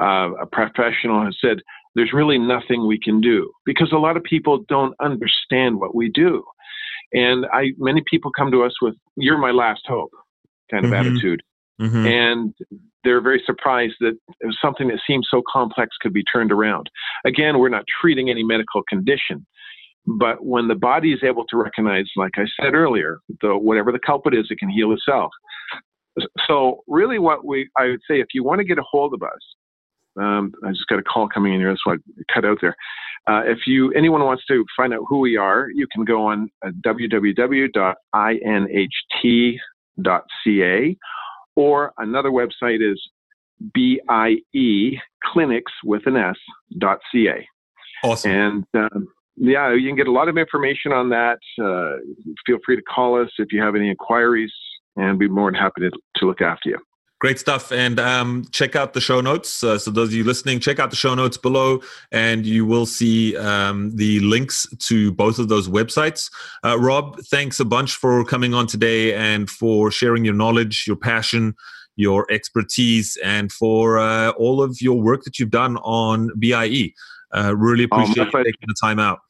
uh, 0.00 0.30
a 0.40 0.46
professional 0.46 1.24
who 1.24 1.32
said, 1.40 1.58
there's 1.96 2.12
really 2.12 2.38
nothing 2.38 2.86
we 2.86 2.98
can 2.98 3.20
do 3.20 3.50
because 3.64 3.90
a 3.92 3.98
lot 3.98 4.16
of 4.16 4.22
people 4.22 4.64
don't 4.68 4.94
understand 5.00 5.80
what 5.80 5.94
we 5.94 6.10
do. 6.10 6.44
And 7.12 7.46
I, 7.52 7.72
many 7.78 8.02
people 8.08 8.30
come 8.36 8.50
to 8.52 8.62
us 8.62 8.74
with, 8.80 8.94
you're 9.16 9.38
my 9.38 9.50
last 9.50 9.82
hope 9.86 10.10
kind 10.70 10.84
of 10.84 10.92
mm-hmm. 10.92 11.08
attitude. 11.08 11.42
Mm-hmm. 11.80 12.06
And 12.06 12.54
they're 13.04 13.20
very 13.20 13.42
surprised 13.44 13.94
that 14.00 14.16
something 14.62 14.88
that 14.88 15.00
seems 15.06 15.28
so 15.30 15.42
complex 15.50 15.96
could 16.00 16.12
be 16.12 16.24
turned 16.24 16.50
around. 16.50 16.88
Again, 17.24 17.58
we're 17.58 17.68
not 17.68 17.84
treating 18.00 18.30
any 18.30 18.42
medical 18.42 18.82
condition. 18.88 19.46
But 20.06 20.44
when 20.44 20.68
the 20.68 20.74
body 20.74 21.12
is 21.12 21.20
able 21.24 21.44
to 21.46 21.56
recognize, 21.56 22.04
like 22.16 22.32
I 22.36 22.44
said 22.60 22.74
earlier, 22.74 23.18
the, 23.40 23.56
whatever 23.56 23.90
the 23.90 23.98
culprit 23.98 24.34
is, 24.38 24.46
it 24.50 24.58
can 24.58 24.70
heal 24.70 24.92
itself. 24.92 25.32
So 26.46 26.82
really, 26.86 27.18
what 27.18 27.44
we 27.44 27.68
I 27.76 27.86
would 27.88 28.00
say, 28.08 28.20
if 28.20 28.28
you 28.32 28.42
want 28.42 28.60
to 28.60 28.64
get 28.64 28.78
a 28.78 28.82
hold 28.82 29.12
of 29.12 29.22
us, 29.22 29.40
um, 30.18 30.52
I 30.64 30.70
just 30.70 30.86
got 30.88 30.98
a 30.98 31.02
call 31.02 31.28
coming 31.28 31.52
in 31.52 31.60
here, 31.60 31.76
so 31.84 31.92
I 31.92 31.96
cut 32.32 32.46
out 32.46 32.58
there. 32.62 32.74
Uh, 33.28 33.42
if 33.44 33.66
you 33.66 33.92
anyone 33.92 34.24
wants 34.24 34.44
to 34.46 34.64
find 34.76 34.94
out 34.94 35.02
who 35.08 35.18
we 35.18 35.36
are, 35.36 35.68
you 35.74 35.86
can 35.92 36.04
go 36.04 36.26
on 36.26 36.48
uh, 36.64 36.70
www.inht.ca, 36.86 37.26
or 41.56 41.92
another 41.98 42.30
website 42.30 42.80
is 42.80 43.00
BIE 43.74 45.00
clinics 45.24 45.72
with 45.84 46.06
an 46.06 46.16
S 46.16 46.36
dot 46.78 46.98
ca. 47.10 47.46
Awesome. 48.04 48.30
And 48.30 48.66
um, 48.74 49.08
yeah, 49.36 49.74
you 49.74 49.88
can 49.88 49.96
get 49.96 50.06
a 50.06 50.12
lot 50.12 50.28
of 50.28 50.38
information 50.38 50.92
on 50.92 51.08
that. 51.10 51.38
Uh, 51.60 51.96
feel 52.46 52.58
free 52.64 52.76
to 52.76 52.82
call 52.82 53.20
us 53.20 53.30
if 53.38 53.52
you 53.52 53.60
have 53.62 53.74
any 53.74 53.90
inquiries, 53.90 54.52
and 54.96 55.18
we'd 55.18 55.28
be 55.28 55.34
more 55.34 55.50
than 55.50 55.60
happy 55.60 55.80
to, 55.82 55.90
to 56.16 56.26
look 56.26 56.40
after 56.40 56.70
you. 56.70 56.78
Great 57.18 57.38
stuff. 57.38 57.72
And 57.72 57.98
um, 57.98 58.44
check 58.52 58.76
out 58.76 58.92
the 58.92 59.00
show 59.00 59.22
notes. 59.22 59.64
Uh, 59.64 59.78
so, 59.78 59.90
those 59.90 60.08
of 60.08 60.14
you 60.14 60.24
listening, 60.24 60.60
check 60.60 60.78
out 60.78 60.90
the 60.90 60.96
show 60.96 61.14
notes 61.14 61.38
below, 61.38 61.80
and 62.12 62.44
you 62.44 62.66
will 62.66 62.84
see 62.84 63.36
um, 63.38 63.96
the 63.96 64.20
links 64.20 64.66
to 64.80 65.12
both 65.12 65.38
of 65.38 65.48
those 65.48 65.66
websites. 65.66 66.30
Uh, 66.62 66.78
Rob, 66.78 67.18
thanks 67.20 67.58
a 67.58 67.64
bunch 67.64 67.96
for 67.96 68.22
coming 68.24 68.52
on 68.52 68.66
today 68.66 69.14
and 69.14 69.48
for 69.48 69.90
sharing 69.90 70.26
your 70.26 70.34
knowledge, 70.34 70.84
your 70.86 70.96
passion, 70.96 71.54
your 71.96 72.30
expertise, 72.30 73.16
and 73.24 73.50
for 73.50 73.98
uh, 73.98 74.30
all 74.32 74.62
of 74.62 74.76
your 74.82 75.00
work 75.00 75.22
that 75.24 75.38
you've 75.38 75.50
done 75.50 75.78
on 75.78 76.30
BIE. 76.38 76.92
Uh, 77.34 77.56
really 77.56 77.88
oh, 77.90 77.96
appreciate 77.96 78.28
oh, 78.34 78.38
you 78.38 78.44
taking 78.44 78.66
the 78.68 78.76
time 78.78 78.98
out. 78.98 79.20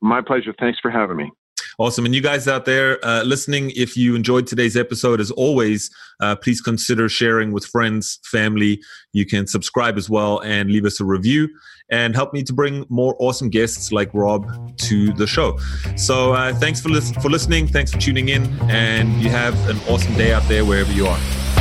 My 0.00 0.22
pleasure. 0.22 0.54
Thanks 0.58 0.80
for 0.80 0.90
having 0.90 1.18
me. 1.18 1.30
Awesome. 1.78 2.04
And 2.04 2.14
you 2.14 2.20
guys 2.20 2.48
out 2.48 2.64
there 2.64 3.04
uh, 3.04 3.22
listening, 3.22 3.72
if 3.74 3.96
you 3.96 4.14
enjoyed 4.14 4.46
today's 4.46 4.76
episode, 4.76 5.20
as 5.20 5.30
always, 5.30 5.90
uh, 6.20 6.36
please 6.36 6.60
consider 6.60 7.08
sharing 7.08 7.52
with 7.52 7.64
friends, 7.64 8.18
family. 8.24 8.82
You 9.12 9.26
can 9.26 9.46
subscribe 9.46 9.96
as 9.96 10.08
well 10.10 10.40
and 10.40 10.70
leave 10.70 10.84
us 10.84 11.00
a 11.00 11.04
review 11.04 11.48
and 11.90 12.14
help 12.14 12.32
me 12.32 12.42
to 12.42 12.52
bring 12.52 12.86
more 12.88 13.16
awesome 13.18 13.50
guests 13.50 13.92
like 13.92 14.10
Rob 14.14 14.76
to 14.78 15.12
the 15.12 15.26
show. 15.26 15.58
So 15.96 16.32
uh, 16.32 16.54
thanks 16.54 16.80
for, 16.80 16.88
lis- 16.88 17.12
for 17.12 17.28
listening. 17.28 17.66
Thanks 17.66 17.92
for 17.92 17.98
tuning 17.98 18.28
in. 18.28 18.46
And 18.70 19.22
you 19.22 19.28
have 19.30 19.54
an 19.68 19.78
awesome 19.88 20.14
day 20.14 20.32
out 20.32 20.46
there 20.48 20.64
wherever 20.64 20.92
you 20.92 21.06
are. 21.06 21.51